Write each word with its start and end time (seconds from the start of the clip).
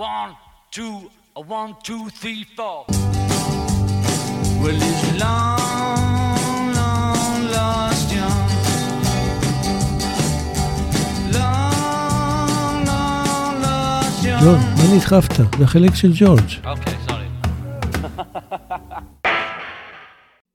One, 0.00 0.36
two, 0.70 1.10
a 1.36 1.40
one, 1.40 1.74
two, 1.82 2.10
three, 2.10 2.44
four. 2.56 2.84
Well, 4.60 4.82
it's 4.88 5.04
long, 5.22 6.72
long 6.78 7.50
lost 7.54 8.12
young. 8.12 8.48
Long, 11.32 12.84
long 12.84 13.62
lost 13.62 14.24
young. 14.24 14.42
ג'ון, 14.42 14.60
מה 14.76 14.96
נסחפת? 14.96 15.36
זה 15.58 15.64
החלק 15.64 15.94
של 15.94 16.12
ג'ורג'. 16.14 16.50
Okay, 16.64 17.10
sorry. 17.10 17.28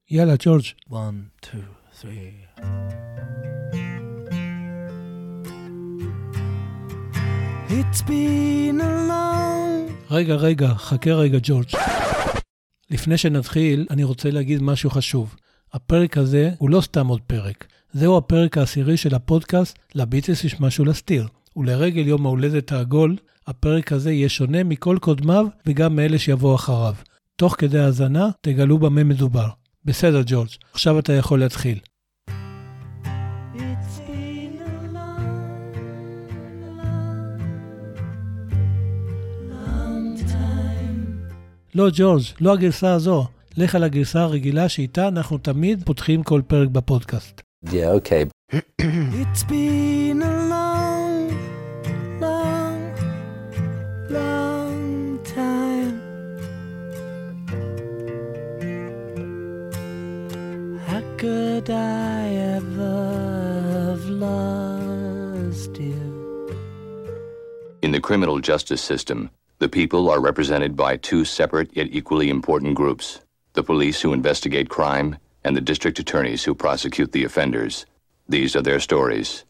יאללה, 0.09 0.33
ג'ורג'. 0.39 0.65
One, 0.89 1.45
two, 1.45 1.65
three. 2.01 2.45
It's 7.68 8.02
been 8.02 8.80
a 8.80 9.10
long 9.10 9.92
רגע, 10.10 10.34
רגע, 10.34 10.68
חכה 10.68 11.10
רגע, 11.12 11.38
ג'ורג'. 11.42 11.66
לפני 12.90 13.18
שנתחיל, 13.18 13.86
אני 13.90 14.04
רוצה 14.04 14.30
להגיד 14.30 14.62
משהו 14.62 14.90
חשוב. 14.90 15.36
הפרק 15.72 16.18
הזה 16.18 16.50
הוא 16.58 16.70
לא 16.70 16.80
סתם 16.80 17.06
עוד 17.06 17.20
פרק. 17.26 17.66
זהו 17.92 18.16
הפרק 18.16 18.58
העשירי 18.58 18.96
של 18.96 19.14
הפודקאסט 19.14 19.78
"לביטלס 19.94 20.44
יש 20.44 20.60
משהו 20.60 20.84
להסתיר". 20.84 21.28
ולרגל 21.56 22.06
יום 22.06 22.26
ההולדת 22.26 22.72
העגול, 22.72 23.16
הפרק 23.46 23.92
הזה 23.92 24.12
יהיה 24.12 24.28
שונה 24.28 24.64
מכל 24.64 24.98
קודמיו 25.00 25.46
וגם 25.66 25.96
מאלה 25.96 26.18
שיבואו 26.18 26.54
אחריו. 26.54 26.94
תוך 27.36 27.54
כדי 27.58 27.78
האזנה 27.78 28.28
תגלו 28.40 28.78
במה 28.78 29.04
מדובר. 29.04 29.48
בסדר, 29.84 30.22
ג'ורג', 30.26 30.48
עכשיו 30.72 30.98
אתה 30.98 31.12
יכול 31.12 31.40
להתחיל. 31.40 31.78
לא, 41.76 41.88
ג'ורג', 41.92 42.22
לא 42.40 42.52
הגרסה 42.52 42.92
הזו. 42.92 43.26
לך 43.56 43.74
על 43.74 43.84
הגרסה 43.84 44.20
הרגילה 44.22 44.68
שאיתה 44.68 45.08
אנחנו 45.08 45.38
תמיד 45.38 45.82
פותחים 45.84 46.22
כל 46.22 46.40
פרק 46.46 46.68
בפודקאסט. 46.68 47.42
Yeah, 47.66 47.70
okay. 47.70 48.52
It's 49.22 49.44
been 49.48 50.22
a 50.22 50.34
long, 50.52 51.22
long, 52.20 52.80
long 54.16 55.18
time. 55.36 55.94
How 60.88 61.02
could 61.20 61.68
I 61.70 62.22
ever 62.56 62.98
have 63.90 64.06
lost 64.26 65.72
you? 65.90 66.04
In 67.82 67.90
the 67.96 68.02
criminal 68.08 68.38
justice 68.50 68.82
system, 68.92 69.18
the 69.58 69.68
people 69.68 70.10
are 70.10 70.20
represented 70.20 70.76
by 70.76 70.96
two 70.96 71.24
separate 71.24 71.74
yet 71.76 71.88
equally 71.90 72.28
important 72.28 72.74
groups 72.74 73.20
the 73.54 73.62
police 73.62 74.02
who 74.02 74.12
investigate 74.12 74.68
crime 74.68 75.16
and 75.42 75.56
the 75.56 75.62
district 75.62 75.98
attorneys 75.98 76.44
who 76.44 76.54
prosecute 76.54 77.12
the 77.12 77.24
offenders. 77.24 77.86
These 78.28 78.54
are 78.54 78.60
their 78.60 78.80
stories. 78.80 79.44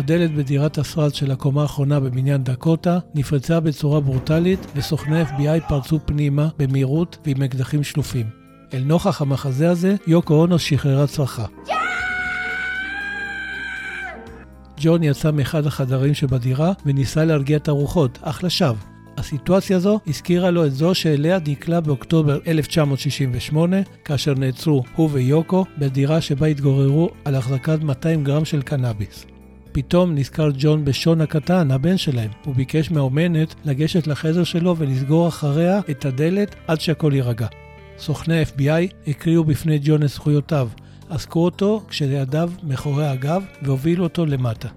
הדלת 0.00 0.34
בדירת 0.34 0.78
השרד 0.78 1.14
של 1.14 1.30
הקומה 1.30 1.62
האחרונה 1.62 2.00
בבניין 2.00 2.44
דקוטה 2.44 2.98
נפרצה 3.14 3.60
בצורה 3.60 4.00
ברוטלית 4.00 4.66
וסוכני 4.76 5.22
FBI 5.22 5.68
פרצו 5.68 5.98
פנימה 6.06 6.48
במהירות 6.58 7.18
ועם 7.26 7.42
אקדחים 7.42 7.82
שלופים. 7.82 8.26
אל 8.74 8.82
נוכח 8.84 9.22
המחזה 9.22 9.70
הזה, 9.70 9.96
יוקו 10.06 10.34
אונו 10.34 10.58
שחררה 10.58 11.06
צרחה. 11.06 11.44
ג'ון 14.80 15.02
יצא 15.02 15.30
מאחד 15.30 15.66
החדרים 15.66 16.14
שבדירה 16.14 16.72
וניסה 16.86 17.24
להרגיע 17.24 17.56
את 17.56 17.68
הרוחות, 17.68 18.18
אך 18.22 18.44
לשווא. 18.44 18.76
הסיטואציה 19.16 19.76
הזו 19.76 20.00
הזכירה 20.06 20.50
לו 20.50 20.66
את 20.66 20.72
זו 20.72 20.94
שאליה 20.94 21.38
נקלע 21.46 21.80
באוקטובר 21.80 22.38
1968, 22.46 23.76
כאשר 24.04 24.34
נעצרו 24.34 24.82
הוא 24.96 25.08
ויוקו 25.12 25.64
בדירה 25.78 26.20
שבה 26.20 26.46
התגוררו 26.46 27.10
על 27.24 27.34
החזקת 27.34 27.82
200 27.82 28.24
גרם 28.24 28.44
של 28.44 28.62
קנאביס. 28.62 29.26
פתאום 29.72 30.14
נזכר 30.14 30.50
ג'ון 30.58 30.84
בשון 30.84 31.20
הקטן, 31.20 31.70
הבן 31.70 31.96
שלהם. 31.96 32.30
הוא 32.44 32.54
ביקש 32.54 32.90
מהאומנת 32.90 33.54
לגשת 33.64 34.06
לחדר 34.06 34.44
שלו 34.44 34.76
ולסגור 34.78 35.28
אחריה 35.28 35.80
את 35.90 36.04
הדלת 36.04 36.54
עד 36.66 36.80
שהכל 36.80 37.12
יירגע. 37.14 37.46
סוכני 37.98 38.40
ה-FBI 38.40 38.92
הקריאו 39.06 39.44
בפני 39.44 39.78
ג'ון 39.82 40.02
את 40.02 40.08
זכויותיו, 40.08 40.68
עסקו 41.10 41.44
אותו 41.44 41.82
כשלידיו 41.88 42.50
מאחורי 42.62 43.06
הגב 43.06 43.44
והובילו 43.62 44.04
אותו 44.04 44.26
למטה. 44.26 44.68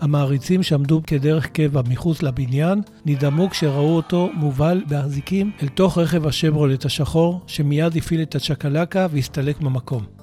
המעריצים 0.00 0.62
שעמדו 0.62 1.00
כדרך 1.06 1.46
קבע 1.46 1.82
מחוץ 1.88 2.22
לבניין 2.22 2.80
נדהמו 3.06 3.50
כשראו 3.50 3.96
אותו 3.96 4.30
מובל 4.34 4.82
באזיקים 4.88 5.50
אל 5.62 5.68
תוך 5.68 5.98
רכב 5.98 6.26
השברולט 6.26 6.84
השחור 6.84 7.40
שמיד 7.46 7.96
הפעיל 7.96 8.22
את 8.22 8.34
הצ'קלקה 8.34 9.06
והסתלק 9.10 9.60
במקום. 9.60 10.17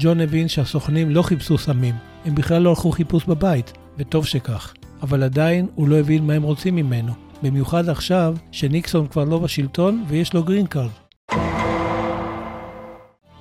ג'ון 0.00 0.20
הבין 0.20 0.48
שהסוכנים 0.48 1.10
לא 1.10 1.22
חיפשו 1.22 1.58
סמים, 1.58 1.94
הם 2.24 2.34
בכלל 2.34 2.62
לא 2.62 2.70
הלכו 2.70 2.90
חיפוש 2.90 3.24
בבית, 3.24 3.72
וטוב 3.98 4.26
שכך. 4.26 4.74
אבל 5.02 5.22
עדיין 5.22 5.66
הוא 5.74 5.88
לא 5.88 5.96
הבין 5.96 6.26
מה 6.26 6.32
הם 6.32 6.42
רוצים 6.42 6.76
ממנו, 6.76 7.12
במיוחד 7.42 7.88
עכשיו 7.88 8.36
שניקסון 8.52 9.06
כבר 9.06 9.24
לא 9.24 9.38
בשלטון 9.38 10.04
ויש 10.08 10.34
לו 10.34 10.42
green 10.42 10.66
card. 10.66 10.90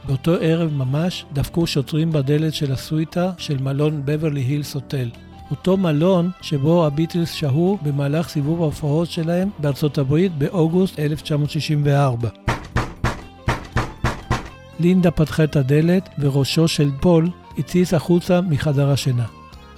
באותו 0.08 0.36
ערב 0.42 0.74
ממש 0.74 1.26
דפקו 1.34 1.68
שוטרים 1.68 2.12
בדלת 2.12 2.54
של 2.54 2.72
הסוויטה 2.72 3.32
של 3.38 3.58
מלון 3.58 4.02
בברלי 4.06 4.42
הילס 4.42 4.74
הוטל. 4.74 5.10
אותו 5.52 5.78
מלון 5.78 6.30
שבו 6.42 6.86
הביטלס 6.86 7.32
שהו 7.32 7.78
במהלך 7.82 8.30
סיבוב 8.30 8.62
ההופעות 8.62 9.12
שלהם 9.12 9.50
בארצות 9.60 9.98
הברית 9.98 10.38
באוגוסט 10.38 11.00
1964. 11.00 12.47
לינדה 14.80 15.12
פתחה 15.12 15.44
את 15.44 15.56
הדלת 15.56 16.10
וראשו 16.20 16.68
של 16.68 16.90
פול 17.00 17.30
הציץ 17.58 17.94
החוצה 17.94 18.42
מחדר 18.42 18.90
השינה. 18.90 19.26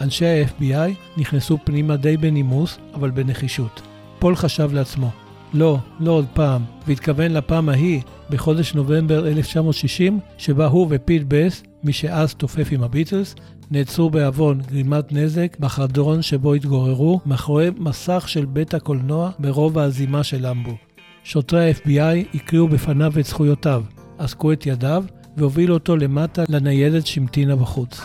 אנשי 0.01 0.25
ה-FBI 0.25 1.17
נכנסו 1.17 1.57
פנימה 1.63 1.95
די 1.95 2.17
בנימוס, 2.17 2.77
אבל 2.93 3.11
בנחישות. 3.11 3.81
פול 4.19 4.35
חשב 4.35 4.73
לעצמו, 4.73 5.11
לא, 5.53 5.77
לא 5.99 6.11
עוד 6.11 6.25
פעם, 6.33 6.61
והתכוון 6.87 7.31
לפעם 7.31 7.69
ההיא, 7.69 8.01
בחודש 8.29 8.73
נובמבר 8.73 9.27
1960, 9.27 10.19
שבה 10.37 10.67
הוא 10.67 10.87
ופיט 10.89 11.23
בסט, 11.27 11.63
מי 11.83 11.93
שאז 11.93 12.35
תופף 12.35 12.67
עם 12.71 12.83
הביטלס, 12.83 13.35
נעצרו 13.71 14.09
בעוון 14.09 14.61
גרימת 14.61 15.11
נזק 15.11 15.57
בחדרון 15.59 16.21
שבו 16.21 16.53
התגוררו, 16.53 17.19
מאחורי 17.25 17.69
מסך 17.77 18.23
של 18.27 18.45
בית 18.45 18.73
הקולנוע 18.73 19.31
ברובע 19.39 19.83
הזימה 19.83 20.23
של 20.23 20.45
המבורג. 20.45 20.77
שוטרי 21.23 21.69
ה-FBI 21.69 22.35
הקריאו 22.35 22.67
בפניו 22.67 23.13
את 23.19 23.25
זכויותיו, 23.25 23.83
עסקו 24.19 24.51
את 24.51 24.65
ידיו 24.65 25.03
והובילו 25.37 25.73
אותו 25.73 25.97
למטה 25.97 26.43
לניידת 26.49 27.07
שהמתינה 27.07 27.55
בחוץ. 27.55 28.01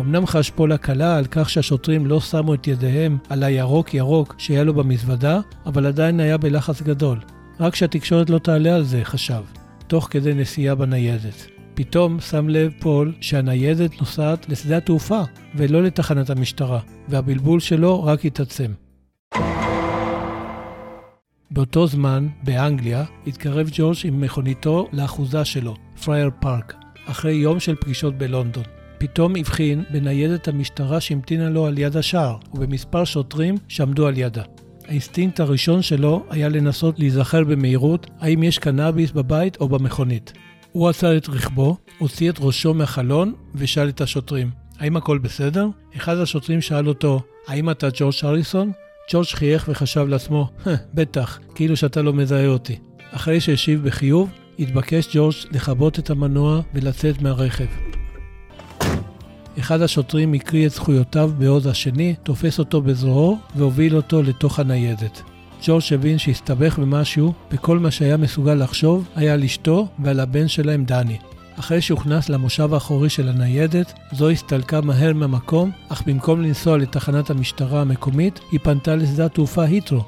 אמנם 0.00 0.26
חש 0.26 0.50
פול 0.50 0.72
הקלה 0.72 1.16
על 1.16 1.24
כך 1.30 1.50
שהשוטרים 1.50 2.06
לא 2.06 2.20
שמו 2.20 2.54
את 2.54 2.66
ידיהם 2.66 3.18
על 3.28 3.42
הירוק 3.42 3.94
ירוק 3.94 4.34
שהיה 4.38 4.64
לו 4.64 4.74
במזוודה, 4.74 5.40
אבל 5.66 5.86
עדיין 5.86 6.20
היה 6.20 6.38
בלחץ 6.38 6.82
גדול. 6.82 7.18
רק 7.60 7.74
שהתקשורת 7.74 8.30
לא 8.30 8.38
תעלה 8.38 8.74
על 8.74 8.84
זה, 8.84 9.00
חשב, 9.04 9.42
תוך 9.86 10.08
כדי 10.10 10.34
נסיעה 10.34 10.74
בניידת. 10.74 11.46
פתאום 11.74 12.20
שם 12.20 12.48
לב 12.48 12.72
פול 12.80 13.14
שהניידת 13.20 14.00
נוסעת 14.00 14.48
לשדה 14.48 14.76
התעופה 14.76 15.20
ולא 15.54 15.82
לתחנת 15.82 16.30
המשטרה, 16.30 16.80
והבלבול 17.08 17.60
שלו 17.60 18.04
רק 18.04 18.24
התעצם. 18.24 18.72
באותו 21.52 21.86
זמן, 21.86 22.26
באנגליה, 22.42 23.04
התקרב 23.26 23.68
ג'ורג' 23.72 23.96
עם 24.04 24.20
מכוניתו 24.20 24.88
לאחוזה 24.92 25.44
שלו, 25.44 25.74
פרייר 26.04 26.30
פארק, 26.40 26.74
אחרי 27.06 27.32
יום 27.32 27.60
של 27.60 27.74
פגישות 27.74 28.18
בלונדון. 28.18 28.64
פתאום 28.98 29.36
הבחין 29.36 29.84
בניידת 29.90 30.48
המשטרה 30.48 31.00
שהמתינה 31.00 31.50
לו 31.50 31.66
על 31.66 31.78
יד 31.78 31.96
השער, 31.96 32.36
ובמספר 32.54 33.04
שוטרים 33.04 33.54
שעמדו 33.68 34.06
על 34.06 34.18
ידה. 34.18 34.42
האינסטינקט 34.88 35.40
הראשון 35.40 35.82
שלו 35.82 36.24
היה 36.30 36.48
לנסות 36.48 36.98
להיזכר 36.98 37.44
במהירות 37.44 38.10
האם 38.20 38.42
יש 38.42 38.58
קנאביס 38.58 39.10
בבית 39.10 39.56
או 39.60 39.68
במכונית. 39.68 40.32
הוא 40.72 40.88
עצר 40.88 41.16
את 41.16 41.28
רכבו, 41.28 41.76
הוציא 41.98 42.30
את 42.30 42.36
ראשו 42.40 42.74
מהחלון 42.74 43.34
ושאל 43.54 43.88
את 43.88 44.00
השוטרים, 44.00 44.50
האם 44.78 44.96
הכל 44.96 45.18
בסדר? 45.18 45.68
אחד 45.96 46.16
השוטרים 46.16 46.60
שאל 46.60 46.88
אותו, 46.88 47.22
האם 47.46 47.70
אתה 47.70 47.88
ג'ורג' 47.94 48.14
הריסון? 48.22 48.72
ג'ורג' 49.12 49.26
חייך 49.26 49.68
וחשב 49.68 50.06
לעצמו, 50.08 50.48
בטח, 50.94 51.38
כאילו 51.54 51.76
שאתה 51.76 52.02
לא 52.02 52.12
מזהה 52.12 52.46
אותי. 52.46 52.78
אחרי 53.10 53.40
שהשיב 53.40 53.88
בחיוב, 53.88 54.30
התבקש 54.58 55.16
ג'ורג' 55.16 55.34
לכבות 55.52 55.98
את 55.98 56.10
המנוע 56.10 56.60
ולצאת 56.74 57.22
מהרכב. 57.22 57.64
אחד 59.58 59.80
השוטרים 59.82 60.34
הקריא 60.34 60.66
את 60.66 60.72
זכויותיו 60.72 61.30
בעוז 61.38 61.66
השני, 61.66 62.14
תופס 62.22 62.58
אותו 62.58 62.82
בזרועו 62.82 63.38
והוביל 63.56 63.96
אותו 63.96 64.22
לתוך 64.22 64.58
הניידת. 64.58 65.22
ג'ורג' 65.66 65.82
הבין 65.94 66.18
שהסתבך 66.18 66.78
במשהו, 66.78 67.32
וכל 67.52 67.78
מה 67.78 67.90
שהיה 67.90 68.16
מסוגל 68.16 68.54
לחשוב 68.54 69.08
היה 69.16 69.34
על 69.34 69.44
אשתו 69.44 69.88
ועל 69.98 70.20
הבן 70.20 70.48
שלהם 70.48 70.84
דני. 70.84 71.18
אחרי 71.60 71.80
שהוכנס 71.80 72.28
למושב 72.28 72.74
האחורי 72.74 73.08
של 73.08 73.28
הניידת, 73.28 73.92
זו 74.12 74.30
הסתלקה 74.30 74.80
מהר 74.80 75.12
מהמקום, 75.12 75.70
אך 75.88 76.02
במקום 76.06 76.42
לנסוע 76.42 76.78
לתחנת 76.78 77.30
המשטרה 77.30 77.80
המקומית, 77.80 78.40
היא 78.52 78.60
פנתה 78.62 78.96
לשדה 78.96 79.24
התעופה 79.24 79.64
היטרו. 79.64 80.04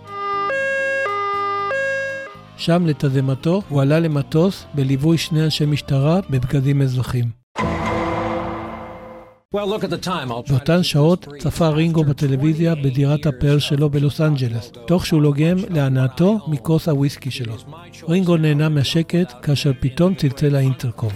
שם 2.57 2.87
לתדהמתו 2.87 3.63
הוא 3.69 3.83
עלה 3.83 4.01
למטוס 4.01 4.65
בליווי 4.75 5.19
שני 5.19 5.45
אנשי 5.45 5.67
משטרה 5.67 6.21
בבגדים 6.31 6.83
אזרחים. 6.83 7.25
באותן 10.49 10.83
שעות 10.83 11.29
צפה 11.39 11.69
רינגו 11.69 12.05
בטלוויזיה 12.05 12.75
בדירת 12.75 13.27
הפאר 13.27 13.59
שלו 13.59 13.91
בלוס 13.91 14.21
אנג'לס, 14.21 14.73
תוך 14.87 15.07
שהוא 15.07 15.23
לוגם 15.23 15.57
להנאתו 15.71 16.39
מכוס 16.49 16.89
הוויסקי 16.89 17.31
שלו. 17.31 17.55
רינגו 18.09 18.37
נהנה 18.37 18.69
מהשקט 18.69 19.33
כאשר 19.43 19.73
פתאום 19.81 20.15
צלצל 20.15 20.57
האינטרקום. 20.57 21.13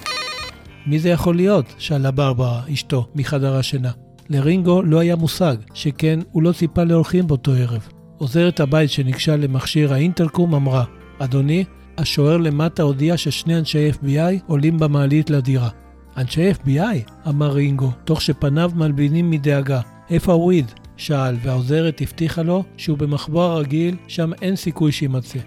מי 0.87 0.99
זה 0.99 1.09
יכול 1.09 1.37
להיות? 1.37 1.75
שאלה 1.79 2.11
ברברה, 2.11 2.63
אשתו, 2.73 3.07
מחדר 3.15 3.57
השינה. 3.57 3.91
לרינגו 4.29 4.83
לא 4.83 4.99
היה 4.99 5.17
מושג, 5.17 5.57
שכן 5.75 6.19
הוא 6.33 6.43
לא 6.43 6.53
ציפה 6.53 6.85
לאורחים 6.85 7.27
באותו 7.27 7.53
ערב. 7.53 7.89
עוזרת 8.19 8.61
הבית 8.61 8.91
שניגשה 8.91 9.37
למכשיר 9.37 9.93
האינטרקום 9.93 10.55
אמרה, 10.55 10.85
אדוני, 11.19 11.65
השוער 11.99 12.37
למטה 12.37 12.83
הודיע 12.83 13.17
ששני 13.17 13.59
אנשי 13.59 13.91
FBI 13.91 14.43
עולים 14.47 14.79
במעלית 14.79 15.31
לדירה. 15.31 15.69
אנשי 16.17 16.51
FBI, 16.51 17.29
אמר 17.29 17.53
רינגו, 17.53 17.91
תוך 18.05 18.23
שפניו 18.23 18.71
מלבינים 18.75 19.31
מדאגה. 19.31 19.81
איפה 20.11 20.33
הוויד? 20.33 20.73
שאל, 20.97 21.37
והעוזרת 21.43 22.01
הבטיחה 22.01 22.43
לו 22.43 22.65
שהוא 22.77 22.99
במחבור 22.99 23.43
הרגיל, 23.43 23.97
שם 24.09 24.31
אין 24.43 24.57
סיכוי 24.57 24.93
שיימצא. 24.93 25.39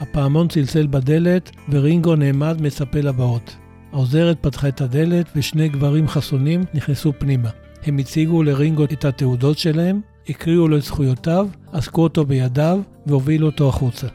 הפעמון 0.00 0.48
צלצל 0.48 0.86
בדלת, 0.86 1.50
ורינגו 1.70 2.16
נעמד 2.16 2.62
מצפה 2.62 3.00
לבאות. 3.00 3.56
העוזרת 3.92 4.38
פתחה 4.40 4.68
את 4.68 4.80
הדלת, 4.80 5.26
ושני 5.36 5.68
גברים 5.68 6.08
חסונים 6.08 6.64
נכנסו 6.74 7.12
פנימה. 7.18 7.50
הם 7.84 7.98
הציגו 7.98 8.42
לרינגו 8.42 8.84
את 8.84 9.04
התעודות 9.04 9.58
שלהם, 9.58 10.00
הקריאו 10.28 10.68
לו 10.68 10.76
את 10.76 10.82
זכויותיו, 10.82 11.48
עסקו 11.72 12.02
אותו 12.02 12.24
בידיו, 12.24 12.80
והובילו 13.06 13.46
אותו 13.46 13.68
החוצה. 13.68 14.06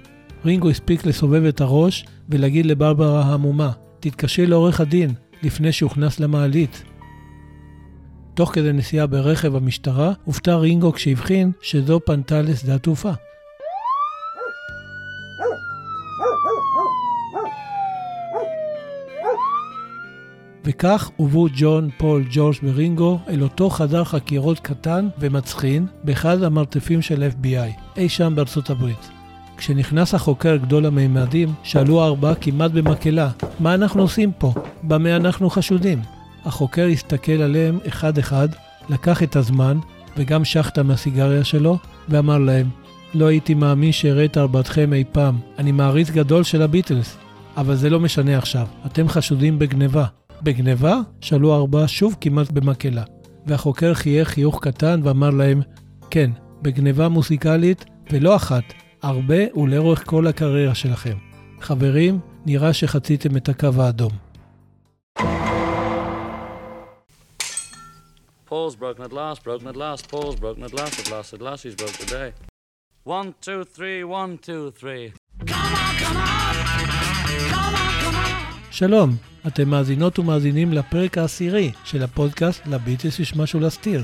רינגו 0.45 0.69
הספיק 0.69 1.05
לסובב 1.05 1.45
את 1.45 1.61
הראש 1.61 2.05
ולהגיד 2.29 2.65
לברברה 2.65 3.23
ההמומה, 3.23 3.71
תתקשרי 3.99 4.45
לעורך 4.45 4.81
הדין 4.81 5.13
לפני 5.43 5.71
שהוכנס 5.71 6.19
למעלית. 6.19 6.83
תוך 8.33 8.53
כדי 8.53 8.73
נסיעה 8.73 9.07
ברכב 9.07 9.55
המשטרה, 9.55 10.13
הופתע 10.23 10.55
רינגו 10.55 10.93
כשהבחין 10.93 11.51
שזו 11.61 11.99
פנתה 12.05 12.41
לשדה 12.41 12.75
התעופה. 12.75 13.11
וכך 20.65 21.09
הובאו 21.15 21.47
ג'ון, 21.55 21.89
פול, 21.97 22.23
ג'ורג' 22.31 22.55
ורינגו 22.63 23.19
אל 23.29 23.43
אותו 23.43 23.69
חדר 23.69 24.03
חקירות 24.03 24.59
קטן 24.59 25.07
ומצחין 25.19 25.85
באחד 26.03 26.43
המרתפים 26.43 27.01
של 27.01 27.29
FBI, 27.41 27.97
אי 27.97 28.09
שם 28.09 28.33
בארצות 28.35 28.69
הברית. 28.69 29.09
כשנכנס 29.57 30.13
החוקר 30.13 30.55
גדול 30.55 30.85
המימדים, 30.85 31.53
שאלו 31.63 32.03
הארבעה 32.03 32.35
כמעט 32.35 32.71
במקהלה, 32.71 33.29
מה 33.59 33.73
אנחנו 33.73 34.01
עושים 34.01 34.31
פה? 34.37 34.53
במה 34.83 35.15
אנחנו 35.15 35.49
חשודים? 35.49 36.01
החוקר 36.45 36.85
הסתכל 36.85 37.31
עליהם 37.31 37.79
אחד-אחד, 37.87 38.47
לקח 38.89 39.23
את 39.23 39.35
הזמן, 39.35 39.77
וגם 40.17 40.45
שחטה 40.45 40.83
מהסיגריה 40.83 41.43
שלו, 41.43 41.77
ואמר 42.09 42.37
להם, 42.37 42.69
לא 43.13 43.25
הייתי 43.25 43.53
מאמין 43.53 43.91
שאראה 43.91 44.25
את 44.25 44.37
ארבעתכם 44.37 44.93
אי 44.93 45.03
פעם. 45.11 45.39
אני 45.57 45.71
מעריץ 45.71 46.09
גדול 46.09 46.43
של 46.43 46.61
הביטלס. 46.61 47.17
אבל 47.57 47.75
זה 47.75 47.89
לא 47.89 47.99
משנה 47.99 48.37
עכשיו, 48.37 48.67
אתם 48.85 49.09
חשודים 49.09 49.59
בגניבה. 49.59 50.05
בגניבה? 50.43 50.99
שאלו 51.21 51.53
הארבעה 51.53 51.87
שוב 51.87 52.15
כמעט 52.21 52.51
במקהלה. 52.51 53.03
והחוקר 53.45 53.93
חייך 53.93 54.27
חיוך 54.27 54.63
קטן 54.63 54.99
ואמר 55.03 55.29
להם, 55.29 55.61
כן, 56.09 56.31
בגניבה 56.61 57.09
מוזיקלית, 57.09 57.85
ולא 58.11 58.35
אחת, 58.35 58.63
הרבה 59.01 59.57
ולאורך 59.57 60.03
כל 60.05 60.27
הקריירה 60.27 60.75
שלכם. 60.75 61.17
חברים, 61.61 62.19
נראה 62.45 62.73
שחציתם 62.73 63.37
את 63.37 63.49
הקו 63.49 63.69
האדום. 63.77 64.11
Paul's 68.49 68.75
broken 68.75 69.01
at 69.09 69.13
last, 69.13 69.43
broken 69.45 69.67
at 69.67 69.77
last, 69.77 70.11
Paul's 70.11 70.35
broken 70.35 70.63
at 70.63 70.73
last, 70.73 70.99
at 70.99 71.09
last, 71.09 71.33
at 71.33 71.41
last, 71.41 71.63
he's 71.63 71.75
broke 71.81 71.97
today. 72.05 72.29
One, 73.05 73.33
two, 73.41 73.63
three, 73.75 74.03
one, 74.03 74.37
two, 74.47 74.71
three. 74.81 75.11
שלום, 78.71 79.15
אתם 79.47 79.69
מאזינות 79.69 80.19
ומאזינים 80.19 80.73
לפרק 80.73 81.17
העשירי 81.17 81.71
של 81.83 82.03
הפודקאסט 82.03 82.67
לביטלס 82.67 83.19
יש 83.19 83.35
משהו 83.35 83.59
להסתיר. 83.59 84.03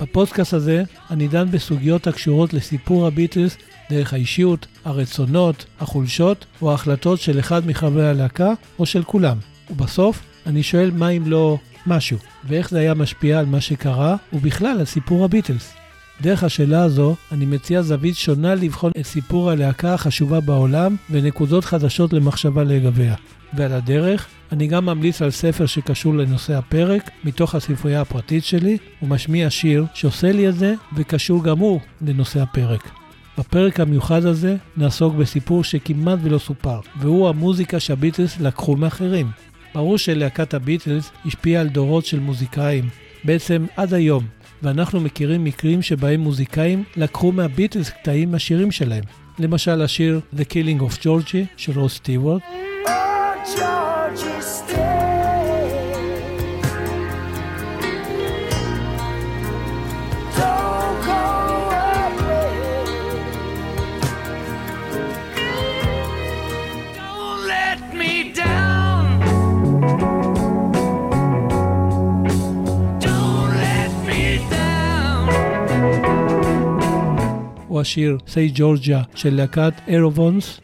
בפודקאסט 0.00 0.52
הזה 0.52 0.82
אני 1.10 1.28
דן 1.28 1.50
בסוגיות 1.50 2.06
הקשורות 2.06 2.52
לסיפור 2.54 3.06
הביטלס 3.06 3.56
דרך 3.90 4.12
האישיות, 4.12 4.66
הרצונות, 4.84 5.64
החולשות 5.80 6.46
או 6.62 6.70
ההחלטות 6.70 7.20
של 7.20 7.38
אחד 7.38 7.66
מחברי 7.66 8.08
הלהקה 8.08 8.52
או 8.78 8.86
של 8.86 9.02
כולם. 9.02 9.36
ובסוף 9.70 10.22
אני 10.46 10.62
שואל 10.62 10.90
מה 10.90 11.08
אם 11.08 11.22
לא 11.26 11.58
משהו, 11.86 12.18
ואיך 12.44 12.70
זה 12.70 12.78
היה 12.78 12.94
משפיע 12.94 13.38
על 13.38 13.46
מה 13.46 13.60
שקרה 13.60 14.16
ובכלל 14.32 14.78
על 14.78 14.84
סיפור 14.84 15.24
הביטלס. 15.24 15.72
דרך 16.20 16.44
השאלה 16.44 16.82
הזו 16.82 17.16
אני 17.32 17.46
מציע 17.46 17.82
זווית 17.82 18.16
שונה 18.16 18.54
לבחון 18.54 18.92
את 19.00 19.06
סיפור 19.06 19.50
הלהקה 19.50 19.94
החשובה 19.94 20.40
בעולם 20.40 20.96
ונקודות 21.10 21.64
חדשות 21.64 22.12
למחשבה 22.12 22.64
לגביה. 22.64 23.14
ועל 23.54 23.72
הדרך, 23.72 24.26
אני 24.52 24.66
גם 24.66 24.86
ממליץ 24.86 25.22
על 25.22 25.30
ספר 25.30 25.66
שקשור 25.66 26.14
לנושא 26.14 26.54
הפרק, 26.54 27.10
מתוך 27.24 27.54
הספרייה 27.54 28.00
הפרטית 28.00 28.44
שלי, 28.44 28.78
ומשמיע 29.02 29.50
שיר 29.50 29.84
שעושה 29.94 30.32
לי 30.32 30.48
את 30.48 30.54
זה 30.54 30.74
וקשור 30.96 31.44
גם 31.44 31.58
הוא 31.58 31.80
לנושא 32.02 32.40
הפרק. 32.40 32.90
בפרק 33.38 33.80
המיוחד 33.80 34.24
הזה 34.24 34.56
נעסוק 34.76 35.14
בסיפור 35.14 35.64
שכמעט 35.64 36.18
ולא 36.22 36.38
סופר, 36.38 36.80
והוא 37.00 37.28
המוזיקה 37.28 37.80
שהביטלס 37.80 38.40
לקחו 38.40 38.76
מאחרים. 38.76 39.30
ברור 39.74 39.98
שלהקת 39.98 40.54
הביטלס 40.54 41.10
השפיעה 41.26 41.60
על 41.60 41.68
דורות 41.68 42.06
של 42.06 42.20
מוזיקאים, 42.20 42.88
בעצם 43.24 43.66
עד 43.76 43.94
היום, 43.94 44.24
ואנחנו 44.62 45.00
מכירים 45.00 45.44
מקרים 45.44 45.82
שבהם 45.82 46.20
מוזיקאים 46.20 46.84
לקחו 46.96 47.32
מהביטלס 47.32 47.90
קטעים 47.90 48.30
מהשירים 48.32 48.70
שלהם. 48.70 49.04
למשל 49.38 49.82
השיר 49.82 50.20
The 50.36 50.42
Killing 50.42 50.82
of 50.82 51.02
Georgie 51.02 51.46
של 51.56 51.78
רוס 51.80 51.94
סטיוורט. 51.94 52.42
השיר 77.88 78.18
Say 78.26 78.58
Georgia 78.58 79.04
של 79.14 79.34
להקת 79.34 79.72
אירובונס. 79.86 80.60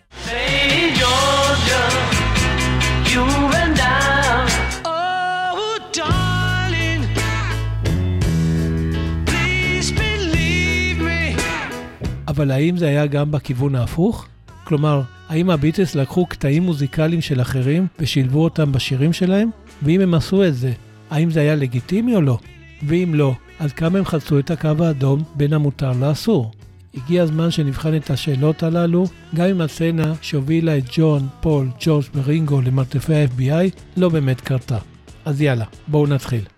אבל 12.34 12.50
האם 12.50 12.76
זה 12.76 12.88
היה 12.88 13.06
גם 13.06 13.30
בכיוון 13.30 13.74
ההפוך? 13.74 14.26
כלומר, 14.64 15.02
האם 15.28 15.50
הביטלס 15.50 15.94
לקחו 15.94 16.26
קטעים 16.26 16.62
מוזיקליים 16.62 17.20
של 17.20 17.40
אחרים 17.40 17.86
ושילבו 17.98 18.44
אותם 18.44 18.72
בשירים 18.72 19.12
שלהם? 19.12 19.50
ואם 19.82 20.00
הם 20.00 20.14
עשו 20.14 20.44
את 20.44 20.54
זה, 20.54 20.72
האם 21.10 21.30
זה 21.30 21.40
היה 21.40 21.54
לגיטימי 21.54 22.16
או 22.16 22.20
לא? 22.20 22.38
ואם 22.86 23.10
לא, 23.14 23.34
עד 23.58 23.72
כמה 23.72 23.98
הם 23.98 24.04
חצו 24.04 24.38
את 24.38 24.50
הקו 24.50 24.84
האדום 24.84 25.22
בין 25.34 25.52
המותר 25.52 25.92
לאסור? 26.00 26.52
הגיע 26.94 27.22
הזמן 27.22 27.50
שנבחן 27.50 27.96
את 27.96 28.10
השאלות 28.10 28.62
הללו, 28.62 29.04
גם 29.34 29.46
אם 29.46 29.60
הסצנה 29.60 30.14
שהובילה 30.20 30.78
את 30.78 30.84
ג'ון, 30.96 31.28
פול, 31.40 31.68
ג'ורג' 31.80 32.04
ורינגו 32.14 32.60
למרתפי 32.60 33.14
ה-FBI 33.14 33.70
לא 33.96 34.08
באמת 34.08 34.40
קרתה. 34.40 34.78
אז 35.24 35.42
יאללה, 35.42 35.64
בואו 35.88 36.06
נתחיל. 36.06 36.53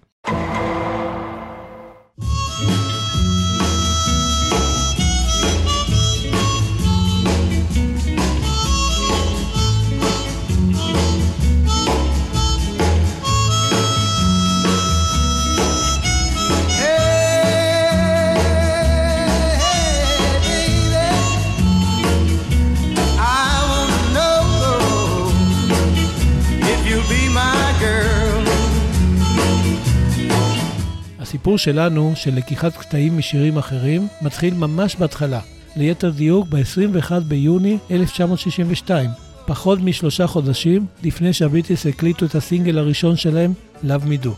הסיפור 31.47 31.59
שלנו, 31.59 32.13
של 32.15 32.35
לקיחת 32.35 32.77
קטעים 32.77 33.19
משירים 33.19 33.59
אחרים, 33.59 34.09
מתחיל 34.23 34.55
ממש 34.55 34.97
בהתחלה, 34.97 35.41
ליתר 35.77 36.11
דיוק 36.11 36.47
ב-21 36.49 37.13
ביוני 37.29 37.79
1962, 37.91 39.11
פחות 39.47 39.79
משלושה 39.81 40.27
חודשים 40.27 40.87
לפני 41.03 41.33
שהביטלס 41.33 41.87
הקליטו 41.87 42.27
את 42.27 42.35
הסינגל 42.35 42.79
הראשון 42.79 43.17
שלהם, 43.17 43.53
Love 43.85 44.03
Me 44.05 44.25
Do. 44.25 44.29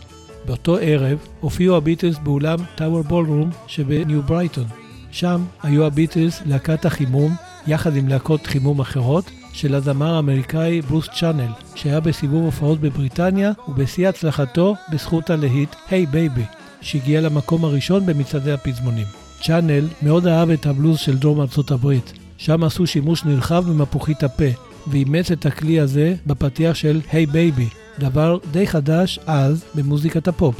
באותו 0.46 0.76
ערב 0.80 1.18
הופיעו 1.40 1.76
הביטלס 1.76 2.18
באולם 2.18 2.58
טאוור 2.74 3.02
בולרום 3.02 3.50
שבניו 3.66 4.22
ברייטון. 4.22 4.66
שם 5.10 5.44
היו 5.62 5.84
הביטלס 5.84 6.42
להקת 6.46 6.84
החימום, 6.84 7.34
יחד 7.66 7.96
עם 7.96 8.08
להקות 8.08 8.46
חימום 8.46 8.80
אחרות, 8.80 9.30
של 9.52 9.74
הזמר 9.74 10.14
האמריקאי 10.14 10.80
ברוס 10.80 11.08
צ'אנל, 11.18 11.52
שהיה 11.74 12.00
בסיבוב 12.00 12.44
הופעות 12.44 12.80
בבריטניה 12.80 13.52
ובשיא 13.68 14.08
הצלחתו 14.08 14.74
בזכות 14.92 15.30
הלהיט 15.30 15.76
"Hey 15.90 16.06
Baby", 16.06 16.44
שהגיע 16.80 17.20
למקום 17.20 17.64
הראשון 17.64 18.06
במצעדי 18.06 18.52
הפזמונים. 18.52 19.06
צ'אנל 19.42 19.88
מאוד 20.02 20.26
אהב 20.26 20.50
את 20.50 20.66
הבלוז 20.66 20.98
של 20.98 21.18
דרום 21.18 21.40
ארצות 21.40 21.70
הברית, 21.70 22.12
שם 22.38 22.64
עשו 22.64 22.86
שימוש 22.86 23.24
נרחב 23.24 23.64
במפוחית 23.68 24.22
הפה, 24.22 24.44
ואימץ 24.86 25.30
את 25.30 25.46
הכלי 25.46 25.80
הזה 25.80 26.14
בפתיח 26.26 26.74
של 26.74 27.00
"Hey 27.12 27.24
Baby", 27.24 27.68
דבר 27.98 28.38
די 28.50 28.66
חדש 28.66 29.18
אז 29.26 29.64
במוזיקת 29.74 30.28
הפופ. 30.28 30.54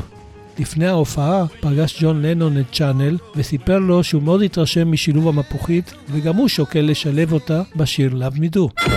לפני 0.59 0.87
ההופעה 0.87 1.47
פגש 1.61 2.03
ג'ון 2.03 2.23
לנון 2.23 2.61
את 2.61 2.65
צ'אנל 2.73 3.17
וסיפר 3.37 3.79
לו 3.79 4.05
שהוא 4.05 4.23
מאוד 4.23 4.43
התרשם 4.43 4.93
משילוב 4.93 5.29
המפוחית 5.29 5.95
וגם 6.13 6.37
הוא 6.37 6.49
שוקל 6.49 6.81
לשלב 6.81 7.33
אותה 7.33 7.63
בשיר 7.77 8.13
Me 8.13 8.57
Do. 8.57 8.89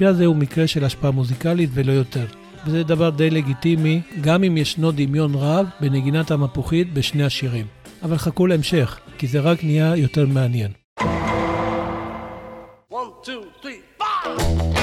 המקרה 0.00 0.10
הזה 0.14 0.26
הוא 0.26 0.36
מקרה 0.36 0.66
של 0.66 0.84
השפעה 0.84 1.10
מוזיקלית 1.10 1.70
ולא 1.72 1.92
יותר. 1.92 2.26
וזה 2.66 2.82
דבר 2.82 3.10
די 3.10 3.30
לגיטימי, 3.30 4.00
גם 4.20 4.44
אם 4.44 4.56
ישנו 4.56 4.90
דמיון 4.92 5.34
רב 5.34 5.66
בנגינת 5.80 6.30
המפוחית 6.30 6.94
בשני 6.94 7.24
השירים. 7.24 7.66
אבל 8.02 8.18
חכו 8.18 8.46
להמשך, 8.46 8.98
כי 9.18 9.26
זה 9.26 9.40
רק 9.40 9.64
נהיה 9.64 9.96
יותר 9.96 10.26
מעניין. 10.26 10.70
One, 12.90 13.26
two, 13.26 13.62
three. 13.62 14.79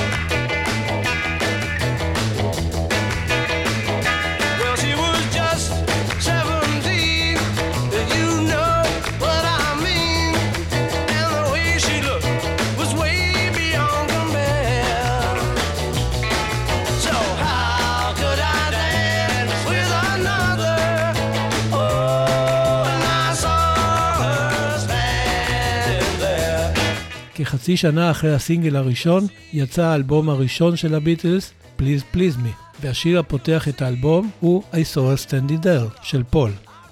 כחצי 27.47 27.77
שנה 27.77 28.11
אחרי 28.11 28.33
הסינגל 28.33 28.75
הראשון, 28.75 29.27
יצא 29.53 29.83
האלבום 29.83 30.29
הראשון 30.29 30.75
של 30.75 30.95
הביטלס, 30.95 31.53
Please 31.79 32.15
Please 32.15 32.37
Me, 32.43 32.49
והשיר 32.81 33.19
הפותח 33.19 33.67
את 33.67 33.81
האלבום 33.81 34.29
הוא 34.39 34.63
I 34.73 34.75
saw 34.93 34.97
her 34.97 35.29
standing 35.29 35.63
there 35.63 36.03
של 36.03 36.23
פול. 36.23 36.51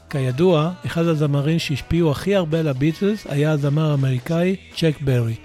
כידוע, 0.09 0.71
אחד 0.85 1.05
הזמרים 1.05 1.59
שהשפיעו 1.59 2.11
הכי 2.11 2.35
הרבה 2.35 2.59
על 2.59 2.67
הביטלס 2.67 3.27
היה 3.29 3.51
הזמר 3.51 3.91
האמריקאי 3.91 4.55
צ'ק 4.75 4.95
ברי. 5.01 5.35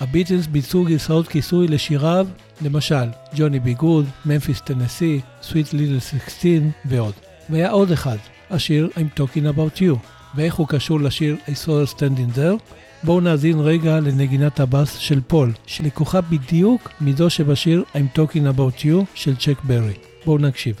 הביטלס 0.00 0.46
ביצעו 0.46 0.84
גרסאות 0.84 1.28
כיסוי 1.28 1.68
לשיריו, 1.68 2.26
למשל 2.62 3.08
Johnny 3.34 3.60
B. 3.60 3.74
Goode, 3.74 4.06
Memphis, 4.26 4.60
Tennessee, 4.60 5.20
Sweet 5.42 5.72
Little 5.72 6.00
16 6.00 6.50
ועוד. 6.84 7.14
והיה 7.50 7.70
עוד 7.70 7.92
אחד, 7.92 8.16
השיר 8.50 8.88
I'm 8.96 9.20
Talking 9.20 9.56
About 9.56 9.78
You. 9.78 9.96
ואיך 10.34 10.54
הוא 10.54 10.68
קשור 10.68 11.00
לשיר 11.00 11.36
I 11.46 11.50
saw 11.50 11.66
her 11.66 11.96
standing 11.96 12.36
there? 12.36 12.79
בואו 13.04 13.20
נאזין 13.20 13.60
רגע 13.60 14.00
לנגינת 14.00 14.60
הבאס 14.60 14.96
של 14.96 15.20
פול, 15.26 15.52
שלקוחה 15.66 16.20
בדיוק 16.20 16.90
מזו 17.00 17.30
שבשיר 17.30 17.84
I'm 17.94 18.18
Talking 18.18 18.56
About 18.56 18.84
You 18.84 19.04
של 19.14 19.36
צ'ק 19.36 19.64
ברי. 19.64 19.94
בואו 20.24 20.38
נקשיב. 20.38 20.80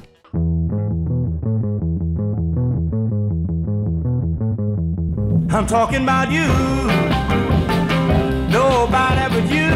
I'm 5.50 5.66
talking 5.66 6.02
about 6.08 6.28
you. 6.36 6.48
Nobody 8.58 9.26
but 9.34 9.46
you. 9.58 9.72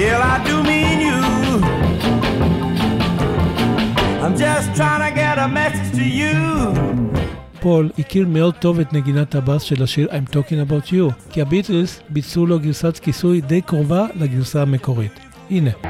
Yeah, 0.00 0.32
I 0.32 0.36
do 0.48 0.56
mean 0.70 0.98
you. 1.08 1.20
I'm 4.24 4.34
just 4.44 4.68
trying 4.78 5.02
to 5.06 5.10
get 5.20 5.36
a 5.46 5.48
message 5.48 5.90
to 5.98 6.04
you. 6.20 6.89
פול 7.60 7.90
הכיר 7.98 8.28
מאוד 8.28 8.54
טוב 8.54 8.80
את 8.80 8.92
נגינת 8.92 9.34
הבאס 9.34 9.62
של 9.62 9.82
השיר 9.82 10.08
I'm 10.10 10.34
Talking 10.34 10.70
About 10.70 10.92
You, 10.92 11.30
כי 11.30 11.42
הביטלס 11.42 12.00
ביצעו 12.08 12.46
לו 12.46 12.58
גרסת 12.58 12.98
כיסוי 12.98 13.40
די 13.40 13.62
קרובה 13.62 14.06
לגרסה 14.14 14.62
המקורית. 14.62 15.20
הנה. 15.50 15.89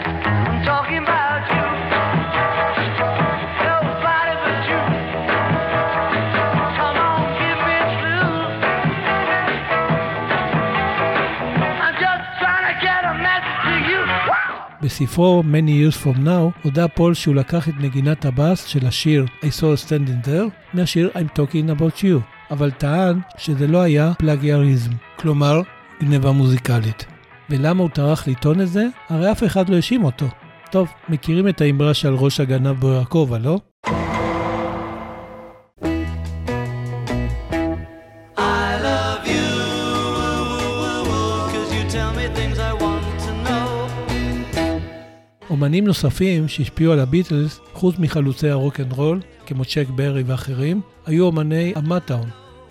בספרו 14.91 15.43
Many 15.53 15.71
Years 15.71 16.05
From 16.05 16.19
Now 16.27 16.63
הודה 16.63 16.89
פול 16.89 17.15
שהוא 17.15 17.35
לקח 17.35 17.69
את 17.69 17.75
נגינת 17.81 18.25
הבאס 18.25 18.65
של 18.65 18.87
השיר 18.87 19.27
I 19.43 19.45
saw 19.45 19.63
a 19.63 19.87
standing 19.87 20.27
there 20.27 20.75
מהשיר 20.75 21.11
I'm 21.15 21.39
Talking 21.39 21.79
About 21.79 22.01
You, 22.01 22.21
אבל 22.51 22.71
טען 22.71 23.21
שזה 23.39 23.67
לא 23.67 23.81
היה 23.81 24.13
פלאגיאריזם, 24.19 24.91
כלומר 25.17 25.61
גניבה 26.03 26.33
מוזיקלית. 26.33 27.07
ולמה 27.51 27.83
הוא 27.83 27.91
טרח 27.91 28.29
לטעון 28.29 28.61
את 28.61 28.69
זה? 28.69 28.87
הרי 29.09 29.33
אף 29.33 29.45
אחד 29.45 29.69
לא 29.69 29.77
האשים 29.77 30.05
אותו. 30.05 30.27
טוב, 30.71 30.89
מכירים 31.09 31.49
את 31.49 31.61
האמרה 31.61 31.95
שעל 31.95 32.15
ראש 32.15 32.41
הגנב 32.41 32.81
בוער 32.81 33.01
הכובע, 33.01 33.39
לא? 33.39 33.61
אומנים 45.61 45.87
נוספים 45.87 46.49
שהשפיעו 46.49 46.93
על 46.93 47.01
הביטלס, 47.01 47.61
חוץ 47.73 47.99
מחלוצי 47.99 48.53
רול, 48.91 49.21
כמו 49.47 49.65
צ'ק 49.65 49.87
ברי 49.95 50.23
ואחרים, 50.27 50.81
היו 51.07 51.25
אומני 51.25 51.73
המאטאון. 51.77 52.29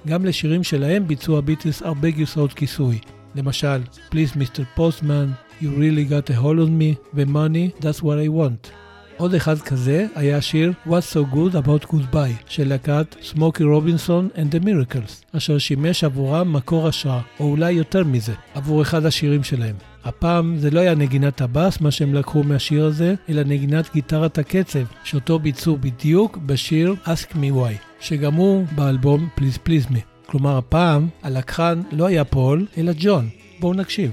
גם 0.08 0.26
לשירים 0.26 0.64
שלהם 0.64 1.08
ביצעו 1.08 1.38
הביטלס 1.38 1.82
הרבה 1.82 2.10
גרסאות 2.10 2.54
כיסוי. 2.54 3.00
למשל, 3.36 3.82
Please 4.12 4.36
Mr. 4.36 4.80
Postman, 4.80 5.62
You 5.62 5.66
Really 5.66 6.12
Got 6.12 6.32
a 6.32 6.42
Hold 6.42 6.60
on 6.60 6.72
Me 6.82 7.14
ו-Money, 7.14 7.82
That's 7.82 8.02
What 8.02 8.20
I 8.28 8.30
Want. 8.30 8.70
עוד 9.18 9.34
אחד 9.34 9.60
כזה 9.60 10.08
היה 10.16 10.38
השיר 10.38 10.74
What's 10.88 11.14
So 11.14 11.34
Good 11.34 11.66
About 11.66 11.92
Goodbye 11.92 12.44
של 12.48 12.68
להקת 12.68 13.16
סמוקי 13.22 13.64
רובינסון 13.64 14.30
and 14.36 14.56
the 14.56 14.66
Miracles, 14.66 15.38
אשר 15.38 15.58
שימש 15.58 16.04
עבורם 16.04 16.54
מקור 16.54 16.88
השראה, 16.88 17.22
או 17.40 17.46
אולי 17.46 17.72
יותר 17.72 18.04
מזה, 18.04 18.34
עבור 18.54 18.82
אחד 18.82 19.06
השירים 19.06 19.44
שלהם. 19.44 19.76
הפעם 20.04 20.58
זה 20.58 20.72
לא 20.72 20.80
היה 20.80 20.96
נגינת 20.96 21.42
הבאס, 21.42 21.82
מה 21.82 21.92
שהם 21.92 22.14
לקחו 22.14 22.44
מהשיר 22.44 22.86
הזה, 22.86 23.16
אלא 23.30 23.44
נגינת 23.44 23.94
גיטרת 23.94 24.38
הקצב, 24.38 24.80
שאותו 25.04 25.40
ביצעו 25.40 25.78
בדיוק 25.78 26.38
בשיר 26.38 26.96
Ask 27.06 27.34
Me 27.34 27.56
Why, 27.56 27.74
שגם 28.00 28.34
הוא 28.34 28.66
באלבום 28.76 29.30
Please 29.38 29.68
Please 29.68 29.92
Me. 29.92 30.00
כלומר, 30.26 30.58
הפעם 30.58 31.08
הלקחן 31.24 31.82
לא 31.92 32.06
היה 32.06 32.26
פול, 32.26 32.66
אלא 32.78 32.92
ג'ון. 32.98 33.30
בואו 33.60 33.74
נקשיב. 33.74 34.12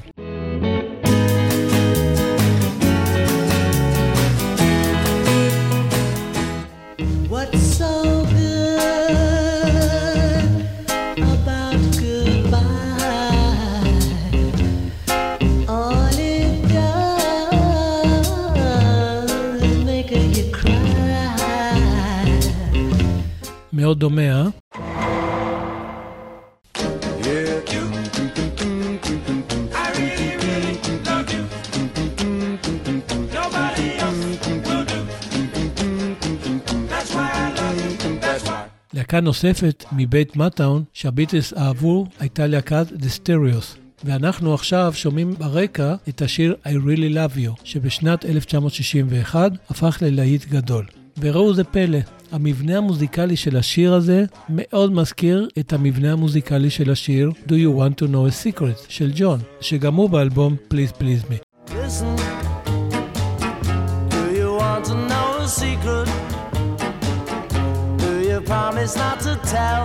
מאוד 23.76 23.98
דומה, 24.00 24.22
אה? 24.22 24.48
להקה 38.94 39.20
נוספת 39.20 39.84
מבית 39.92 40.36
מטאון 40.36 40.84
שהביטלס 40.92 41.54
אהבו 41.54 42.06
הייתה 42.20 42.46
להקת 42.46 42.86
The 42.92 43.20
Stereos. 43.20 43.78
ואנחנו 44.04 44.54
עכשיו 44.54 44.92
שומעים 44.94 45.34
ברקע 45.34 45.94
את 46.08 46.22
השיר 46.22 46.56
I 46.64 46.68
Really 46.68 47.14
Love 47.14 47.36
You, 47.36 47.60
שבשנת 47.64 48.24
1961 48.24 49.52
הפך 49.70 49.98
ללהיט 50.02 50.44
גדול. 50.44 50.86
וראו 51.20 51.54
זה 51.54 51.64
פלא, 51.64 51.98
המבנה 52.32 52.78
המוזיקלי 52.78 53.36
של 53.36 53.56
השיר 53.56 53.94
הזה 53.94 54.24
מאוד 54.48 54.92
מזכיר 54.92 55.48
את 55.58 55.72
המבנה 55.72 56.12
המוזיקלי 56.12 56.70
של 56.70 56.90
השיר 56.90 57.30
Do 57.48 57.52
You 57.52 57.78
Want 57.78 58.02
to 58.02 58.06
Know 58.06 58.28
a 58.30 58.44
Secret 58.44 58.84
של 58.88 59.12
ג'ון, 59.14 59.40
שגם 59.60 59.94
הוא 59.94 60.10
באלבום 60.10 60.56
Please 60.70 60.92
Please 61.00 61.24
Me. 61.30 61.36
Do 64.10 64.22
you 64.40 64.50
want 64.62 64.84
to 64.90 64.94
know 65.10 65.28
a 65.44 65.48
secret? 65.60 66.08
Do 68.02 68.12
you 68.28 68.38
promise 68.52 68.94
not 69.02 69.18
to 69.26 69.32
tell? 69.54 69.84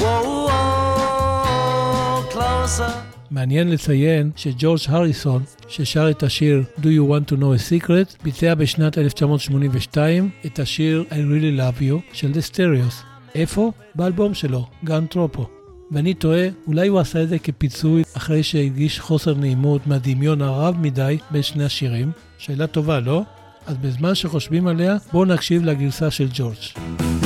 Whoa, 0.00 0.20
whoa, 0.48 2.22
closer. 2.34 3.15
מעניין 3.30 3.70
לציין 3.70 4.30
שג'ורג' 4.36 4.80
הריסון, 4.88 5.42
ששר 5.68 6.10
את 6.10 6.22
השיר 6.22 6.62
Do 6.78 6.84
You 6.84 7.10
Want 7.10 7.32
to 7.32 7.36
Know 7.36 7.42
a 7.42 7.84
Secret, 7.84 8.24
ביצע 8.24 8.54
בשנת 8.54 8.98
1982 8.98 10.30
את 10.46 10.58
השיר 10.58 11.04
I 11.10 11.12
Really 11.12 11.60
Love 11.60 11.80
You 11.80 12.12
של 12.12 12.32
The 12.32 12.52
Stereos. 12.52 13.04
איפה? 13.34 13.72
באלבום 13.94 14.34
שלו, 14.34 14.66
גן 14.84 15.06
טרופו. 15.06 15.46
ואני 15.90 16.14
תוהה, 16.14 16.48
אולי 16.66 16.88
הוא 16.88 17.00
עשה 17.00 17.22
את 17.22 17.28
זה 17.28 17.38
כפיצוי 17.38 18.02
אחרי 18.16 18.42
שהרגיש 18.42 19.00
חוסר 19.00 19.34
נעימות 19.34 19.86
מהדמיון 19.86 20.42
הרב 20.42 20.76
מדי 20.80 21.18
בין 21.30 21.42
שני 21.42 21.64
השירים? 21.64 22.10
שאלה 22.38 22.66
טובה, 22.66 23.00
לא? 23.00 23.22
אז 23.66 23.76
בזמן 23.76 24.14
שחושבים 24.14 24.66
עליה, 24.66 24.96
בואו 25.12 25.24
נקשיב 25.24 25.64
לגרסה 25.64 26.10
של 26.10 26.28
ג'ורג'. 26.32 26.56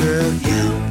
I 0.00 0.89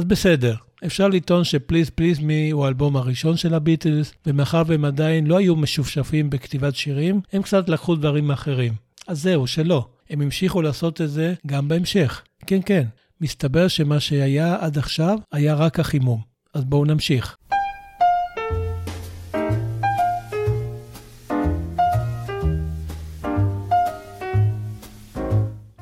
אז 0.00 0.04
בסדר, 0.04 0.54
אפשר 0.86 1.08
לטעון 1.08 1.44
שפליז 1.44 1.90
פליז 1.90 2.18
מי 2.18 2.50
הוא 2.50 2.64
האלבום 2.64 2.96
הראשון 2.96 3.36
של 3.36 3.54
הביטלס, 3.54 4.12
ומאחר 4.26 4.62
והם 4.66 4.84
עדיין 4.84 5.26
לא 5.26 5.38
היו 5.38 5.56
משופשפים 5.56 6.30
בכתיבת 6.30 6.76
שירים, 6.76 7.20
הם 7.32 7.42
קצת 7.42 7.68
לקחו 7.68 7.94
דברים 7.94 8.30
אחרים. 8.30 8.72
אז 9.08 9.22
זהו, 9.22 9.46
שלא. 9.46 9.88
הם 10.10 10.20
המשיכו 10.20 10.62
לעשות 10.62 11.00
את 11.00 11.10
זה 11.10 11.34
גם 11.46 11.68
בהמשך. 11.68 12.22
כן, 12.46 12.60
כן, 12.66 12.86
מסתבר 13.20 13.68
שמה 13.68 14.00
שהיה 14.00 14.56
עד 14.60 14.78
עכשיו 14.78 15.18
היה 15.32 15.54
רק 15.54 15.80
החימום. 15.80 16.20
אז 16.54 16.64
בואו 16.64 16.84
נמשיך. 16.84 17.36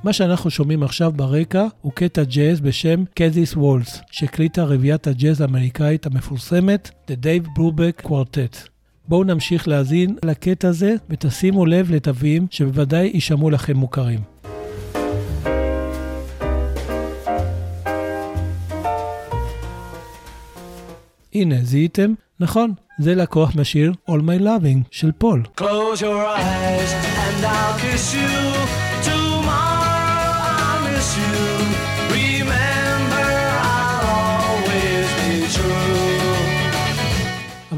מה 0.05 0.13
שאנחנו 0.13 0.51
שומעים 0.51 0.83
עכשיו 0.83 1.13
ברקע 1.17 1.67
הוא 1.81 1.93
קטע 1.93 2.23
ג'אז 2.23 2.61
בשם 2.61 3.05
קזיס 3.15 3.57
וולס, 3.57 4.01
שהקליטה 4.11 4.65
רביעיית 4.65 5.07
הג'אז 5.07 5.41
האמריקאית 5.41 6.07
המפורסמת, 6.07 6.91
The 7.11 7.15
Dave 7.25 7.59
Brubeck 7.59 8.07
Quartet. 8.07 8.69
בואו 9.09 9.25
נמשיך 9.25 9.69
להאזין 9.69 10.17
לקטע 10.25 10.69
הזה 10.69 10.95
ותשימו 11.11 11.67
לב 11.67 11.91
לתווים 11.91 12.47
שבוודאי 12.51 13.11
יישמעו 13.15 13.51
לכם 13.51 13.77
מוכרים. 13.77 14.21
הנה, 21.35 21.57
זיהיתם? 21.63 22.15
נכון, 22.41 22.73
זה 22.99 23.15
לקוח 23.15 23.57
מהשיר 23.57 23.93
All 24.11 24.13
My 24.13 24.43
Loving 24.43 24.79
של 24.91 25.13
פול. 25.13 25.43
Close 25.61 26.01
your 26.01 26.27
eyes 26.37 26.93
and 26.93 27.45
I'll 27.45 27.81
kiss 27.81 28.15
you. 28.15 28.88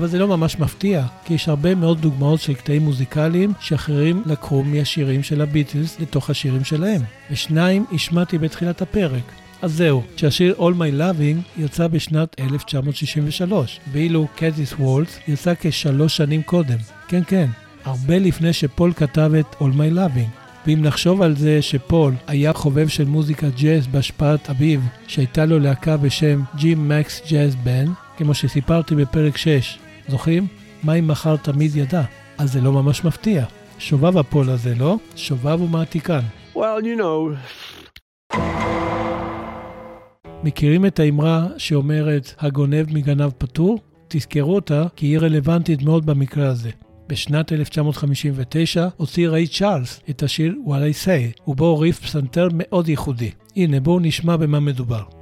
אבל 0.01 0.09
זה 0.09 0.19
לא 0.19 0.29
ממש 0.29 0.59
מפתיע, 0.59 1.05
כי 1.25 1.35
יש 1.35 1.49
הרבה 1.49 1.75
מאוד 1.75 2.01
דוגמאות 2.01 2.41
של 2.41 2.55
קטעים 2.55 2.83
מוזיקליים 2.83 3.53
שאחרים 3.61 4.23
לקחו 4.27 4.63
מהשירים 4.63 5.23
של 5.23 5.41
הביטלס 5.41 6.01
לתוך 6.01 6.31
השירים 6.31 6.65
שלהם. 6.65 7.01
ושניים 7.31 7.85
השמעתי 7.93 8.39
בתחילת 8.39 8.83
הפרק. 8.83 9.23
אז 9.63 9.73
זהו, 9.73 10.03
שהשיר 10.17 10.55
All 10.59 10.75
My 10.75 11.01
Loving 11.01 11.63
יצא 11.63 11.89
בשנת 11.89 12.37
1963, 12.41 13.81
ואילו 13.93 14.29
קזיס 14.37 14.73
וולס 14.73 15.19
יצא 15.29 15.53
כשלוש 15.61 16.17
שנים 16.17 16.43
קודם. 16.43 16.79
כן, 17.09 17.23
כן, 17.27 17.47
הרבה 17.85 18.19
לפני 18.19 18.53
שפול 18.53 18.93
כתב 18.93 19.33
את 19.41 19.55
All 19.61 19.75
My 19.77 19.95
Loving. 19.95 20.40
ואם 20.67 20.83
נחשוב 20.83 21.23
על 21.23 21.37
זה 21.37 21.63
שפול 21.63 22.15
היה 22.27 22.53
חובב 22.53 22.89
של 22.89 23.05
מוזיקה 23.05 23.47
ג'אז 23.49 23.87
בהשפעת 23.87 24.51
אביו, 24.51 24.81
שהייתה 25.07 25.45
לו 25.45 25.59
להקה 25.59 25.97
בשם 25.97 26.43
ג'ים 26.57 26.89
מקס 26.89 27.23
ג'אז 27.31 27.57
בן, 27.57 27.87
כמו 28.17 28.35
שסיפרתי 28.35 28.95
בפרק 28.95 29.37
6, 29.37 29.79
זוכרים? 30.09 30.47
מה 30.83 30.95
אם 30.95 31.09
מחר 31.09 31.37
תמיד 31.37 31.77
ידע? 31.77 32.03
אז 32.39 32.53
זה 32.53 32.61
לא 32.61 32.73
ממש 32.73 33.05
מפתיע. 33.05 33.45
שובב 33.79 34.19
הפול 34.19 34.51
הזה, 34.51 34.75
לא? 34.75 34.97
שובב 35.17 35.61
ומעתיקן. 35.61 36.21
Well, 36.55 36.59
you 36.83 37.01
know, 37.01 37.37
מכירים 40.43 40.87
את 40.87 41.01
האמרה 41.01 41.47
שאומרת 41.59 42.35
הגונב 42.39 42.87
מגנב 42.93 43.31
פטור? 43.39 43.79
תזכרו 44.09 44.55
אותה 44.55 44.85
כי 44.97 45.07
היא 45.07 45.19
רלוונטית 45.19 45.83
מאוד 45.83 46.07
במקרה 46.07 46.49
הזה. 46.49 46.71
בשנת 47.11 47.53
1959 47.53 48.89
הוציא 48.97 49.29
ריי 49.29 49.47
צ'ארלס 49.47 50.01
את 50.11 50.23
השיר 50.23 50.55
What 50.67 50.71
I 50.71 51.07
Say, 51.07 51.43
ובו 51.49 51.79
ריף 51.79 52.01
פסנתר 52.01 52.49
מאוד 52.53 52.89
ייחודי. 52.89 53.31
הנה 53.57 53.81
בואו 53.81 54.01
נשמע 54.01 54.37
במה 54.37 54.61
מדובר. 54.61 55.20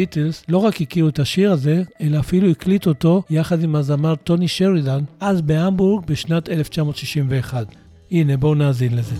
הביטלס 0.00 0.42
לא 0.48 0.58
רק 0.58 0.80
הכירו 0.80 1.08
את 1.08 1.18
השיר 1.18 1.52
הזה, 1.52 1.82
אלא 2.00 2.18
אפילו 2.18 2.50
הקליטו 2.50 2.90
אותו 2.90 3.22
יחד 3.30 3.62
עם 3.62 3.76
הזמר 3.76 4.14
טוני 4.14 4.48
שרידן, 4.48 5.00
אז 5.20 5.42
בהמבורג 5.42 6.06
בשנת 6.06 6.48
1961. 6.48 7.66
הנה, 8.10 8.36
בואו 8.36 8.54
נאזין 8.54 8.96
לזה. 8.96 9.14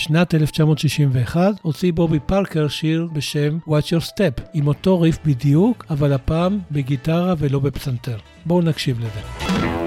בשנת 0.00 0.34
1961 0.34 1.54
הוציא 1.62 1.92
בובי 1.92 2.18
פארקר 2.26 2.68
שיר 2.68 3.08
בשם 3.12 3.58
Watch 3.68 3.86
Your 3.86 4.08
Step, 4.08 4.42
עם 4.54 4.66
אותו 4.66 5.00
ריף 5.00 5.18
בדיוק, 5.24 5.86
אבל 5.90 6.12
הפעם 6.12 6.58
בגיטרה 6.70 7.34
ולא 7.38 7.58
בפסנתר. 7.58 8.16
בואו 8.46 8.62
נקשיב 8.62 9.00
לזה. 9.00 9.79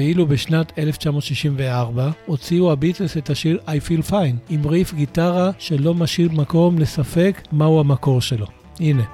ואילו 0.00 0.26
בשנת 0.26 0.78
1964 0.78 2.10
הוציאו 2.26 2.72
הביטלס 2.72 3.16
את 3.16 3.30
השיר 3.30 3.58
I 3.66 3.88
Feel 3.88 4.10
Fine 4.10 4.36
עם 4.50 4.66
ריף 4.66 4.94
גיטרה 4.94 5.50
שלא 5.58 5.94
משאיר 5.94 6.32
מקום 6.32 6.78
לספק 6.78 7.42
מהו 7.52 7.80
המקור 7.80 8.20
שלו. 8.20 8.46
הנה. 8.80 9.04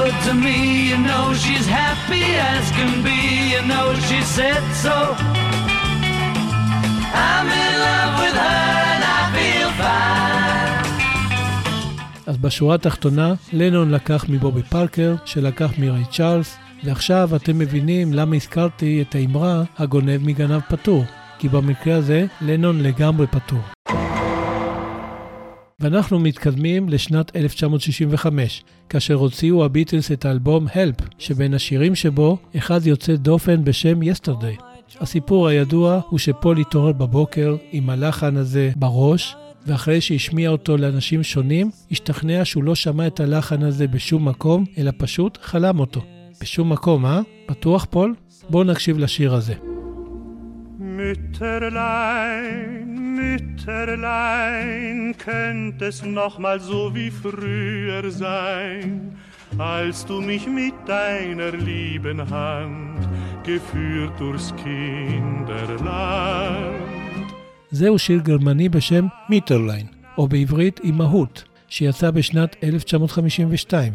good 0.00 0.16
to 0.28 0.34
me. 0.46 0.58
You 0.90 0.98
know 1.08 1.24
she's 1.42 1.68
happy 1.82 2.26
as 2.52 2.64
can 2.76 2.92
be. 3.08 3.20
You 3.52 3.62
know 3.70 3.86
she 4.08 4.20
said 4.36 4.64
so. 4.84 4.96
I'm 7.26 7.48
in 7.60 7.63
בשורה 12.44 12.74
התחתונה, 12.74 13.34
לנון 13.52 13.90
לקח 13.90 14.24
מבובי 14.28 14.62
פארקר, 14.62 15.14
שלקח 15.24 15.72
מריי 15.78 16.04
צ'ארלס, 16.10 16.56
ועכשיו 16.84 17.36
אתם 17.36 17.58
מבינים 17.58 18.12
למה 18.12 18.36
הזכרתי 18.36 19.02
את 19.02 19.14
האמרה 19.14 19.62
הגונב 19.78 20.16
מגנב 20.16 20.60
פטור, 20.60 21.04
כי 21.38 21.48
במקרה 21.48 21.96
הזה 21.96 22.26
לנון 22.40 22.80
לגמרי 22.80 23.26
פטור. 23.26 23.58
ואנחנו 25.80 26.18
מתקדמים 26.18 26.88
לשנת 26.88 27.36
1965, 27.36 28.64
כאשר 28.88 29.14
הוציאו 29.14 29.64
הביטלס 29.64 30.12
את 30.12 30.24
האלבום 30.24 30.66
Help, 30.66 31.02
שבין 31.18 31.54
השירים 31.54 31.94
שבו, 31.94 32.38
אחד 32.56 32.86
יוצא 32.86 33.16
דופן 33.16 33.64
בשם 33.64 34.00
Yesterday. 34.02 34.62
הסיפור 35.00 35.48
הידוע 35.48 36.00
הוא 36.08 36.18
שפול 36.18 36.58
התעורר 36.58 36.92
בבוקר 36.92 37.56
עם 37.72 37.90
הלחן 37.90 38.36
הזה 38.36 38.70
בראש, 38.76 39.36
ואחרי 39.66 40.00
שהשמיע 40.00 40.50
אותו 40.50 40.76
לאנשים 40.76 41.22
שונים, 41.22 41.70
השתכנע 41.90 42.44
שהוא 42.44 42.64
לא 42.64 42.74
שמע 42.74 43.06
את 43.06 43.20
הלחן 43.20 43.62
הזה 43.62 43.88
בשום 43.88 44.28
מקום, 44.28 44.64
אלא 44.78 44.90
פשוט 44.98 45.38
חלם 45.42 45.78
אותו. 45.80 46.04
בשום 46.40 46.72
מקום, 46.72 47.06
אה? 47.06 47.20
בטוח, 47.50 47.86
פול? 47.90 48.14
בואו 48.50 48.64
נקשיב 48.64 48.98
לשיר 48.98 49.34
הזה. 49.34 49.54
Mütterlein, 50.96 52.88
Mütterlein, 53.18 55.14
könnt 55.18 55.78
es 55.82 55.96
noch 56.04 56.38
mal 56.38 56.58
so 56.60 56.94
wie 56.94 57.10
früher 57.22 58.10
sein, 58.10 59.16
als 59.58 59.96
du 60.06 60.20
mich 60.20 60.44
mit 60.46 60.74
deiner 60.86 61.52
lieben 61.52 62.20
Hand 62.30 63.02
geführt 63.44 64.14
durchs 64.18 64.48
Kinderland. 64.56 65.84
זהו 67.74 67.98
שיר 67.98 68.20
גרמני 68.20 68.68
בשם 68.68 69.06
Mütterlein, 69.28 69.86
או 70.18 70.28
בעברית 70.28 70.80
אימהות, 70.84 71.44
שיצא 71.68 72.10
בשנת 72.10 72.56
1952. 72.64 73.92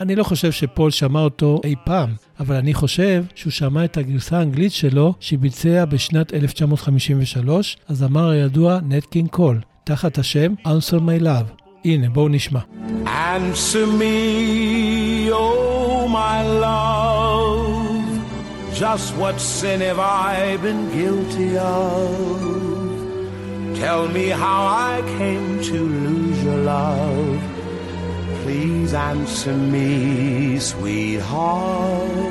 אני 0.00 0.16
לא 0.16 0.24
חושב 0.24 0.52
שפול 0.52 0.90
שמע 0.90 1.20
אותו 1.20 1.60
אי 1.64 1.74
פעם, 1.84 2.14
אבל 2.40 2.56
אני 2.56 2.74
חושב 2.74 3.24
שהוא 3.34 3.50
שמע 3.50 3.84
את 3.84 3.96
הגרסה 3.96 4.38
האנגלית 4.38 4.72
שלו 4.72 5.14
שביצע 5.20 5.84
בשנת 5.84 6.34
1953, 6.34 7.76
הזמר 7.88 8.28
הידוע 8.28 8.78
נטקין 8.88 9.26
קול, 9.26 9.60
תחת 9.84 10.18
השם 10.18 10.54
Answer 10.66 10.98
My 10.98 11.22
Love. 11.22 11.62
הנה, 11.84 12.08
בואו 12.08 12.28
נשמע. 12.28 12.60
Answer 13.04 13.86
me, 14.00 15.30
oh 15.30 16.08
my 16.08 16.38
love, 16.66 18.04
just 18.80 19.08
what 19.20 19.36
sin 19.40 19.80
have 19.80 20.00
I 20.00 20.56
been 20.62 20.82
guilty 20.96 21.58
of? 21.58 22.89
Tell 23.84 24.04
me 24.18 24.26
how 24.44 24.62
I 24.92 24.94
came 25.18 25.48
to 25.70 25.78
lose 26.04 26.38
your 26.44 26.60
love. 26.74 27.38
Please 28.42 28.92
answer 28.92 29.56
me, 29.74 30.58
sweetheart. 30.70 32.30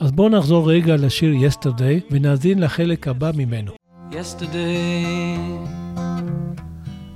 אז 0.00 0.12
בואו 0.12 0.28
נחזור 0.28 0.70
רגע 0.70 0.96
לשיר 0.96 1.34
Yesterday 1.48 2.00
ונאזין 2.10 2.58
לחלק 2.58 3.08
הבא 3.08 3.30
ממנו. 3.34 3.72
Yesterday, 4.12 5.36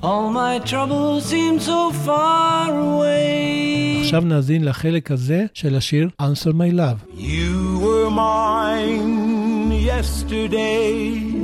all 0.03 0.31
my 0.33 0.59
troubles 0.71 1.25
seem 1.31 1.61
so 1.61 1.93
far 2.07 2.71
away. 2.71 4.01
עכשיו 4.03 4.21
נאזין 4.21 4.65
לחלק 4.65 5.11
הזה 5.11 5.47
של 5.55 5.77
השיר 5.77 6.09
Answer 6.23 6.53
My 6.53 6.73
Love. 6.75 7.19
You 7.19 7.79
were 7.85 8.11
mine 8.11 9.71
yesterday. 9.71 11.40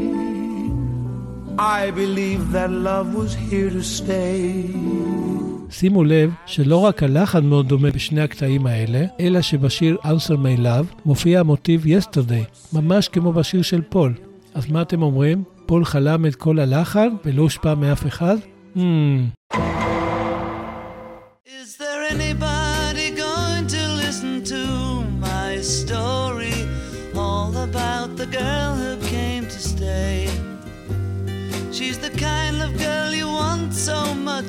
I 1.58 1.90
believe 1.90 2.52
that 2.52 2.70
love 2.70 3.14
was 3.14 3.32
here 3.34 3.70
to 3.70 3.82
stay. 3.82 4.76
שימו 5.70 6.04
לב 6.04 6.30
שלא 6.46 6.76
רק 6.76 7.02
הלחן 7.02 7.44
מאוד 7.46 7.68
דומה 7.68 7.90
בשני 7.90 8.20
הקטעים 8.20 8.66
האלה, 8.66 9.04
אלא 9.20 9.40
שבשיר 9.42 9.96
Answer 10.04 10.32
My 10.34 10.60
Love 10.60 10.94
מופיע 11.04 11.40
המוטיב 11.40 11.84
Yesterday, 11.84 12.72
ממש 12.72 13.08
כמו 13.08 13.32
בשיר 13.32 13.62
של 13.62 13.82
פול. 13.82 14.14
אז 14.54 14.70
מה 14.70 14.82
אתם 14.82 15.02
אומרים? 15.02 15.44
פול 15.66 15.84
חלם 15.84 16.26
את 16.26 16.34
כל 16.34 16.58
הלחן 16.58 17.08
ולא 17.24 17.42
הושפע 17.42 17.74
מאף 17.74 18.06
אחד? 18.06 18.36
Hmm, 18.76 18.78
Is 21.46 21.78
there 21.78 22.02
anybody 22.14 22.55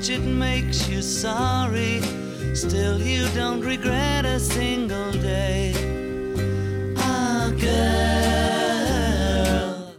much 0.07 0.15
it 0.17 0.25
makes 0.45 0.79
you 0.89 1.01
sorry. 1.01 2.01
Still, 2.53 2.97
you 3.01 3.23
don't 3.35 3.61
regret 3.73 4.23
a 4.25 4.39
single 4.39 5.11
day. 5.11 5.73
Ah, 6.97 7.49
girl. 7.61 8.87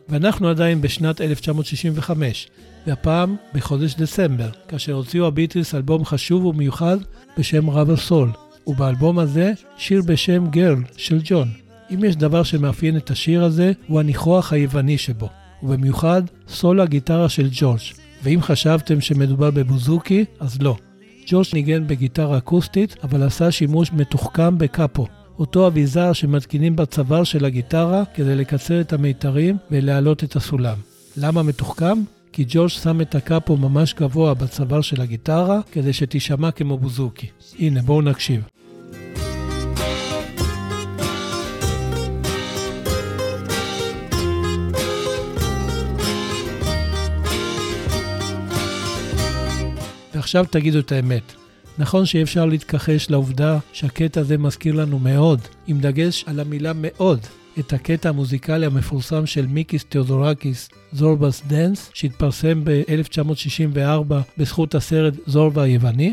ואנחנו 0.09 0.49
עדיין 0.49 0.81
בשנת 0.81 1.21
1965, 1.21 2.49
והפעם 2.87 3.37
בחודש 3.55 3.95
דצמבר, 3.95 4.49
כאשר 4.69 4.93
הוציאו 4.93 5.27
הביטלס 5.27 5.75
אלבום 5.75 6.05
חשוב 6.05 6.45
ומיוחד 6.45 6.97
בשם 7.39 7.71
רבר 7.71 7.97
סול, 7.97 8.31
ובאלבום 8.67 9.19
הזה 9.19 9.53
שיר 9.79 10.03
בשם 10.07 10.47
גרל 10.51 10.83
של 10.97 11.21
ג'ון. 11.25 11.49
אם 11.95 12.05
יש 12.05 12.17
דבר 12.17 12.43
שמאפיין 12.43 12.97
את 12.97 13.11
השיר 13.11 13.45
הזה, 13.45 13.73
הוא 13.87 14.01
הניחוח 14.01 14.53
היווני 14.53 14.99
שבו, 14.99 15.29
ובמיוחד 15.63 16.23
סולו 16.49 16.83
הגיטרה 16.83 17.29
של 17.29 17.49
ג'ורג'. 17.53 18.08
ואם 18.23 18.43
חשבתם 18.43 19.01
שמדובר 19.01 19.51
בבוזוקי, 19.51 20.25
אז 20.41 20.63
לא. 20.63 20.77
ג'ורג' 21.27 21.47
ניגן 21.55 21.87
בגיטרה 21.87 22.39
אקוסטית, 22.39 22.97
אבל 23.03 23.23
עשה 23.23 23.51
שימוש 23.51 23.93
מתוחכם 23.93 24.59
בקאפו, 24.59 25.07
אותו 25.39 25.67
אביזר 25.67 26.13
שמתקינים 26.13 26.77
בצוואר 26.77 27.25
של 27.25 27.45
הגיטרה 27.45 28.03
כדי 28.15 28.37
לקצר 28.37 28.81
את 28.81 28.93
המיתרים 28.93 29.57
ולהעלות 29.71 30.25
את 30.25 30.37
הסולם. 30.37 30.77
למה 31.17 31.43
מתוחכם? 31.43 31.99
כי 32.33 32.45
ג'ורג' 32.49 32.69
שם 32.69 33.01
את 33.01 33.15
הקאפו 33.15 33.57
ממש 33.57 33.95
גבוה 33.95 34.35
בצוואר 34.35 34.81
של 34.81 35.01
הגיטרה 35.01 35.61
כדי 35.73 35.93
שתישמע 35.93 36.51
כמו 36.51 36.79
בוזוקי. 36.79 37.27
הנה, 37.59 37.83
בואו 37.83 38.03
נקשיב. 38.03 38.43
ועכשיו 50.29 50.45
תגידו 50.51 50.79
את 50.79 50.93
האמת. 50.93 51.33
נכון 51.79 52.07
שאי 52.07 52.23
אפשר 52.23 52.47
להתכחש 52.47 53.11
לעובדה 53.11 53.59
שהקטע 53.73 54.21
הזה 54.21 54.39
מזכיר 54.39 54.75
לנו 54.75 54.99
מאוד, 54.99 55.41
עם 55.67 55.81
דגש 55.81 56.25
על 56.27 56.41
המילה 56.41 56.73
מאוד, 56.75 57.21
את 57.59 57.73
הקטע 57.73 58.09
המוזיקלי 58.09 58.67
המפורסם 58.67 59.27
של 59.27 59.47
מיקיס 59.47 59.85
תיאודורקיס, 59.85 60.69
Zorba's 60.93 61.43
Dance, 61.47 61.91
שהתפרסם 61.95 62.65
ב-1964 62.65 64.15
בזכות 64.39 64.75
הסרט 64.75 65.15
זורבה 65.27 65.63
היווני. 65.63 66.13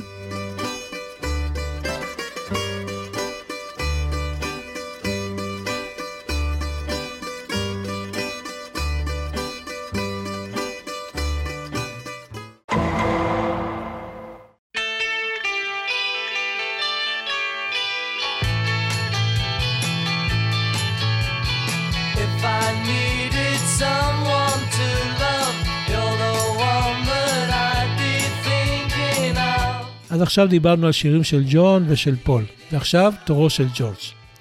עכשיו 30.36 30.48
דיברנו 30.48 30.86
על 30.86 30.92
שירים 30.92 31.24
של 31.24 31.44
ג'ון 31.50 31.86
ושל 31.88 32.16
פול, 32.16 32.44
ועכשיו 32.72 33.14
תורו 33.26 33.50
של 33.50 33.68
ג'ורג'. 33.76 33.96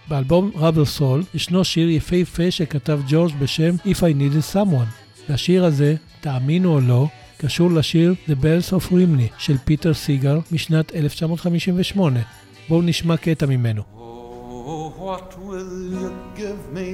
באלבום 0.08 0.50
Rubber 0.54 0.84
Soul 0.84 1.22
ישנו 1.34 1.64
שיר 1.64 1.88
יפהפה 1.88 2.50
שכתב 2.50 3.00
ג'ורג' 3.08 3.32
בשם 3.38 3.74
If 3.84 3.96
I 3.96 4.18
Needed 4.18 4.54
Someone. 4.54 5.28
והשיר 5.28 5.64
הזה, 5.64 5.94
תאמינו 6.20 6.74
או 6.74 6.80
לא, 6.80 7.06
קשור 7.38 7.70
לשיר 7.70 8.14
The 8.28 8.32
Bells 8.32 8.72
of 8.72 8.92
Rhymney 8.92 9.32
של 9.38 9.56
פיט 9.64 9.94
סיגר 9.94 10.38
משנת 10.52 10.94
1958. 10.94 12.20
בואו 12.68 12.82
נשמע 12.82 13.16
קטע 13.16 13.46
ממנו. 13.46 13.82
Oh, 13.96 15.00
what 15.00 15.38
will 15.46 15.94
you 15.94 16.12
give 16.36 16.62
me? 16.76 16.90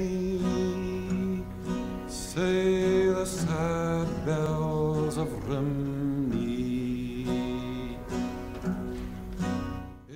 Say 2.07 3.07
the 3.19 3.25
sad 3.25 4.07
bells 4.25 5.17
of 5.17 5.29
Rhymney. 5.49 6.00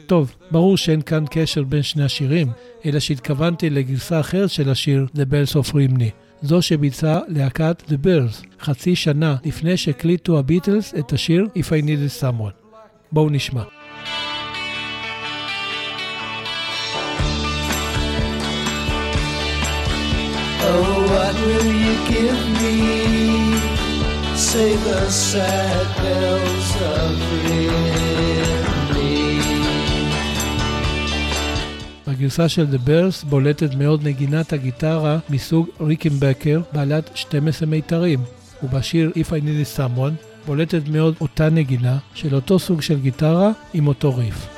טוב, 0.07 0.35
ברור 0.51 0.77
שאין 0.77 1.01
כאן 1.01 1.23
קשר 1.29 1.63
בין 1.63 1.81
שני 1.81 2.03
השירים, 2.03 2.47
אלא 2.85 2.99
שהתכוונתי 2.99 3.69
לגרסה 3.69 4.19
אחרת 4.19 4.49
של 4.49 4.69
השיר 4.69 5.05
The 5.15 5.19
Bells 5.19 5.55
of 5.55 5.73
Rimney, 5.73 6.11
זו 6.41 6.61
שביצעה 6.61 7.19
להקת 7.27 7.83
The 7.87 8.05
Birds, 8.05 8.45
חצי 8.59 8.95
שנה 8.95 9.35
לפני 9.45 9.77
שהקליטו 9.77 10.39
הביטלס 10.39 10.93
את 10.99 11.13
השיר 11.13 11.47
If 11.57 11.65
I 11.65 11.85
Needed 11.85 12.21
Someone. 12.21 12.65
בואו 13.11 13.29
נשמע. 13.29 13.63
Oh, 20.67 21.11
what 21.11 21.35
will 21.45 21.71
you 21.85 21.95
give 22.13 22.41
me? 22.59 22.75
Say 24.35 24.71
the 24.87 25.01
sad 25.09 25.87
bells 26.01 26.69
of 26.93 27.13
Rimney. 27.43 28.14
בגרסה 32.15 32.49
של 32.49 32.65
The 32.71 32.87
Birds 32.87 33.25
בולטת 33.25 33.75
מאוד 33.75 34.03
נגינת 34.03 34.53
הגיטרה 34.53 35.17
מסוג 35.29 35.67
ריקנבקר 35.79 36.61
בעלת 36.73 37.09
12 37.15 37.67
מיתרים, 37.67 38.19
ובשיר 38.63 39.11
If 39.15 39.27
I 39.27 39.43
Needed 39.43 39.77
Someone 39.77 40.13
בולטת 40.45 40.87
מאוד 40.87 41.15
אותה 41.21 41.49
נגינה 41.49 41.97
של 42.13 42.35
אותו 42.35 42.59
סוג 42.59 42.81
של 42.81 42.99
גיטרה 42.99 43.51
עם 43.73 43.87
אותו 43.87 44.15
ריף. 44.15 44.54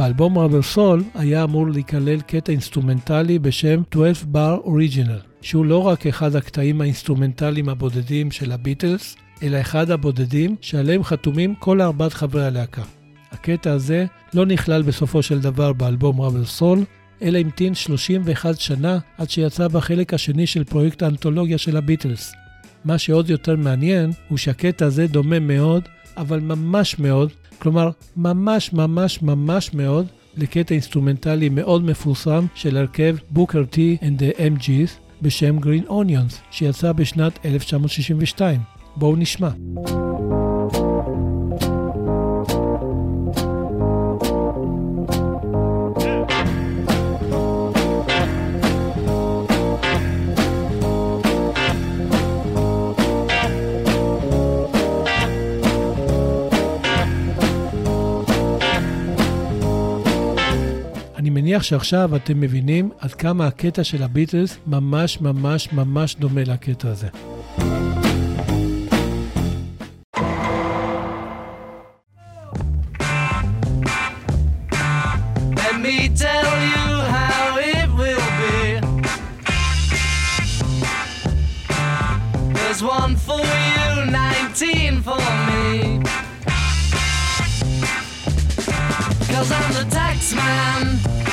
באלבום 0.00 0.38
Rubber 0.38 0.62
Soul 0.62 1.04
היה 1.14 1.44
אמור 1.44 1.70
להיכלל 1.70 2.20
קטע 2.20 2.52
אינסטרומנטלי 2.52 3.38
בשם 3.38 3.82
12 3.90 4.24
bar 4.34 4.66
Original, 4.66 5.26
שהוא 5.42 5.64
לא 5.64 5.86
רק 5.86 6.06
אחד 6.06 6.36
הקטעים 6.36 6.80
האינסטרומנטליים 6.80 7.68
הבודדים 7.68 8.30
של 8.30 8.52
הביטלס, 8.52 9.16
אלא 9.42 9.60
אחד 9.60 9.90
הבודדים 9.90 10.56
שעליהם 10.60 11.04
חתומים 11.04 11.54
כל 11.54 11.80
ארבעת 11.80 12.12
חברי 12.12 12.46
הלהקה. 12.46 12.82
הקטע 13.32 13.72
הזה 13.72 14.06
לא 14.34 14.46
נכלל 14.46 14.82
בסופו 14.82 15.22
של 15.22 15.40
דבר 15.40 15.72
באלבום 15.72 16.20
Rubber 16.20 16.44
Soul, 16.44 16.84
אלא 17.22 17.38
המתין 17.38 17.74
31 17.74 18.60
שנה 18.60 18.98
עד 19.18 19.30
שיצא 19.30 19.68
בחלק 19.68 20.14
השני 20.14 20.46
של 20.46 20.64
פרויקט 20.64 21.02
האנתולוגיה 21.02 21.58
של 21.58 21.76
הביטלס. 21.76 22.32
מה 22.84 22.98
שעוד 22.98 23.30
יותר 23.30 23.56
מעניין 23.56 24.10
הוא 24.28 24.38
שהקטע 24.38 24.86
הזה 24.86 25.06
דומה 25.06 25.38
מאוד, 25.38 25.82
אבל 26.16 26.40
ממש 26.40 26.98
מאוד, 26.98 27.30
כלומר 27.60 27.90
ממש 28.16 28.72
ממש 28.72 29.22
ממש 29.22 29.74
מאוד, 29.74 30.06
לקטע 30.36 30.74
אינסטרומנטלי 30.74 31.48
מאוד 31.48 31.84
מפורסם 31.84 32.46
של 32.54 32.76
הרכב 32.76 33.16
בוקר 33.30 33.64
טי 33.64 33.96
and 34.00 34.22
the 34.22 34.38
MG's 34.38 34.90
בשם 35.22 35.58
Green 35.58 35.88
Onions, 35.90 36.34
שיצא 36.50 36.92
בשנת 36.92 37.46
1962. 37.46 38.60
בואו 38.96 39.16
נשמע. 39.16 39.50
מניח 61.60 61.68
שעכשיו 61.68 62.16
אתם 62.16 62.40
מבינים 62.40 62.90
עד 62.98 63.14
כמה 63.14 63.46
הקטע 63.46 63.84
של 63.84 64.02
הביטלס 64.02 64.58
ממש 64.66 65.20
ממש 65.20 65.72
ממש 65.72 66.16
דומה 66.16 66.40
לקטע 66.44 66.88
הזה. 66.88 67.08
Let 75.62 75.76
me 75.86 75.98
tell 76.24 76.52
you 76.72 76.86
how 77.16 77.44
it 77.76 77.88
will 78.00 78.28
be. 78.40 78.56
There's 82.56 82.82
one 82.98 83.14
for 83.26 83.44
you, 83.74 83.88
19 84.10 85.02
for 85.02 85.22
me. 85.48 85.64
Cause 89.32 89.50
I'm 89.58 89.70
the 89.78 89.86
tax 89.98 90.34
man. 90.34 91.29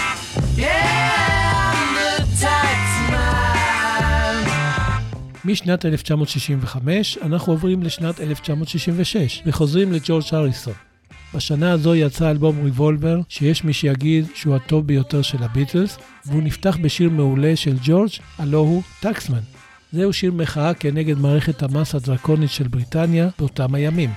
משנת 5.47 5.85
1965 5.85 7.17
אנחנו 7.17 7.53
עוברים 7.53 7.83
לשנת 7.83 8.21
1966 8.21 9.41
וחוזרים 9.45 9.91
לג'ורג' 9.91 10.23
הריסון. 10.31 10.73
בשנה 11.35 11.71
הזו 11.71 11.95
יצא 11.95 12.31
אלבום 12.31 12.63
ריבולבר, 12.63 13.19
שיש 13.29 13.63
מי 13.63 13.73
שיגיד 13.73 14.25
שהוא 14.35 14.55
הטוב 14.55 14.87
ביותר 14.87 15.21
של 15.21 15.43
הביטלס, 15.43 15.97
והוא 16.25 16.43
נפתח 16.43 16.77
בשיר 16.81 17.09
מעולה 17.09 17.55
של 17.55 17.77
ג'ורג', 17.83 18.09
הלו 18.37 18.59
הוא 18.59 18.81
טקסמן. 18.99 19.39
זהו 19.91 20.13
שיר 20.13 20.31
מחאה 20.31 20.73
כנגד 20.73 21.17
מערכת 21.17 21.63
המס 21.63 21.95
הדרקונית 21.95 22.51
של 22.51 22.67
בריטניה 22.67 23.29
באותם 23.39 23.75
הימים. 23.75 24.09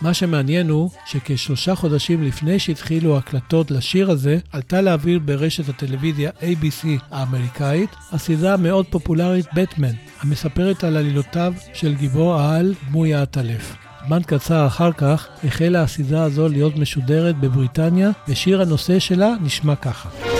מה 0.00 0.14
שמעניין 0.14 0.68
הוא 0.68 0.90
שכשלושה 1.06 1.74
חודשים 1.74 2.22
לפני 2.22 2.58
שהתחילו 2.58 3.14
ההקלטות 3.14 3.70
לשיר 3.70 4.10
הזה, 4.10 4.38
עלתה 4.52 4.80
לאוויר 4.80 5.18
ברשת 5.18 5.68
הטלוויזיה 5.68 6.30
ABC 6.40 6.86
האמריקאית 7.10 7.90
הסדרה 8.12 8.54
המאוד 8.54 8.86
פופולרית 8.86 9.46
בטמן, 9.54 9.92
המספרת 10.20 10.84
על 10.84 10.96
עלילותיו 10.96 11.54
של 11.72 11.94
גיבור 11.94 12.34
העל 12.34 12.74
דמוי 12.88 13.14
האטלף. 13.14 13.76
זמן 14.06 14.22
קצר 14.26 14.66
אחר 14.66 14.92
כך 14.92 15.28
החלה 15.44 15.82
הסדרה 15.82 16.22
הזו 16.22 16.48
להיות 16.48 16.76
משודרת 16.76 17.38
בבריטניה, 17.40 18.10
ושיר 18.28 18.62
הנושא 18.62 18.98
שלה 18.98 19.34
נשמע 19.42 19.76
ככה. 19.76 20.33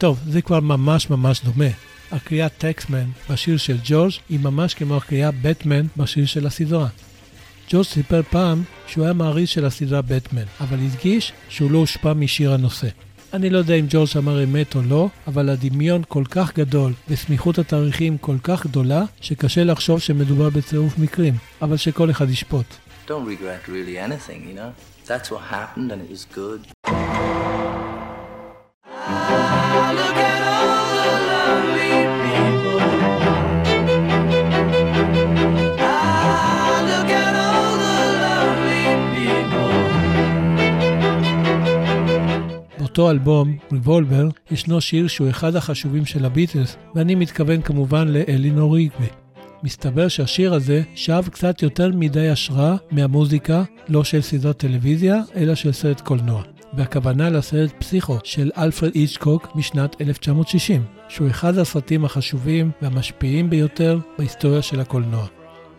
טוב, 0.00 0.18
זה 0.26 0.42
כבר 0.42 0.60
ממש 0.60 1.10
ממש 1.10 1.40
דומה. 1.44 1.70
הקריאה 2.12 2.48
טקסמן 2.48 3.04
בשיר 3.30 3.56
של 3.56 3.76
ג'ורג' 3.84 4.12
היא 4.28 4.40
ממש 4.40 4.74
כמו 4.74 4.96
הקריאה 4.96 5.30
בטמן 5.42 5.86
בשיר 5.96 6.26
של 6.26 6.46
הסדרה. 6.46 6.88
ג'ורג' 7.70 7.86
סיפר 7.86 8.22
פעם 8.30 8.62
שהוא 8.86 9.04
היה 9.04 9.12
מעריץ 9.12 9.48
של 9.48 9.64
הסדרה 9.64 10.02
בטמן, 10.02 10.42
אבל 10.60 10.78
הדגיש 10.78 11.32
שהוא 11.48 11.70
לא 11.70 11.78
הושפע 11.78 12.12
משיר 12.12 12.52
הנושא. 12.52 12.88
אני 13.32 13.50
לא 13.50 13.58
יודע 13.58 13.74
אם 13.74 13.86
ג'ורג' 13.88 14.08
אמר 14.18 14.44
אמת 14.44 14.74
או 14.74 14.82
לא, 14.82 15.08
אבל 15.26 15.48
הדמיון 15.48 16.02
כל 16.08 16.24
כך 16.30 16.56
גדול 16.56 16.92
וסמיכות 17.08 17.58
התאריכים 17.58 18.18
כל 18.18 18.36
כך 18.42 18.66
גדולה, 18.66 19.02
שקשה 19.20 19.64
לחשוב 19.64 20.00
שמדובר 20.00 20.50
בצירוף 20.50 20.98
מקרים, 20.98 21.34
אבל 21.62 21.76
שכל 21.76 22.10
אחד 22.10 22.30
ישפוט. 22.30 22.66
Don't 23.08 23.26
you. 29.30 29.39
באותו 43.00 43.10
אלבום, 43.10 43.56
ריבולבר, 43.72 44.28
ישנו 44.50 44.80
שיר 44.80 45.08
שהוא 45.08 45.30
אחד 45.30 45.56
החשובים 45.56 46.06
של 46.06 46.24
הביטלס, 46.24 46.76
ואני 46.94 47.14
מתכוון 47.14 47.62
כמובן 47.62 48.08
לאלינור 48.08 48.74
ריגבי. 48.74 49.06
מסתבר 49.62 50.08
שהשיר 50.08 50.54
הזה 50.54 50.82
שאב 50.94 51.28
קצת 51.28 51.62
יותר 51.62 51.90
מדי 51.94 52.28
השראה 52.28 52.76
מהמוזיקה, 52.90 53.62
לא 53.88 54.04
של 54.04 54.20
סדרת 54.20 54.56
טלוויזיה, 54.56 55.20
אלא 55.36 55.54
של 55.54 55.72
סרט 55.72 56.00
קולנוע. 56.00 56.42
והכוונה 56.74 57.30
לסרט 57.30 57.70
פסיכו 57.78 58.18
של 58.24 58.50
אלפרד 58.58 58.90
היצ'קוק 58.94 59.48
משנת 59.54 60.00
1960, 60.00 60.84
שהוא 61.08 61.28
אחד 61.28 61.58
הסרטים 61.58 62.04
החשובים 62.04 62.70
והמשפיעים 62.82 63.50
ביותר 63.50 63.98
בהיסטוריה 64.18 64.62
של 64.62 64.80
הקולנוע. 64.80 65.26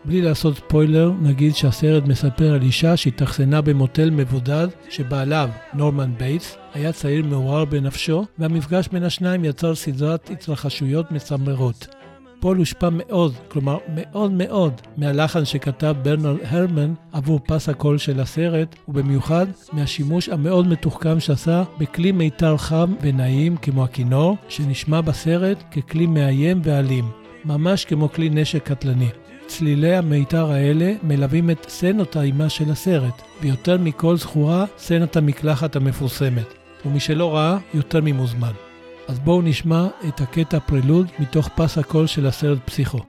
בלי 0.05 0.21
לעשות 0.21 0.57
ספוילר, 0.57 1.11
נגיד 1.21 1.55
שהסרט 1.55 2.03
מספר 2.03 2.53
על 2.53 2.61
אישה 2.61 2.97
שהתאכסנה 2.97 3.61
במוטל 3.61 4.09
מבודד, 4.09 4.67
שבעליו, 4.89 5.49
נורמן 5.73 6.13
בייטס, 6.17 6.57
היה 6.73 6.91
צעיר 6.91 7.25
מעורער 7.25 7.65
בנפשו, 7.65 8.25
והמפגש 8.39 8.87
בין 8.87 9.03
השניים 9.03 9.45
יצר 9.45 9.75
סדרת 9.75 10.29
התרחשויות 10.29 11.11
מצמררות. 11.11 12.00
פול 12.41 12.57
הושפע 12.57 12.89
מאוד, 12.91 13.33
כלומר 13.47 13.77
מאוד 13.95 14.31
מאוד, 14.31 14.73
מהלחן 14.97 15.45
שכתב 15.45 15.95
ברנרד 16.03 16.37
הרמן 16.43 16.93
עבור 17.11 17.39
פס 17.47 17.69
הקול 17.69 17.97
של 17.97 18.19
הסרט, 18.19 18.75
ובמיוחד 18.87 19.47
מהשימוש 19.73 20.29
המאוד 20.29 20.67
מתוחכם 20.67 21.19
שעשה 21.19 21.63
בכלי 21.77 22.11
מיתר 22.11 22.57
חם 22.57 22.93
ונעים 23.01 23.57
כמו 23.57 23.83
הכינור, 23.83 24.37
שנשמע 24.49 25.01
בסרט 25.01 25.63
ככלי 25.71 26.05
מאיים 26.05 26.61
ואלים, 26.63 27.05
ממש 27.45 27.85
כמו 27.85 28.11
כלי 28.11 28.29
נשק 28.29 28.63
קטלני. 28.63 29.09
צלילי 29.47 29.95
המיתר 29.95 30.51
האלה 30.51 30.93
מלווים 31.03 31.49
את 31.49 31.65
סצנות 31.69 32.15
האימה 32.15 32.49
של 32.49 32.71
הסרט, 32.71 33.21
ויותר 33.41 33.77
מכל 33.77 34.17
זכורה 34.17 34.65
סצנת 34.77 35.15
המקלחת 35.15 35.75
המפורסמת. 35.75 36.53
ומי 36.85 36.99
שלא 36.99 37.35
ראה, 37.35 37.57
יותר 37.73 37.99
ממוזמן. 38.03 38.70
אז 39.07 39.19
בואו 39.19 39.41
נשמע 39.41 39.87
את 40.07 40.21
הקטע 40.21 40.59
פרלוד 40.59 41.07
מתוך 41.19 41.49
פס 41.55 41.77
הקול 41.77 42.07
של 42.07 42.27
הסרט 42.27 42.59
פסיכו. 42.65 42.99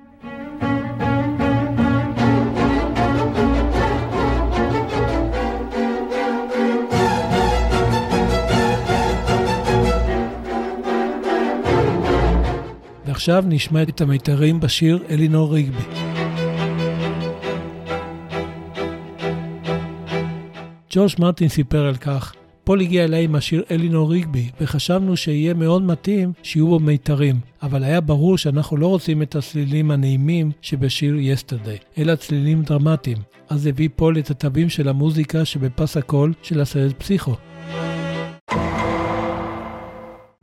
ועכשיו 13.06 13.44
נשמע 13.46 13.82
את 13.82 14.00
המיתרים 14.00 14.60
בשיר 14.60 15.04
אלינור 15.10 15.54
ריגבי. 15.54 15.82
ג'ורג' 20.90 21.10
מרטין 21.18 21.48
סיפר 21.48 21.86
על 21.86 21.96
כך 21.96 22.34
פול 22.64 22.80
הגיע 22.80 23.04
אליי 23.04 23.24
עם 23.24 23.34
השיר 23.34 23.62
אלינור 23.70 24.10
ריגבי, 24.10 24.50
וחשבנו 24.60 25.16
שיהיה 25.16 25.54
מאוד 25.54 25.82
מתאים 25.82 26.32
שיהיו 26.42 26.66
בו 26.66 26.78
מיתרים, 26.78 27.36
אבל 27.62 27.84
היה 27.84 28.00
ברור 28.00 28.38
שאנחנו 28.38 28.76
לא 28.76 28.86
רוצים 28.86 29.22
את 29.22 29.36
הצלילים 29.36 29.90
הנעימים 29.90 30.50
שבשיר 30.60 31.16
Yesterday, 31.18 31.76
אלא 31.98 32.14
צלילים 32.14 32.62
דרמטיים. 32.62 33.18
אז 33.48 33.66
הביא 33.66 33.88
פול 33.96 34.18
את 34.18 34.30
התווים 34.30 34.68
של 34.68 34.88
המוזיקה 34.88 35.44
שבפס 35.44 35.96
הקול 35.96 36.32
של 36.42 36.60
הסרט 36.60 36.92
פסיכו. 36.98 37.34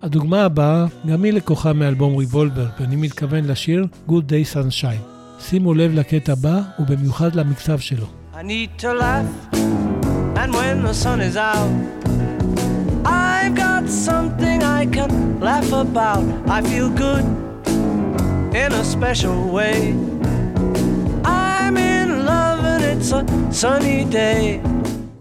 הדוגמה 0.01 0.43
הבאה 0.45 0.85
גם 1.07 1.23
היא 1.23 1.33
לקוחה 1.33 1.73
מאלבום 1.73 2.15
ריבולבר, 2.15 2.67
ואני 2.79 2.95
מתכוון 2.95 3.45
לשיר 3.45 3.85
Good 4.07 4.11
Day 4.29 4.55
Sunshine. 4.55 5.19
שימו 5.39 5.73
לב 5.73 5.93
לקטע 5.93 6.33
הבא, 6.33 6.61
ובמיוחד 6.79 7.35
למקצב 7.35 7.79
שלו. 7.79 8.05
I 8.33 8.37
need 8.37 8.81
to 8.81 8.85
laugh, 8.85 9.57
and 10.41 10.53
when 10.59 10.75
the 10.87 10.95
sun 11.03 11.19
is 11.29 11.35
out, 11.51 11.71
I've 13.05 13.55
got 13.65 13.83
something 14.09 14.57
I 14.79 14.85
can 14.95 15.11
laugh 15.47 15.71
about. 15.87 16.25
I 16.57 16.59
feel 16.71 16.89
good 17.05 17.25
in 18.61 18.69
a 18.81 18.83
special 18.95 19.37
way. 19.57 19.77
I'm 21.25 21.75
in 21.77 22.07
love 22.31 22.59
and 22.73 22.83
it's 22.91 23.11
a 23.19 23.21
sunny 23.61 23.99
day. 24.05 24.61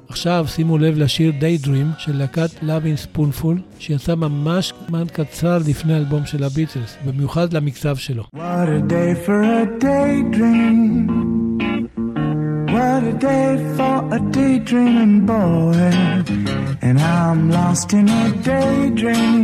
עכשיו 0.08 0.46
שימו 0.48 0.78
לב 0.78 0.98
לשיר 0.98 1.32
Daydream 1.40 1.98
של 1.98 2.16
להקת 2.16 2.50
Love 2.62 2.84
in 2.84 3.16
Spoonful, 3.16 3.58
שיצא 3.78 4.14
ממש 4.14 4.72
זמן 4.88 5.04
קצר 5.12 5.58
לפני 5.66 5.94
האלבום 5.94 6.26
של 6.26 6.44
הביטלס, 6.44 6.96
במיוחד 7.06 7.52
למקצב 7.52 7.96
שלו. 7.96 8.24
What 8.36 8.68
a 8.68 8.92
day 8.92 9.26
for 9.26 9.42
a 9.42 9.82
daydream. 9.84 11.37
What 12.77 13.03
a 13.03 13.13
day 13.29 13.51
for 13.77 13.97
a 14.17 14.19
daydreaming 14.37 15.25
boy. 15.25 15.81
And 16.87 16.97
I'm 16.99 17.49
lost 17.49 17.93
in 17.93 18.07
a 18.09 18.23
daydream. 18.49 19.39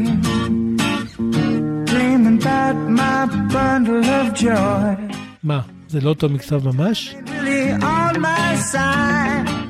Dreaming 1.92 2.38
about 2.44 2.78
my 3.00 3.26
bundle 3.54 4.06
of 4.20 4.34
joy. 4.34 4.96
מה, 5.44 5.60
זה 5.88 6.02
לא 6.02 6.10
אותו 6.10 6.30
מקצב 6.30 6.68
ממש? 6.68 7.16
Really 7.26 7.84
on 7.84 8.22
my 8.22 8.56
side. 8.74 9.63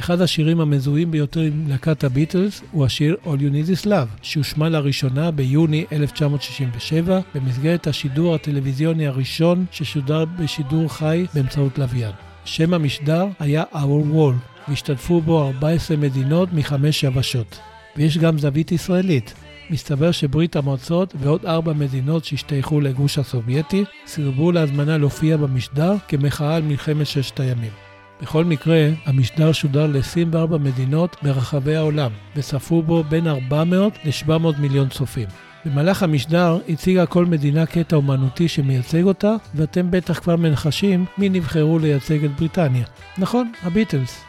אחד 0.00 0.20
השירים 0.20 0.60
המזוהים 0.60 1.10
ביותר 1.10 1.40
עם 1.40 1.68
להקת 1.68 2.04
הביטלס 2.04 2.62
הוא 2.72 2.84
השיר 2.84 3.16
All 3.24 3.28
You 3.28 3.28
Need 3.28 3.82
Is 3.82 3.86
Love, 3.86 4.18
שהושמע 4.22 4.68
לראשונה 4.68 5.30
ביוני 5.30 5.84
1967 5.92 7.20
במסגרת 7.34 7.86
השידור 7.86 8.34
הטלוויזיוני 8.34 9.06
הראשון 9.06 9.64
ששודר 9.70 10.24
בשידור 10.24 10.88
חי 10.88 11.26
באמצעות 11.34 11.78
לוויין. 11.78 12.12
שם 12.44 12.74
המשדר 12.74 13.26
היה 13.38 13.64
Our 13.72 14.14
World, 14.14 14.68
והשתתפו 14.68 15.20
בו 15.20 15.46
14 15.46 15.96
מדינות 15.96 16.52
מחמש 16.52 17.02
יבשות. 17.02 17.60
ויש 17.96 18.18
גם 18.18 18.38
זווית 18.38 18.72
ישראלית. 18.72 19.34
מסתבר 19.70 20.12
שברית 20.12 20.56
המועצות 20.56 21.14
ועוד 21.18 21.46
ארבע 21.46 21.72
מדינות 21.72 22.24
שהשתייכו 22.24 22.80
לגוש 22.80 23.18
הסובייטי 23.18 23.84
סירבו 24.06 24.52
להזמנה 24.52 24.98
להופיע 24.98 25.36
במשדר 25.36 25.94
כמחאה 26.08 26.56
על 26.56 26.62
מלחמת 26.62 27.06
ששת 27.06 27.40
הימים. 27.40 27.89
בכל 28.22 28.44
מקרה, 28.44 28.88
המשדר 29.06 29.52
שודר 29.52 29.86
ל-24 29.86 30.58
מדינות 30.58 31.16
ברחבי 31.22 31.76
העולם, 31.76 32.10
וצפו 32.36 32.82
בו 32.82 33.04
בין 33.04 33.26
400 33.26 33.92
ל-700 34.04 34.60
מיליון 34.60 34.88
צופים. 34.88 35.28
במהלך 35.64 36.02
המשדר 36.02 36.58
הציגה 36.68 37.06
כל 37.06 37.26
מדינה 37.26 37.66
קטע 37.66 37.96
אומנותי 37.96 38.48
שמייצג 38.48 39.02
אותה, 39.02 39.34
ואתם 39.54 39.90
בטח 39.90 40.18
כבר 40.18 40.36
מנחשים 40.36 41.04
מי 41.18 41.28
נבחרו 41.28 41.78
לייצג 41.78 42.24
את 42.24 42.30
בריטניה. 42.36 42.84
נכון, 43.18 43.52
הביטלס. 43.62 44.24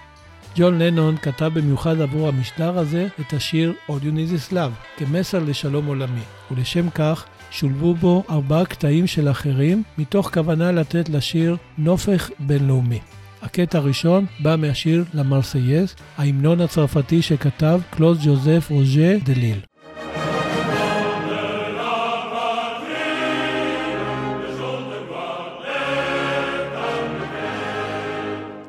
ג'ון 0.55 0.79
לנון 0.79 1.17
כתב 1.17 1.51
במיוחד 1.53 2.01
עבור 2.01 2.27
המשדר 2.27 2.79
הזה 2.79 3.07
את 3.19 3.33
השיר 3.33 3.73
All 3.89 3.91
You 3.91 4.15
Need 4.15 4.49
Is 4.49 4.53
Love, 4.53 4.97
כמסר 4.97 5.39
לשלום 5.39 5.85
עולמי, 5.85 6.21
ולשם 6.51 6.89
כך 6.89 7.25
שולבו 7.51 7.93
בו 7.93 8.23
ארבעה 8.29 8.65
קטעים 8.65 9.07
של 9.07 9.31
אחרים, 9.31 9.83
מתוך 9.97 10.33
כוונה 10.33 10.71
לתת 10.71 11.09
לשיר 11.09 11.57
נופך 11.77 12.29
בינלאומי. 12.39 12.99
הקטע 13.41 13.77
הראשון 13.77 14.25
בא 14.39 14.55
מהשיר 14.55 15.03
למרסייז, 15.13 15.95
ההמנון 16.17 16.61
הצרפתי 16.61 17.21
שכתב 17.21 17.81
קלוז 17.89 18.17
ג'וזף 18.25 18.67
רוז'ה 18.69 19.17
דליל. 19.23 19.57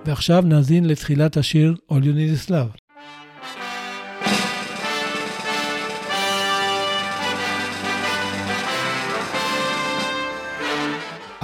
ועכשיו 0.06 0.42
נאזין 0.46 0.84
לתחילת 0.84 1.36
השיר 1.36 1.74
All 1.90 1.94
You 1.94 1.96
Need 1.96 2.48
Is 2.48 2.50
Love. 2.50 2.81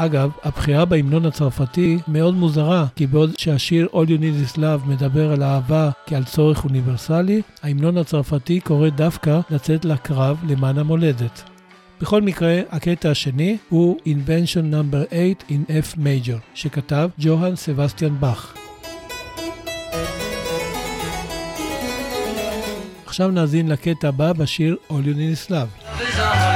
אגב, 0.00 0.30
הבחירה 0.44 0.84
בהמנון 0.84 1.26
הצרפתי 1.26 1.98
מאוד 2.08 2.34
מוזרה, 2.34 2.86
כי 2.96 3.06
בעוד 3.06 3.30
שהשיר 3.38 3.88
All 3.92 4.08
You 4.08 4.20
Need 4.20 4.54
Is 4.54 4.58
Love 4.58 4.86
מדבר 4.86 5.32
על 5.32 5.42
אהבה 5.42 5.90
כעל 6.06 6.24
צורך 6.24 6.64
אוניברסלי, 6.64 7.42
ההמנון 7.62 7.98
הצרפתי 7.98 8.60
קורא 8.60 8.88
דווקא 8.88 9.40
לצאת 9.50 9.84
לקרב 9.84 10.36
למען 10.48 10.78
המולדת. 10.78 11.42
בכל 12.00 12.22
מקרה, 12.22 12.60
הקטע 12.70 13.10
השני 13.10 13.56
הוא 13.68 13.98
Invention 14.06 14.72
No. 14.72 14.96
8 15.10 15.34
in 15.48 15.70
F 15.70 15.96
Major, 15.96 16.38
שכתב 16.54 17.08
ג'והאן 17.18 17.56
סבסטיאן 17.56 18.20
באך. 18.20 18.54
עכשיו 23.06 23.30
נאזין 23.30 23.68
לקטע 23.68 24.08
הבא 24.08 24.32
בשיר 24.32 24.76
All 24.90 24.92
You 24.92 24.94
Need 24.94 25.48
Is 25.48 25.50
Love. 25.50 26.47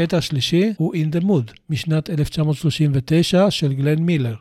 הקטע 0.00 0.16
השלישי 0.16 0.72
הוא 0.76 0.94
In 0.94 1.16
the 1.16 1.24
Mood, 1.24 1.52
משנת 1.70 2.10
1939 2.10 3.50
של 3.50 3.72
גלן 3.72 3.98
מילר. 3.98 4.34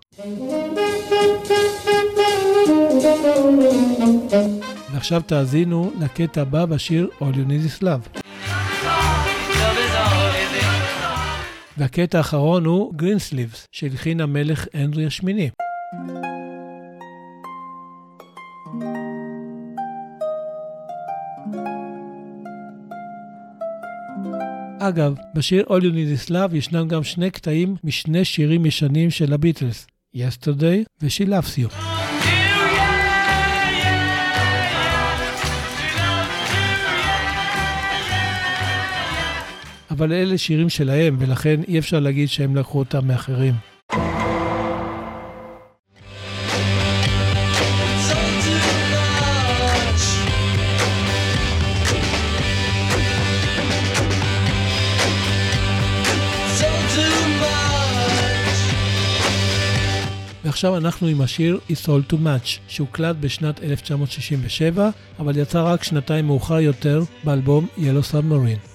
ועכשיו 4.91 5.21
תאזינו 5.21 5.91
לקטע 6.01 6.41
הבא 6.41 6.65
בשיר 6.65 7.09
All 7.19 7.23
You 7.23 7.49
Need 7.49 7.81
Is 7.81 7.83
Love. 7.83 8.19
והקטע 11.77 12.17
האחרון 12.17 12.65
הוא 12.65 12.93
Greensleeves, 13.01 13.67
שהלחין 13.71 14.21
המלך 14.21 14.65
הנרי 14.73 15.05
השמיני. 15.05 15.49
אגב, 24.87 25.15
בשיר 25.35 25.65
All 25.67 25.81
You 25.81 25.93
Need 25.93 26.27
Is 26.27 26.31
Love 26.31 26.55
ישנם 26.55 26.87
גם 26.87 27.03
שני 27.03 27.31
קטעים 27.31 27.75
משני 27.83 28.25
שירים 28.25 28.65
ישנים 28.65 29.11
של 29.11 29.33
הביטלס, 29.33 29.87
Yesterday 30.15 30.85
ו-She 31.01 31.27
Loves 31.27 31.59
You. 31.59 31.73
אבל 39.91 40.13
אלה 40.13 40.37
שירים 40.37 40.69
שלהם, 40.69 41.17
ולכן 41.19 41.59
אי 41.67 41.79
אפשר 41.79 41.99
להגיד 41.99 42.29
שהם 42.29 42.55
לקחו 42.55 42.79
אותם 42.79 43.07
מאחרים. 43.07 43.76
ועכשיו 60.57 60.77
אנחנו 60.77 61.07
עם 61.07 61.21
השיר 61.21 61.59
It's 61.69 61.85
All 61.85 62.13
Too 62.13 62.15
Much, 62.15 62.59
שהוקלט 62.67 63.15
בשנת 63.19 63.63
1967, 63.63 64.89
אבל 65.19 65.37
יצא 65.37 65.63
רק 65.73 65.83
שנתיים 65.83 66.27
מאוחר 66.27 66.59
יותר 66.59 67.03
באלבום 67.23 67.67
Yellow 67.77 68.13
Submarine. 68.13 68.67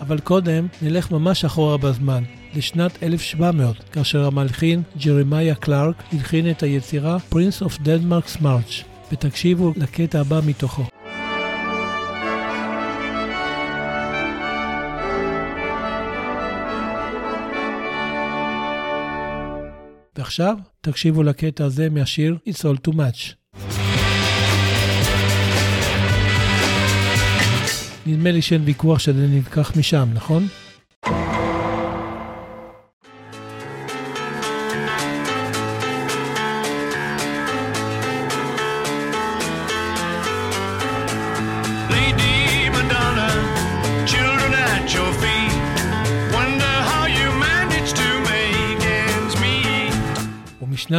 אבל 0.00 0.18
קודם 0.20 0.66
נלך 0.82 1.10
ממש 1.10 1.44
אחורה 1.44 1.76
בזמן, 1.76 2.22
לשנת 2.54 3.02
1700, 3.02 3.76
כאשר 3.92 4.26
המלחין 4.26 4.82
ג'רמיה 5.04 5.54
קלארק 5.54 6.02
הלחין 6.12 6.50
את 6.50 6.62
היצירה 6.62 7.16
Prince 7.32 7.66
of 7.66 7.78
Denmark's 7.78 8.42
March, 8.42 8.84
ותקשיבו 9.12 9.72
לקטע 9.76 10.20
הבא 10.20 10.40
מתוכו. 10.46 10.82
ועכשיו 20.30 20.56
תקשיבו 20.80 21.22
לקטע 21.22 21.64
הזה 21.64 21.90
מהשיר 21.90 22.36
It's 22.48 22.60
All 22.60 22.88
Too 22.88 22.92
Much. 22.94 23.34
נדמה 28.06 28.30
לי 28.30 28.42
שאין 28.42 28.62
ויכוח 28.64 28.98
שזה 28.98 29.26
נלקח 29.26 29.76
משם, 29.76 30.08
נכון? 30.14 30.46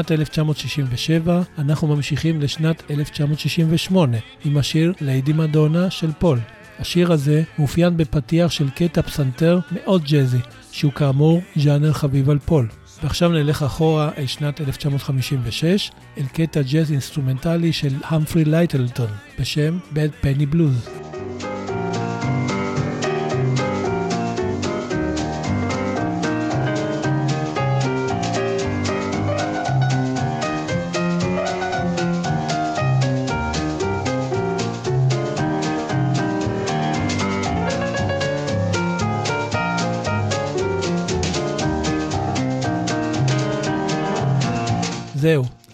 ומשנת 0.02 0.12
1967 0.12 1.42
אנחנו 1.58 1.88
ממשיכים 1.88 2.42
לשנת 2.42 2.92
1968 2.92 4.18
עם 4.46 4.58
השיר 4.58 4.94
"Lady 5.02 5.34
Madonna" 5.34 5.90
של 5.90 6.12
פול. 6.20 6.40
השיר 6.80 7.12
הזה 7.12 7.44
מאופיין 7.60 7.98
בפתיח 7.98 8.52
של 8.52 8.70
קטע 8.70 9.02
פסנתר 9.02 9.60
מאוד 9.72 10.04
ג'אזי, 10.04 10.38
שהוא 10.72 10.92
כאמור 10.92 11.42
ז'אנר 11.56 11.94
חביב 11.94 12.30
על 12.30 12.40
פול. 12.40 12.68
ועכשיו 13.04 13.30
נלך 13.30 13.64
אחורה 13.64 14.12
אל 14.18 14.26
שנת 14.26 14.62
1956, 14.62 15.92
אל 16.18 16.26
קטע 16.34 16.62
ג'אז 16.62 16.92
אינסטרומנטלי 16.92 17.74
של 17.74 17.94
המפרי 18.04 18.46
ליטלטון, 18.46 19.10
בשם 19.40 19.80
Bad 19.94 20.26
Penny 20.26 20.56
Blues. 20.56 21.11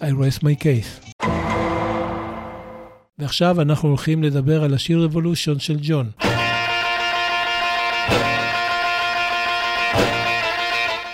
I 0.08 0.10
rest 0.10 0.42
my 0.42 0.54
case. 0.64 1.24
ועכשיו 3.18 3.60
אנחנו 3.60 3.88
הולכים 3.88 4.22
לדבר 4.22 4.64
על 4.64 4.74
השיר 4.74 5.08
Revolution 5.12 5.58
של 5.58 5.76
ג'ון. 5.82 6.10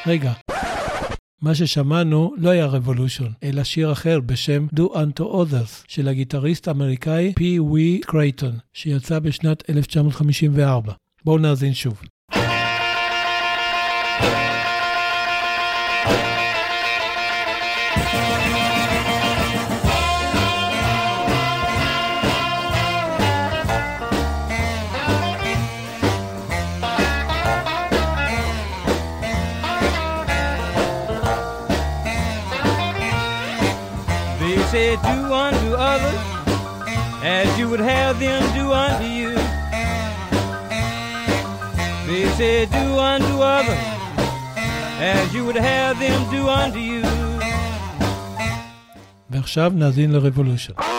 רגע, 0.07 0.33
מה 1.43 1.55
ששמענו 1.55 2.35
לא 2.37 2.51
היה 2.51 2.69
Revolution, 2.69 3.33
אלא 3.43 3.65
שיר 3.65 3.93
אחר 3.93 4.21
בשם 4.21 4.67
Do 4.77 4.83
Unto 4.95 5.23
Others 5.23 5.85
של 5.89 6.09
הגיטריסט 6.09 6.69
האמריקאי 6.69 7.33
פי 7.37 7.61
ווי 7.61 8.01
קרייטון, 8.05 8.59
שיצא 8.73 9.19
בשנת 9.19 9.71
1954. 9.71 10.93
בואו 11.25 11.39
נאזין 11.39 11.75
שוב. 11.75 12.03
They 34.74 34.74
say, 34.74 34.96
Do 34.96 35.18
unto 35.32 35.70
others 35.76 36.20
as 37.22 37.48
you 37.60 37.70
would 37.70 37.80
have 37.82 38.20
them 38.20 38.42
do 38.58 38.74
unto 38.74 39.06
you. 39.06 39.32
They 42.08 42.26
say, 42.40 42.66
Do 42.66 42.98
unto 42.98 43.36
others 43.58 43.84
as 45.14 45.32
you 45.36 45.46
would 45.46 45.56
have 45.56 46.00
them 46.00 46.20
do 46.32 46.50
unto 46.50 46.80
you. 46.80 47.04
ועכשיו 49.30 49.72
נאזין 49.76 50.12
ל-Revolution. 50.12 50.93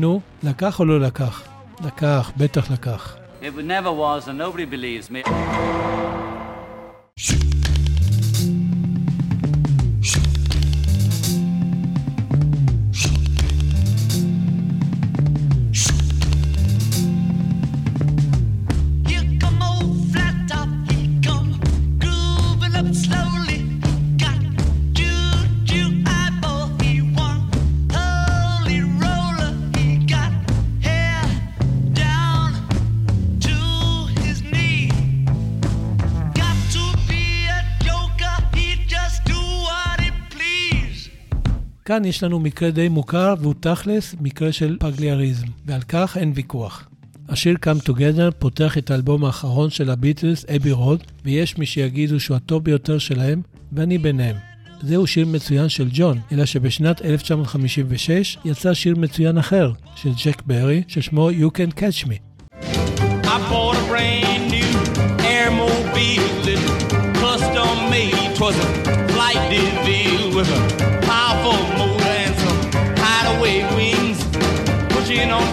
נו, 0.00 0.20
לקח 0.42 0.80
או 0.80 0.84
לא 0.84 1.00
לקח? 1.00 1.42
לקח, 1.84 2.32
בטח 2.36 2.70
לקח. 2.70 3.16
It 3.42 3.54
never 3.56 3.92
was, 3.92 4.28
and 4.28 4.38
nobody 4.38 4.64
believes 4.64 5.10
me. 5.10 5.30
כאן 41.90 42.04
יש 42.04 42.22
לנו 42.22 42.40
מקרה 42.40 42.70
די 42.70 42.88
מוכר, 42.88 43.34
והוא 43.40 43.54
תכלס 43.60 44.14
מקרה 44.20 44.52
של 44.52 44.76
פגליאריזם, 44.80 45.46
ועל 45.66 45.80
כך 45.82 46.16
אין 46.16 46.32
ויכוח. 46.34 46.88
השיר 47.28 47.56
Come 47.64 47.88
Together 47.88 48.30
פותח 48.38 48.78
את 48.78 48.90
האלבום 48.90 49.24
האחרון 49.24 49.70
של 49.70 49.90
הביטלס, 49.90 50.44
אבי 50.56 50.72
רוד, 50.72 51.02
ויש 51.24 51.58
מי 51.58 51.66
שיגידו 51.66 52.20
שהוא 52.20 52.36
הטוב 52.36 52.64
ביותר 52.64 52.98
שלהם, 52.98 53.42
ואני 53.72 53.98
ביניהם. 53.98 54.36
זהו 54.82 55.06
שיר 55.06 55.26
מצוין 55.26 55.68
של 55.68 55.88
ג'ון, 55.92 56.18
אלא 56.32 56.44
שבשנת 56.44 57.04
1956 57.04 58.38
יצא 58.44 58.74
שיר 58.74 58.96
מצוין 58.96 59.38
אחר, 59.38 59.72
של 59.96 60.10
ג'ק 60.24 60.42
ברי, 60.46 60.82
ששמו 60.88 61.30
You 61.30 61.50
Can 61.56 61.78
Catch 61.78 62.06
Me. 62.06 62.14
I 70.44 70.79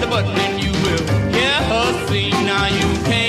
the 0.01 0.07
button 0.07 0.35
and 0.45 0.55
you 0.63 0.71
will 0.83 1.03
hear 1.35 1.57
her. 1.71 1.87
Now 2.49 2.67
you 2.79 2.89
can't 3.05 3.27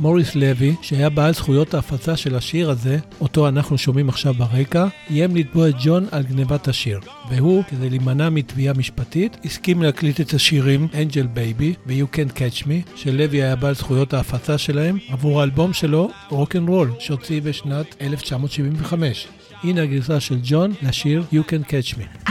מוריס 0.00 0.34
לוי, 0.34 0.74
שהיה 0.82 1.10
בעל 1.10 1.34
זכויות 1.34 1.74
ההפצה 1.74 2.16
של 2.16 2.34
השיר 2.34 2.70
הזה, 2.70 2.98
אותו 3.20 3.48
אנחנו 3.48 3.78
שומעים 3.78 4.08
עכשיו 4.08 4.34
ברקע, 4.34 4.86
איים 5.10 5.36
לתבוע 5.36 5.68
את 5.68 5.74
ג'ון 5.82 6.06
על 6.10 6.22
גנבת 6.22 6.68
השיר. 6.68 7.00
והוא, 7.30 7.64
כדי 7.68 7.90
להימנע 7.90 8.30
מתביעה 8.30 8.74
משפטית, 8.74 9.36
הסכים 9.44 9.82
להקליט 9.82 10.20
את 10.20 10.34
השירים 10.34 10.88
Angel 10.94 11.26
Baby 11.26 11.74
ו-You 11.86 12.16
Can 12.16 12.30
Catch 12.32 12.62
Me, 12.62 12.96
שלוי 12.96 13.42
היה 13.42 13.56
בעל 13.56 13.74
זכויות 13.74 14.14
ההפצה 14.14 14.58
שלהם, 14.58 14.98
עבור 15.08 15.40
האלבום 15.40 15.72
שלו, 15.72 16.10
Rock 16.28 16.56
and 16.56 16.68
Roll, 16.68 16.90
שהוציא 16.98 17.42
בשנת 17.42 17.96
1975. 18.00 19.26
הנה 19.62 19.82
הגרסה 19.82 20.20
של 20.20 20.38
ג'ון 20.42 20.72
לשיר 20.82 21.24
You 21.32 21.50
Can 21.50 21.70
Catch 21.70 21.94
Me. 21.94 22.30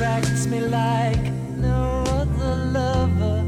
Attracts 0.00 0.46
me 0.46 0.60
like 0.60 1.24
no 1.66 1.80
other 2.20 2.54
lover. 2.76 3.38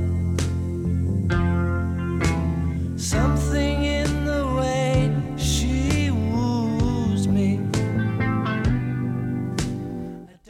Something 3.12 3.76
in 3.98 4.10
the 4.30 4.42
way 4.58 4.92
she 5.36 6.10
woos 6.10 7.26
me. 7.26 7.58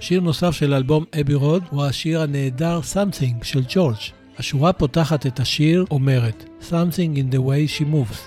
שיר 0.01 0.21
נוסף 0.21 0.51
של 0.51 0.73
האלבום 0.73 1.05
אבי 1.21 1.35
רוד 1.35 1.63
הוא 1.71 1.85
השיר 1.85 2.21
הנהדר 2.21 2.81
Something 2.95 3.45
של 3.45 3.63
ג'ורג'. 3.69 3.97
השורה 4.39 4.71
הפותחת 4.71 5.27
את 5.27 5.41
השיר 5.41 5.85
אומרת 5.91 6.45
Something 6.71 7.17
in 7.17 7.35
the 7.35 7.39
way 7.39 7.79
she 7.79 7.85
moves 7.85 8.19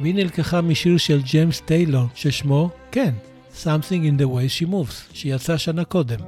והיא 0.00 0.14
נלקחה 0.14 0.60
משיר 0.60 0.98
של 0.98 1.22
ג'יימס 1.22 1.60
טיילור 1.60 2.06
ששמו, 2.14 2.70
כן, 2.92 3.14
Something 3.62 4.04
in 4.04 4.22
the 4.22 4.26
way 4.26 4.62
she 4.62 4.66
moves, 4.66 5.14
שיצא 5.14 5.56
שנה 5.56 5.84
קודם. 5.84 6.18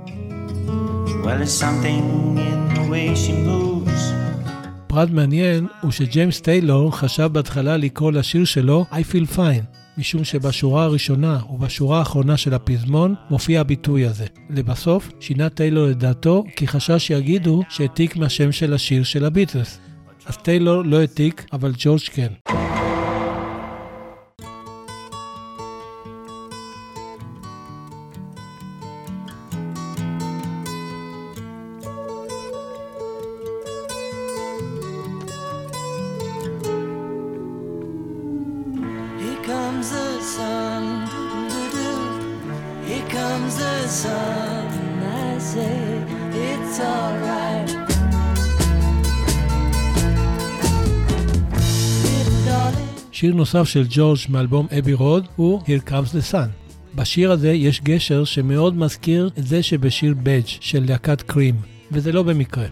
פרט 4.86 5.10
מעניין 5.10 5.66
הוא 5.80 5.90
שג'יימס 5.90 6.40
טיילור 6.40 6.96
חשב 6.96 7.28
בהתחלה 7.32 7.76
לקרוא 7.76 8.12
לשיר 8.12 8.44
שלו 8.44 8.84
I 8.92 8.94
feel 8.94 9.36
fine, 9.36 9.64
משום 9.98 10.24
שבשורה 10.24 10.84
הראשונה 10.84 11.38
ובשורה 11.50 11.98
האחרונה 11.98 12.36
של 12.36 12.54
הפזמון 12.54 13.14
מופיע 13.30 13.60
הביטוי 13.60 14.06
הזה. 14.06 14.26
לבסוף, 14.50 15.10
שינה 15.20 15.48
טיילור 15.48 15.90
את 15.90 15.98
דעתו 15.98 16.44
כי 16.56 16.68
חשש 16.68 17.06
שיגידו 17.06 17.62
שהעתיק 17.68 18.16
מהשם 18.16 18.52
של 18.52 18.74
השיר 18.74 19.02
של 19.02 19.24
הביטלס. 19.24 19.78
אז 20.26 20.36
טיילור 20.36 20.82
לא 20.82 21.00
העתיק, 21.00 21.46
אבל 21.52 21.72
ג'ורג' 21.78 22.00
כן. 22.12 22.32
נוסף 53.46 53.68
של 53.68 53.86
ג'ורג' 53.90 54.18
מאלבום 54.28 54.66
אבי 54.78 54.92
רוד 54.92 55.26
הוא 55.36 55.60
Here 55.60 55.88
Comes 55.88 56.12
the 56.12 56.32
Sun. 56.32 56.48
בשיר 56.94 57.32
הזה 57.32 57.52
יש 57.52 57.80
גשר 57.80 58.24
שמאוד 58.24 58.76
מזכיר 58.76 59.30
את 59.38 59.46
זה 59.46 59.62
שבשיר 59.62 60.14
בדג' 60.22 60.46
של 60.46 60.84
להקת 60.88 61.22
קרים, 61.22 61.54
וזה 61.92 62.12
לא 62.12 62.22
במקרה. 62.22 62.66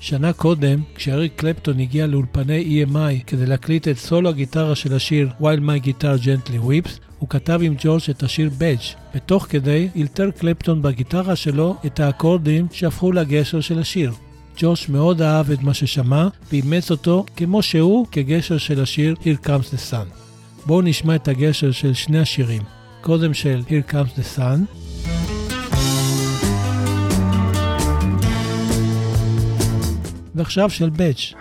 שנה 0.00 0.32
קודם, 0.32 0.82
כשאריק 0.94 1.32
קלפטון 1.36 1.80
הגיע 1.80 2.06
לאולפני 2.06 2.84
EMI 2.84 3.24
כדי 3.26 3.46
להקליט 3.46 3.88
את 3.88 3.98
סולו 3.98 4.28
הגיטרה 4.28 4.74
של 4.74 4.94
השיר 4.94 5.28
While 5.40 5.60
My 5.60 5.86
Guitar 5.86 6.24
Gently 6.24 6.68
Weeps, 6.68 6.90
הוא 7.18 7.28
כתב 7.28 7.60
עם 7.62 7.74
ג'ורג' 7.78 8.02
את 8.10 8.22
השיר 8.22 8.50
בדג', 8.58 8.80
ותוך 9.14 9.46
כדי 9.48 9.88
אילתר 9.94 10.30
קלפטון 10.30 10.82
בגיטרה 10.82 11.36
שלו 11.36 11.76
את 11.86 12.00
האקורדים 12.00 12.66
שהפכו 12.72 13.12
לגשר 13.12 13.60
של 13.60 13.78
השיר. 13.78 14.12
ג'ורג' 14.62 14.78
מאוד 14.88 15.22
אהב 15.22 15.50
את 15.50 15.62
מה 15.62 15.74
ששמע, 15.74 16.28
ואימץ 16.50 16.90
אותו 16.90 17.24
כמו 17.36 17.62
שהוא 17.62 18.06
כגשר 18.12 18.58
של 18.58 18.82
השיר 18.82 19.14
Here 19.20 19.46
Comes 19.46 19.74
the 19.74 19.92
Sun. 19.92 20.06
בואו 20.66 20.82
נשמע 20.82 21.14
את 21.14 21.28
הגשר 21.28 21.70
של 21.70 21.94
שני 21.94 22.18
השירים. 22.18 22.62
קודם 23.00 23.34
של 23.34 23.62
Here 23.68 23.92
Comes 23.92 24.18
the 24.18 24.38
Sun, 24.38 24.76
ועכשיו 30.34 30.70
של 30.70 30.90
בץ'. 30.90 31.34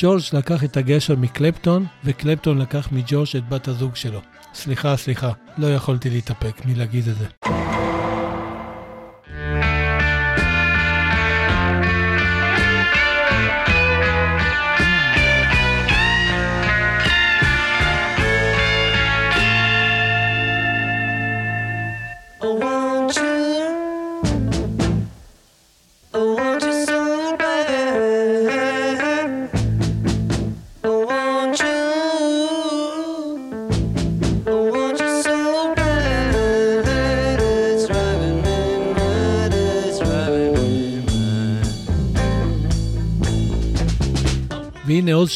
ג'ורג' 0.00 0.22
לקח 0.32 0.64
את 0.64 0.76
הגשר 0.76 1.16
מקלפטון, 1.16 1.86
וקלפטון 2.04 2.58
לקח 2.58 2.88
מג'ורג' 2.92 3.28
את 3.36 3.48
בת 3.48 3.68
הזוג 3.68 3.96
שלו. 3.96 4.20
סליחה, 4.54 4.96
סליחה, 4.96 5.32
לא 5.58 5.66
יכולתי 5.66 6.10
להתאפק 6.10 6.66
מלהגיד 6.66 7.08
את 7.08 7.14
זה. 7.14 7.57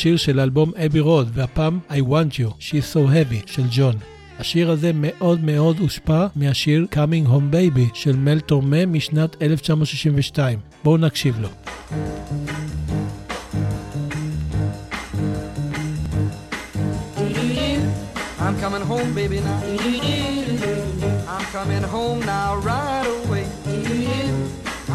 שיר 0.03 0.17
של 0.17 0.39
האלבום 0.39 0.73
אבי 0.87 1.01
רוד, 1.01 1.31
והפעם 1.35 1.79
I 1.91 1.93
Want 1.93 2.35
You, 2.35 2.51
She's 2.61 2.95
So 2.95 2.99
Heavy 2.99 3.53
של 3.53 3.63
ג'ון. 3.71 3.95
השיר 4.39 4.71
הזה 4.71 4.91
מאוד 4.95 5.45
מאוד 5.45 5.79
הושפע 5.79 6.27
מהשיר 6.37 6.87
Coming 6.93 7.29
Home 7.29 7.55
Baby 7.55 7.95
של 7.95 8.17
מל 8.17 8.41
תורמה 8.41 8.87
משנת 8.87 9.43
1962. 9.43 10.59
בואו 10.85 10.97
נקשיב 10.97 11.41
לו. 11.41 11.49
I'm 18.41 18.57
coming 18.65 18.85
home, 18.93 19.11
baby, 19.15 19.39
now. 19.41 19.61
I'm 21.35 21.47
coming 21.57 21.85
home 21.95 22.21
now, 22.35 22.49
right 22.71 23.07
away. 23.19 23.47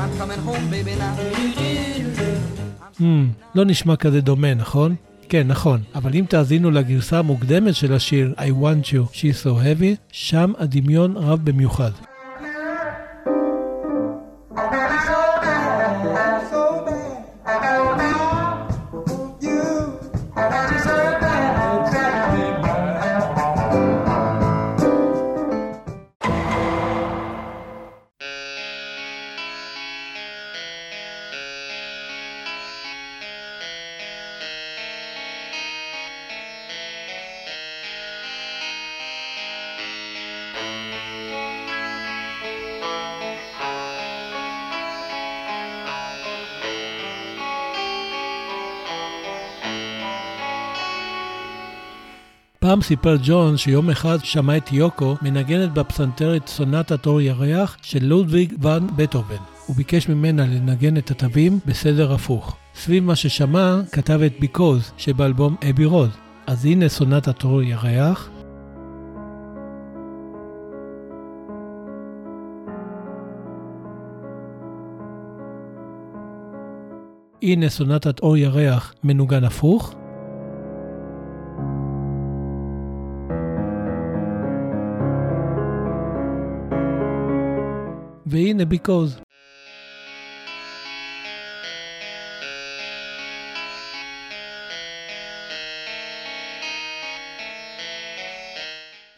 I'm 0.01 0.11
coming 0.19 0.41
home, 0.47 0.65
baby, 0.69 0.93
now. 0.95 2.06
Hmm, 2.99 3.03
לא 3.55 3.65
נשמע 3.65 3.95
כזה 3.95 4.21
דומה, 4.21 4.53
נכון? 4.53 4.95
כן, 5.29 5.47
נכון, 5.47 5.81
אבל 5.95 6.13
אם 6.15 6.25
תאזינו 6.29 6.71
לגרסה 6.71 7.19
המוקדמת 7.19 7.75
של 7.75 7.93
השיר 7.93 8.33
I 8.37 8.63
Want 8.63 8.85
You, 8.85 9.13
She's 9.13 9.45
So 9.45 9.47
Heavy, 9.47 9.95
שם 10.11 10.51
הדמיון 10.57 11.17
רב 11.17 11.39
במיוחד. 11.43 11.91
פעם 52.77 52.83
סיפר 52.83 53.15
ג'ון 53.23 53.57
שיום 53.57 53.89
אחד 53.89 54.17
שמע 54.23 54.57
את 54.57 54.71
יוקו 54.71 55.15
מנגנת 55.21 55.73
בפסנתר 55.73 56.35
את 56.35 56.47
סונטת 56.47 57.05
אור 57.05 57.21
ירח 57.21 57.77
של 57.81 58.05
לודוויג 58.05 58.53
ואן 58.61 58.87
בטהובן. 58.95 59.35
הוא 59.65 59.75
ביקש 59.75 60.09
ממנה 60.09 60.45
לנגן 60.45 60.97
את 60.97 61.11
התווים 61.11 61.59
בסדר 61.65 62.13
הפוך. 62.13 62.57
סביב 62.75 63.03
מה 63.03 63.15
ששמע, 63.15 63.79
כתב 63.91 64.19
את 64.21 64.33
Because 64.41 64.91
שבאלבום 64.97 65.55
אבי 65.69 65.85
רוד. 65.85 66.09
אז 66.47 66.65
הנה 66.65 66.89
סונטת 66.89 67.43
אור 67.43 67.61
ירח, 67.61 68.29
הנה 77.41 77.69
סונטת 77.69 78.19
אור 78.19 78.37
ירח 78.37 78.93
מנוגן 79.03 79.43
הפוך. 79.43 79.95
והנה 88.29 88.65
ביקוז. 88.65 89.19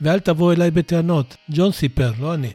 ואל 0.02 0.20
תבוא 0.20 0.54
אליי 0.54 0.72
בטענות, 0.72 1.36
ג'ון 1.50 1.72
סיפר, 1.72 2.12
לא 2.20 2.34
אני. 2.34 2.52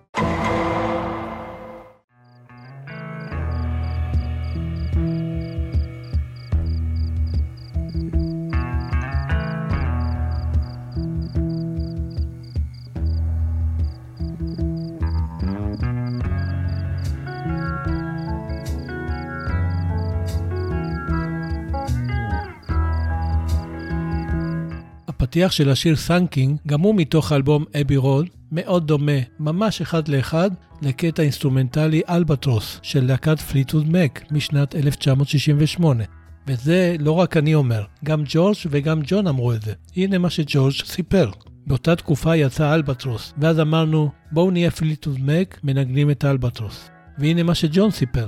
הפתיח 25.34 25.52
של 25.52 25.70
השיר 25.70 25.96
Sun 25.96 26.20
King, 26.20 26.58
גם 26.66 26.80
הוא 26.80 26.94
מתוך 26.94 27.32
האלבום 27.32 27.64
Abbey 27.80 27.96
Road, 27.96 28.26
מאוד 28.52 28.86
דומה, 28.86 29.12
ממש 29.40 29.80
אחד 29.80 30.08
לאחד, 30.08 30.50
לקטע 30.82 31.22
אינסטרומנטלי 31.22 32.02
Albatross 32.08 32.80
של 32.82 33.04
להקת 33.06 33.40
פליטווד 33.40 33.88
מק 33.88 34.22
משנת 34.30 34.74
1968. 34.74 36.04
וזה 36.46 36.96
לא 36.98 37.12
רק 37.12 37.36
אני 37.36 37.54
אומר, 37.54 37.84
גם 38.04 38.22
ג'ורג' 38.26 38.56
וגם 38.70 39.00
ג'ון 39.06 39.26
אמרו 39.26 39.52
את 39.52 39.62
זה. 39.62 39.72
הנה 39.96 40.18
מה 40.18 40.30
שג'ורג' 40.30 40.72
סיפר. 40.72 41.30
באותה 41.66 41.96
תקופה 41.96 42.36
יצא 42.36 42.74
Albatross, 42.74 43.34
ואז 43.38 43.60
אמרנו, 43.60 44.10
בואו 44.32 44.50
נהיה 44.50 44.70
פליטווד 44.70 45.18
מק, 45.20 45.60
מנגנים 45.64 46.10
את 46.10 46.24
ה 46.24 46.30
Albatross. 46.30 46.90
והנה 47.18 47.42
מה 47.42 47.54
שג'ון 47.54 47.90
סיפר. 47.90 48.26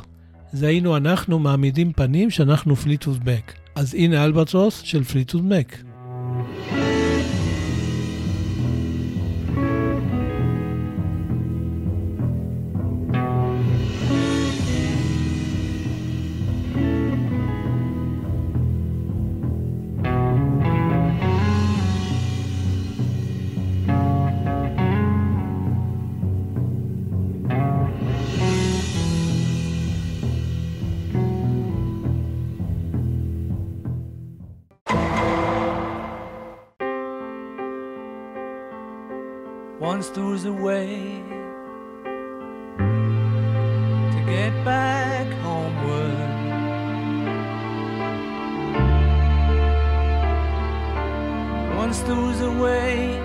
זה 0.52 0.66
היינו 0.66 0.96
אנחנו 0.96 1.38
מעמידים 1.38 1.92
פנים 1.92 2.30
שאנחנו 2.30 2.76
פליטווד 2.76 3.18
מק. 3.24 3.52
אז 3.74 3.94
הנה 3.94 4.24
Albatross 4.24 4.80
של 4.84 5.04
פליטווד 5.04 5.44
מק. 5.44 5.76
Once 39.78 40.08
there 40.08 40.24
was 40.24 40.46
a 40.46 40.52
way 40.52 41.22
to 44.10 44.22
get 44.24 44.64
back 44.64 45.26
homeward. 45.42 46.16
Once 51.76 52.00
there 52.00 52.16
was 52.16 52.40
a 52.40 52.50
way 52.50 53.15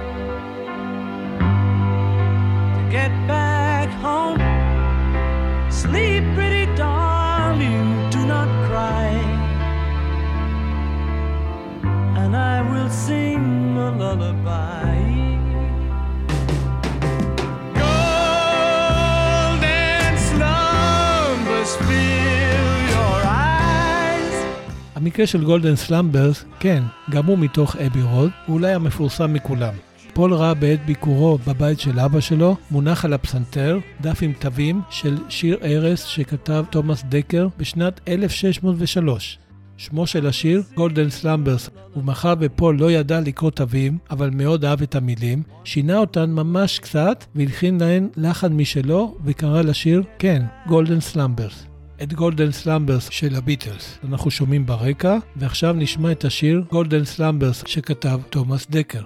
המקרה 25.12 25.28
של 25.28 25.44
Golden 25.44 25.76
Slumbers, 25.76 26.46
כן, 26.60 26.84
גם 27.10 27.26
הוא 27.26 27.38
מתוך 27.38 27.76
Abbey 27.76 28.02
Road, 28.02 28.32
הוא 28.46 28.54
אולי 28.54 28.74
המפורסם 28.74 29.34
מכולם. 29.34 29.74
פול 30.14 30.34
ראה 30.34 30.54
בעת 30.54 30.86
ביקורו 30.86 31.38
בבית 31.48 31.80
של 31.80 32.00
אבא 32.00 32.20
שלו, 32.20 32.56
מונח 32.72 33.06
על 33.06 33.14
הפסנתר, 33.14 33.80
דף 34.02 34.20
עם 34.22 34.34
תווים 34.40 34.82
של 34.90 35.18
שיר 35.30 35.58
ערש 35.64 36.06
שכתב 36.06 36.66
תומאס 36.70 37.04
דקר 37.10 37.48
בשנת 37.58 38.02
1603. 38.08 39.40
שמו 39.78 40.08
של 40.08 40.28
השיר, 40.28 40.64
Golden 40.76 41.10
Slumbers, 41.10 41.70
ומאחר 41.96 42.34
ופול 42.40 42.78
לא 42.80 42.92
ידע 42.92 43.20
לקרוא 43.20 43.52
תווים, 43.52 43.98
אבל 44.10 44.30
מאוד 44.30 44.66
אהב 44.66 44.82
את 44.82 44.96
המילים, 44.96 45.44
שינה 45.64 45.98
אותן 45.98 46.32
ממש 46.32 46.80
קצת, 46.80 47.26
והלחין 47.36 47.82
להן 47.82 48.08
לחן 48.18 48.54
משלו, 48.54 49.16
וקרא 49.26 49.62
לשיר, 49.62 50.04
כן, 50.20 50.44
Golden 50.68 51.00
Slumbers. 51.00 51.71
את 52.04 52.14
Golden 52.14 52.52
Slumbers 52.52 53.10
של 53.10 53.36
הביטלס 53.36 54.00
אנחנו 54.10 54.32
שומעים 54.32 54.66
ברקע, 54.66 55.18
ועכשיו 55.36 55.74
נשמע 55.74 56.12
את 56.12 56.26
השיר 56.26 56.64
Golden 56.72 57.06
Slumbers 57.06 57.64
שכתב 57.68 58.20
תומאס 58.30 58.68
דקר. 58.70 59.02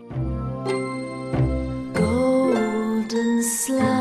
Golden 1.95 3.41
slumbers 3.67 3.94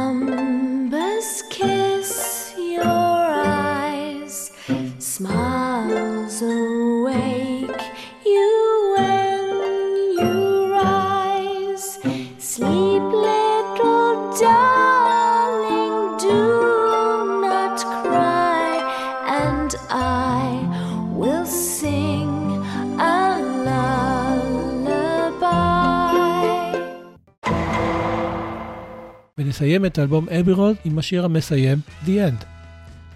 ונסיים 29.54 29.84
את 29.84 29.98
האלבום 29.98 30.28
Abbey 30.28 30.52
Road 30.52 30.76
עם 30.84 30.98
השיר 30.98 31.24
המסיים, 31.24 31.78
The 32.04 32.08
End. 32.08 32.44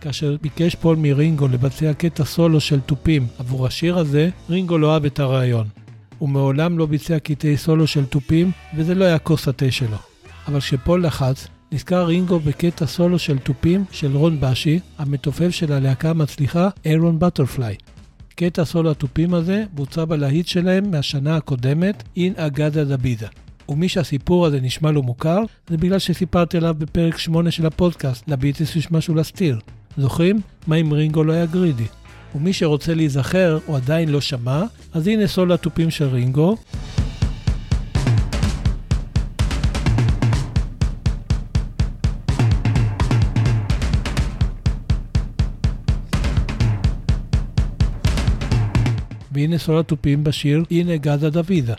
כאשר 0.01 0.37
ביקש 0.43 0.75
פול 0.75 0.97
מרינגו 0.97 1.49
לבצע 1.49 1.93
קטע 1.95 2.25
סולו 2.25 2.61
של 2.61 2.81
תופים 2.81 3.27
עבור 3.39 3.67
השיר 3.67 3.99
הזה, 3.99 4.31
רינגו 4.51 4.79
לא 4.79 4.95
אהב 4.95 5.05
את 5.05 5.19
הרעיון. 5.19 5.67
הוא 6.19 6.29
מעולם 6.29 6.79
לא 6.79 6.87
ביצע 6.87 7.19
קטעי 7.19 7.57
סולו 7.57 7.87
של 7.87 8.07
תופים, 8.07 8.51
וזה 8.77 8.95
לא 8.95 9.05
היה 9.05 9.19
כוס 9.19 9.49
התה 9.49 9.71
שלו. 9.71 9.97
אבל 10.49 10.61
כשפול 10.61 11.07
לחץ, 11.07 11.49
נזכר 11.73 12.05
רינגו 12.07 12.41
בקטע 12.41 12.87
סולו 12.87 13.19
של 13.19 13.39
תופים 13.39 13.85
של 13.91 14.17
רון 14.17 14.41
בושי, 14.41 14.81
המתופף 14.99 15.51
של 15.51 15.73
הלהקה 15.73 16.11
המצליחה 16.11 16.69
איירון 16.85 17.19
בטרפליי. 17.19 17.77
קטע 18.37 18.65
סולו 18.65 18.91
התופים 18.91 19.35
הזה 19.35 19.65
בוצע 19.73 20.05
בלהיט 20.05 20.47
שלהם 20.47 20.91
מהשנה 20.91 21.37
הקודמת, 21.37 22.03
In-A-Gadda-Da-Vida. 22.17 23.29
ומי 23.69 23.89
שהסיפור 23.89 24.47
הזה 24.47 24.61
נשמע 24.61 24.91
לו 24.91 25.03
מוכר, 25.03 25.43
זה 25.69 25.77
בגלל 25.77 25.99
שסיפרתי 25.99 26.57
עליו 26.57 26.75
בפרק 26.79 27.19
8 27.19 27.51
של 27.51 27.67
הפודקאסט, 27.67 28.29
לביטס 28.29 28.77
יש 28.77 28.91
משהו 28.91 29.15
להסתיר. 29.15 29.59
זוכרים? 29.97 30.41
מה 30.67 30.77
אם 30.77 30.93
רינגו 30.93 31.25
לא 31.25 31.33
היה 31.33 31.47
גרידי? 31.47 31.87
ומי 32.35 32.53
שרוצה 32.53 32.95
להיזכר 32.95 33.59
או 33.69 33.77
עדיין 33.77 34.09
לא 34.09 34.21
שמע, 34.21 34.63
אז 34.93 35.07
הנה 35.07 35.27
סולו 35.27 35.55
התופים 35.55 35.91
של 35.91 36.05
רינגו. 36.05 36.57
והנה 49.33 49.59
סולו 49.59 49.81
התופים 49.81 50.25
בשיר 50.25 50.65
הנה 50.71 50.97
גדה 50.97 51.31
דוידה. 51.31 51.75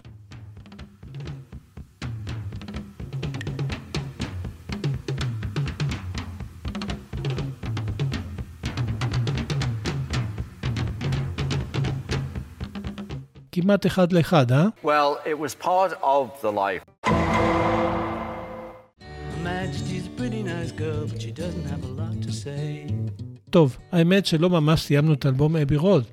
כמעט 13.69 13.85
אחד 13.85 14.11
לאחד, 14.13 14.51
אה? 14.51 14.67
Well, 14.83 15.17
it 15.25 15.37
was 15.37 15.63
part 15.65 15.93
of 16.01 16.41
the 16.41 16.51
life. 16.51 16.81
Her 17.05 17.13
Majesty's 19.43 20.05
a 20.07 20.19
pretty 20.19 20.41
nice 20.43 20.71
girl, 20.71 21.05
but 21.11 21.21
she 21.21 21.31
doesn't 21.31 21.67
have 21.73 21.83
a 21.83 21.91
lot 21.99 22.15
to 22.27 22.31
say. 22.31 22.93
טוב, 23.49 23.77
האמת 23.91 24.25
שלא 24.25 24.49
ממש 24.49 24.81
סיימנו 24.81 25.13
את 25.13 25.25
אלבום 25.25 25.55
אבי 25.55 25.75
רוד. 25.77 26.03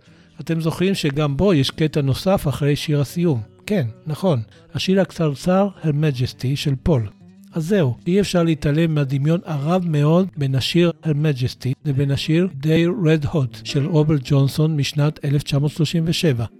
אתם 0.40 0.60
זוכרים 0.60 0.94
שגם 0.94 1.36
בו 1.36 1.54
יש 1.54 1.70
קטע 1.70 2.00
נוסף 2.00 2.48
אחרי 2.48 2.76
שיר 2.76 3.00
הסיום. 3.00 3.40
כן, 3.66 3.86
נכון, 4.06 4.42
השיר 4.74 5.00
הקצרצר, 5.00 5.68
Her 5.82 5.86
Majesty 5.86 6.56
של 6.56 6.74
פול. 6.82 7.08
אז 7.52 7.66
זהו, 7.66 7.96
אי 8.06 8.20
אפשר 8.20 8.42
להתעלם 8.42 8.94
מהדמיון 8.94 9.40
הרב 9.44 9.84
מאוד 9.88 10.28
בין 10.36 10.54
השיר 10.54 10.92
Her 11.04 11.08
Majesty 11.08 11.72
לבין 11.84 12.10
השיר 12.10 12.48
Day 12.62 13.04
Red 13.04 13.26
Hot 13.26 13.58
של 13.64 13.86
רוברט 13.86 14.20
ג'ונסון 14.24 14.76
משנת 14.76 15.24
1937. 15.24 16.44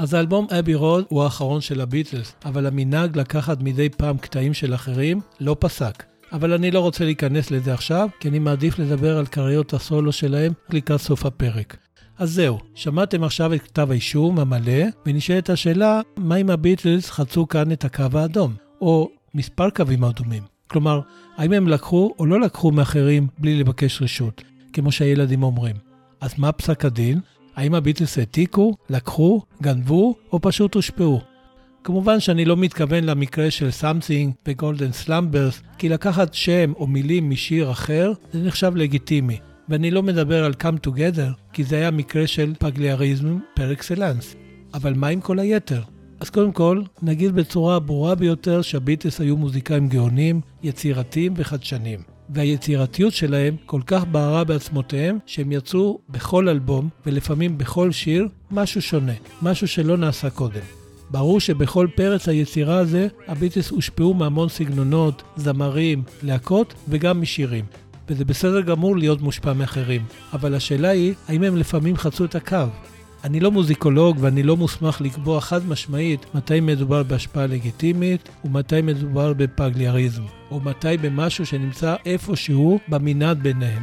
אז 0.00 0.14
האלבום 0.14 0.46
אבי 0.58 0.74
רוד 0.74 1.04
הוא 1.08 1.22
האחרון 1.22 1.60
של 1.60 1.80
הביטלס, 1.80 2.34
אבל 2.44 2.66
המנהג 2.66 3.18
לקחת 3.18 3.62
מדי 3.62 3.88
פעם 3.88 4.18
קטעים 4.18 4.54
של 4.54 4.74
אחרים 4.74 5.20
לא 5.40 5.56
פסק. 5.58 6.04
אבל 6.32 6.52
אני 6.52 6.70
לא 6.70 6.80
רוצה 6.80 7.04
להיכנס 7.04 7.50
לזה 7.50 7.74
עכשיו, 7.74 8.08
כי 8.20 8.28
אני 8.28 8.38
מעדיף 8.38 8.78
לדבר 8.78 9.18
על 9.18 9.26
קריירות 9.26 9.74
הסולו 9.74 10.12
שלהם 10.12 10.52
לקראת 10.70 11.00
סוף 11.00 11.26
הפרק. 11.26 11.76
אז 12.18 12.32
זהו, 12.32 12.58
שמעתם 12.74 13.24
עכשיו 13.24 13.54
את 13.54 13.62
כתב 13.62 13.90
האישום 13.90 14.38
המלא, 14.38 14.82
ונשאלת 15.06 15.50
השאלה, 15.50 16.00
מה 16.16 16.36
אם 16.36 16.50
הביטלס 16.50 17.10
חצו 17.10 17.48
כאן 17.48 17.72
את 17.72 17.84
הקו 17.84 18.04
האדום, 18.14 18.54
או 18.80 19.10
מספר 19.34 19.70
קווים 19.70 20.04
אדומים? 20.04 20.42
כלומר, 20.66 21.00
האם 21.36 21.52
הם 21.52 21.68
לקחו 21.68 22.14
או 22.18 22.26
לא 22.26 22.40
לקחו 22.40 22.70
מאחרים 22.70 23.26
בלי 23.38 23.60
לבקש 23.60 24.02
רשות, 24.02 24.42
כמו 24.72 24.92
שהילדים 24.92 25.42
אומרים. 25.42 25.76
אז 26.20 26.34
מה 26.38 26.52
פסק 26.52 26.84
הדין? 26.84 27.20
האם 27.60 27.74
הביטלס 27.74 28.18
העתיקו, 28.18 28.74
לקחו, 28.90 29.42
גנבו, 29.62 30.14
או 30.32 30.40
פשוט 30.40 30.74
הושפעו? 30.74 31.20
כמובן 31.84 32.20
שאני 32.20 32.44
לא 32.44 32.56
מתכוון 32.56 33.04
למקרה 33.04 33.50
של 33.50 33.70
Something 33.70 34.34
ו 34.48 34.54
Golden 34.54 34.92
Slumbers, 34.92 35.62
כי 35.78 35.88
לקחת 35.88 36.34
שם 36.34 36.72
או 36.76 36.86
מילים 36.86 37.30
משיר 37.30 37.70
אחר 37.70 38.12
זה 38.32 38.42
נחשב 38.42 38.76
לגיטימי. 38.76 39.38
ואני 39.68 39.90
לא 39.90 40.02
מדבר 40.02 40.44
על 40.44 40.52
Come 40.62 40.86
Together, 40.86 41.52
כי 41.52 41.64
זה 41.64 41.76
היה 41.76 41.90
מקרה 41.90 42.26
של 42.26 42.52
פלגיאריזם 42.58 43.38
פר 43.54 43.72
אקסלנס. 43.72 44.36
אבל 44.74 44.94
מה 44.94 45.08
עם 45.08 45.20
כל 45.20 45.38
היתר? 45.38 45.82
אז 46.20 46.30
קודם 46.30 46.52
כל, 46.52 46.82
נגיד 47.02 47.32
בצורה 47.32 47.76
הברורה 47.76 48.14
ביותר 48.14 48.62
שהביטלס 48.62 49.20
היו 49.20 49.36
מוזיקאים 49.36 49.88
גאונים, 49.88 50.40
יצירתיים 50.62 51.32
וחדשניים. 51.36 52.00
והיצירתיות 52.34 53.12
שלהם 53.12 53.56
כל 53.66 53.80
כך 53.86 54.04
בערה 54.04 54.44
בעצמותיהם, 54.44 55.18
שהם 55.26 55.52
יצרו 55.52 55.98
בכל 56.08 56.48
אלבום, 56.48 56.88
ולפעמים 57.06 57.58
בכל 57.58 57.92
שיר, 57.92 58.28
משהו 58.50 58.82
שונה, 58.82 59.12
משהו 59.42 59.68
שלא 59.68 59.96
נעשה 59.96 60.30
קודם. 60.30 60.60
ברור 61.10 61.40
שבכל 61.40 61.86
פרץ 61.94 62.28
היצירה 62.28 62.78
הזה, 62.78 63.08
הביטלס 63.28 63.70
הושפעו 63.70 64.14
מהמון 64.14 64.48
סגנונות, 64.48 65.22
זמרים, 65.36 66.02
להקות 66.22 66.74
וגם 66.88 67.20
משירים. 67.20 67.64
וזה 68.08 68.24
בסדר 68.24 68.60
גמור 68.60 68.96
להיות 68.96 69.20
מושפע 69.20 69.52
מאחרים, 69.52 70.02
אבל 70.32 70.54
השאלה 70.54 70.88
היא, 70.88 71.14
האם 71.28 71.42
הם 71.42 71.56
לפעמים 71.56 71.96
חצו 71.96 72.24
את 72.24 72.34
הקו? 72.34 72.56
אני 73.24 73.40
לא 73.40 73.50
מוזיקולוג 73.50 74.16
ואני 74.20 74.42
לא 74.42 74.56
מוסמך 74.56 75.00
לקבוע 75.00 75.40
חד 75.40 75.68
משמעית 75.68 76.26
מתי 76.34 76.60
מדובר 76.60 77.02
בהשפעה 77.02 77.46
לגיטימית 77.46 78.28
ומתי 78.44 78.82
מדובר 78.82 79.32
בפגליאריזם, 79.32 80.22
או 80.50 80.60
מתי 80.60 80.96
במשהו 81.00 81.46
שנמצא 81.46 81.96
איפשהו 82.06 82.78
במנעד 82.88 83.42
ביניהם. 83.42 83.82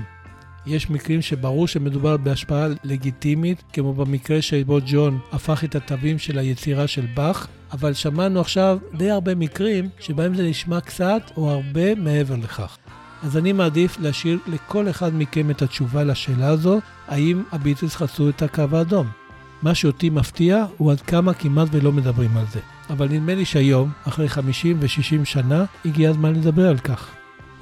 יש 0.65 0.89
מקרים 0.89 1.21
שברור 1.21 1.67
שמדובר 1.67 2.17
בהשפעה 2.17 2.67
לגיטימית, 2.83 3.63
כמו 3.73 3.93
במקרה 3.93 4.41
שבו 4.41 4.79
ג'ון 4.85 5.19
הפך 5.31 5.63
את 5.63 5.75
התווים 5.75 6.19
של 6.19 6.39
היצירה 6.39 6.87
של 6.87 7.05
באך, 7.13 7.47
אבל 7.71 7.93
שמענו 7.93 8.39
עכשיו 8.39 8.77
די 8.93 9.09
הרבה 9.09 9.35
מקרים 9.35 9.89
שבהם 9.99 10.35
זה 10.35 10.43
נשמע 10.43 10.81
קצת 10.81 11.21
או 11.37 11.49
הרבה 11.49 11.95
מעבר 11.95 12.35
לכך. 12.35 12.77
אז 13.23 13.37
אני 13.37 13.53
מעדיף 13.53 13.99
להשאיר 13.99 14.39
לכל 14.47 14.89
אחד 14.89 15.15
מכם 15.15 15.49
את 15.49 15.61
התשובה 15.61 16.03
לשאלה 16.03 16.47
הזו, 16.47 16.79
האם 17.07 17.43
הביטלס 17.51 17.95
חצו 17.95 18.29
את 18.29 18.41
הקו 18.41 18.63
האדום. 18.71 19.26
מה 19.61 19.75
שאותי 19.75 20.09
מפתיע 20.09 20.65
הוא 20.77 20.91
עד 20.91 21.01
כמה 21.01 21.33
כמעט 21.33 21.67
ולא 21.71 21.91
מדברים 21.91 22.37
על 22.37 22.45
זה. 22.51 22.59
אבל 22.89 23.07
נדמה 23.09 23.35
לי 23.35 23.45
שהיום, 23.45 23.91
אחרי 24.07 24.29
50 24.29 24.77
ו-60 24.79 25.25
שנה, 25.25 25.65
הגיע 25.85 26.09
הזמן 26.09 26.35
לדבר 26.35 26.69
על 26.69 26.77
כך. 26.77 27.09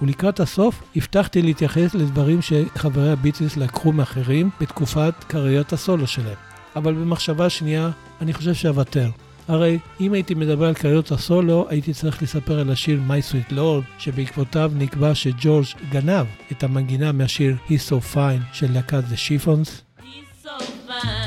ולקראת 0.02 0.40
הסוף, 0.40 0.84
הבטחתי 0.96 1.42
להתייחס 1.42 1.96
לדברים 1.96 2.40
שחברי 2.42 3.12
הביטלס 3.12 3.58
לקחו 3.58 3.92
מאחרים 3.92 4.50
בתקופת 4.62 5.14
קריירת 5.28 5.74
הסולו 5.74 6.08
שלהם. 6.08 6.36
אבל 6.76 6.94
במחשבה 6.94 7.50
שנייה, 7.50 7.90
אני 8.22 8.34
חושב 8.34 8.54
שאוותר. 8.54 9.10
הרי 9.48 9.80
אם 10.00 10.14
הייתי 10.14 10.34
מדבר 10.34 10.66
על 10.66 10.74
קריירות 10.74 11.12
הסולו, 11.12 11.66
הייתי 11.70 11.94
צריך 11.94 12.24
לספר 12.24 12.60
על 12.60 12.72
השיר 12.72 13.00
My 13.08 13.32
Sweet 13.32 13.52
Lord, 13.52 13.84
שבעקבותיו 14.00 14.72
נקבע 14.76 15.16
שג'ורג' 15.16 15.66
גנב 15.92 16.26
את 16.52 16.64
המנגינה 16.64 17.12
מהשיר 17.12 17.56
He's 17.68 17.90
So 17.90 18.16
Fine 18.16 18.54
של 18.54 18.72
להקת 18.72 19.04
The 19.04 19.16
Chiffons. 19.16 20.00
My 20.88 21.25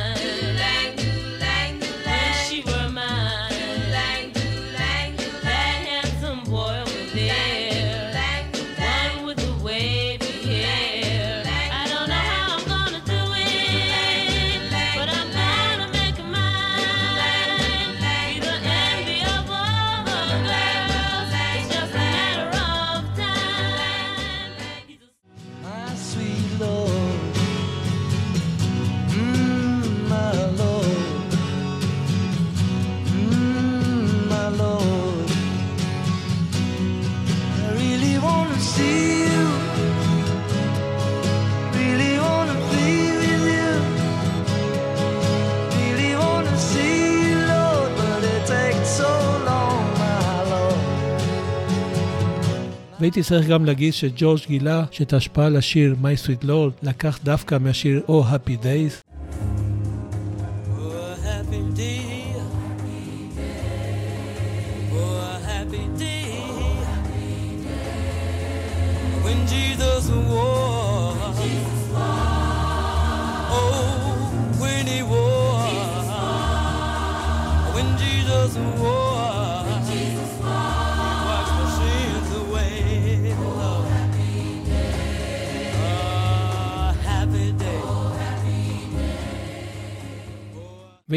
והייתי 53.09 53.23
צריך 53.23 53.49
גם 53.49 53.65
להגיד 53.65 53.95
שג'ורג' 53.95 54.41
גילה 54.47 54.85
שאת 54.91 55.13
ההשפעה 55.13 55.47
על 55.47 55.57
השיר 55.57 55.97
My 56.03 56.27
Sweet 56.27 56.45
Lord 56.45 56.73
לקח 56.83 57.19
דווקא 57.25 57.59
מהשיר 57.61 58.03
Oh 58.09 58.11
Happy 58.11 58.65
Days, 58.65 59.08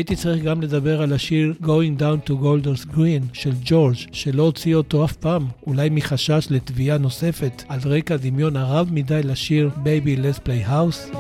והייתי 0.02 0.16
צריך 0.16 0.44
גם 0.44 0.62
לדבר 0.62 1.02
על 1.02 1.14
השיר 1.14 1.54
Going 1.64 2.00
Down 2.00 2.30
to 2.30 2.32
Golders 2.32 2.96
Green 2.96 3.24
של 3.34 3.52
ג'ורג', 3.64 3.96
שלא 4.12 4.44
הוציא 4.44 4.76
אותו 4.76 5.06
אף 5.06 5.14
פעם, 5.14 5.48
אולי 5.68 5.90
מחשש 5.90 6.48
לתביעה 6.50 6.98
נוספת, 6.98 7.64
על 7.70 7.80
רקע 7.86 8.14
הדמיון 8.14 8.56
הרב 8.56 8.90
מדי 8.92 9.22
לשיר 9.24 9.70
Baby 9.84 10.20
Let's 10.20 10.40
Play 10.48 10.70
House. 10.70 11.16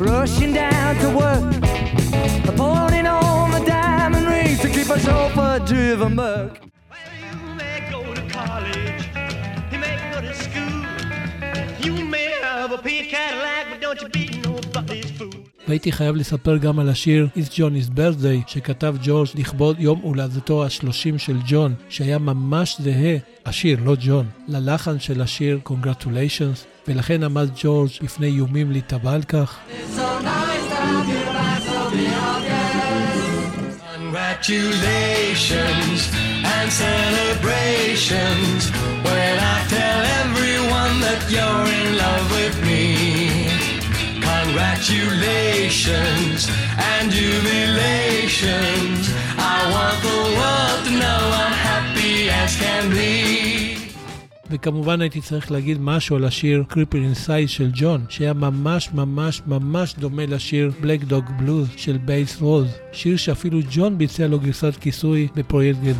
Rushing 0.00 0.52
down 0.54 0.92
to 1.02 1.08
work, 1.20 1.44
on 2.68 3.48
the 3.56 3.62
diamond 3.74 4.26
rings 4.32 4.58
to 4.64 4.68
keep 4.74 4.88
driven 5.70 6.12
back. 6.16 6.50
go 7.94 8.00
to 8.18 8.24
college, 8.38 9.02
you 9.72 9.78
may 9.84 9.94
go 10.12 10.18
to 10.28 10.34
school. 10.44 10.82
You 11.86 11.94
may 12.14 12.28
have 12.42 12.72
a 12.78 12.78
pink 12.86 13.04
Cadillac, 13.14 13.64
but 13.70 13.80
don't 13.84 14.00
you 14.02 14.08
be. 14.16 14.29
והייתי 15.70 15.92
חייב 15.92 16.16
לספר 16.16 16.56
גם 16.56 16.78
על 16.78 16.88
השיר 16.88 17.28
It's 17.36 17.50
Johnny's 17.50 17.96
Birthday 17.96 18.46
שכתב 18.46 18.94
ג'ורג' 19.02 19.28
לכבוד 19.34 19.80
יום 19.80 20.00
הולדתו 20.02 20.64
ה-30 20.64 21.18
של 21.18 21.36
ג'ון, 21.46 21.74
שהיה 21.88 22.18
ממש 22.18 22.80
זהה, 22.80 23.16
השיר, 23.46 23.78
לא 23.84 23.96
ג'ון, 24.00 24.26
ללחן 24.48 25.00
של 25.00 25.20
השיר 25.20 25.60
Congratulations, 25.66 26.88
ולכן 26.88 27.22
עמד 27.22 27.50
ג'ורג' 27.62 27.90
בפני 28.02 28.26
איומים 28.26 28.70
להיתבע 28.70 29.12
על 29.12 29.22
כך. 29.22 29.58
Congratulations 33.94 36.00
and 36.54 36.68
celebrations 36.84 38.62
when 39.06 39.34
I 39.54 39.56
tell 39.76 40.00
everyone 40.22 40.94
that 41.06 41.20
you're 41.34 41.66
in 41.78 41.88
love 42.02 42.26
with 42.36 42.56
me. 42.66 42.69
Congratulations 44.50 46.40
and 46.90 47.04
jubilations. 47.18 49.02
I 49.54 49.56
want 49.74 49.98
the 50.08 50.20
world 50.38 50.80
to 50.86 50.92
know 51.02 51.20
I'm 51.42 51.56
happy 51.70 52.14
as 52.42 52.50
can 52.62 52.84
be. 52.90 53.14
וכמובן 54.50 55.00
הייתי 55.00 55.20
צריך 55.20 55.50
להגיד 55.52 55.76
משהו 55.80 56.16
על 56.16 56.24
השיר 56.24 56.64
Creeper 56.70 56.96
Inside 57.14 57.48
של 57.48 57.70
ג'ון, 57.74 58.04
שהיה 58.08 58.32
ממש 58.32 58.90
ממש 58.94 59.42
ממש 59.46 59.94
דומה 59.98 60.26
לשיר 60.26 60.72
Black 60.82 61.10
Dog 61.10 61.42
Blues 61.42 61.68
של 61.76 61.96
בייס 61.96 62.40
רוז, 62.40 62.68
שיר 62.92 63.16
שאפילו 63.16 63.60
ג'ון 63.70 63.98
ביצע 63.98 64.26
לו 64.26 64.40
גרסת 64.40 64.76
כיסוי 64.80 65.28
בפרויקט 65.34 65.78
גט 65.84 65.96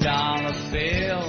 dollar 0.00 0.54
bill, 0.72 1.22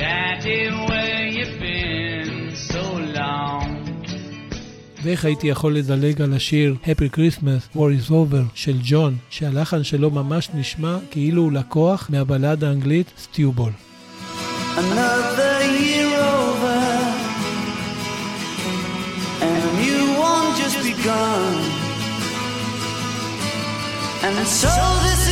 Daddy, 0.00 0.62
where 0.88 1.26
you 1.36 1.46
been 1.60 2.54
so 2.54 2.82
long? 3.18 3.66
ואיך 5.02 5.24
הייתי 5.24 5.46
יכול 5.46 5.74
לדלג 5.76 6.22
על 6.22 6.34
השיר 6.34 6.76
Happy 6.84 7.16
Christmas, 7.16 7.76
War 7.76 8.08
is 8.08 8.10
Over 8.10 8.44
של 8.54 8.78
ג'ון, 8.82 9.16
שהלחן 9.30 9.84
שלו 9.84 10.10
ממש 10.10 10.50
נשמע 10.54 10.96
כאילו 11.10 11.42
הוא 11.42 11.52
לקוח 11.52 12.06
מהבלדה 12.10 12.68
האנגלית 12.68 13.12
סטיובול. 13.18 13.72
Another 14.76 15.56
year 15.82 16.12
over, 16.40 16.82
and 19.42 19.62
a 19.68 19.72
new 19.82 20.04
one 20.30 20.48
just 20.60 20.78
begun. 20.88 21.54
And 24.26 24.46
so 24.46 24.72
this 25.06 25.29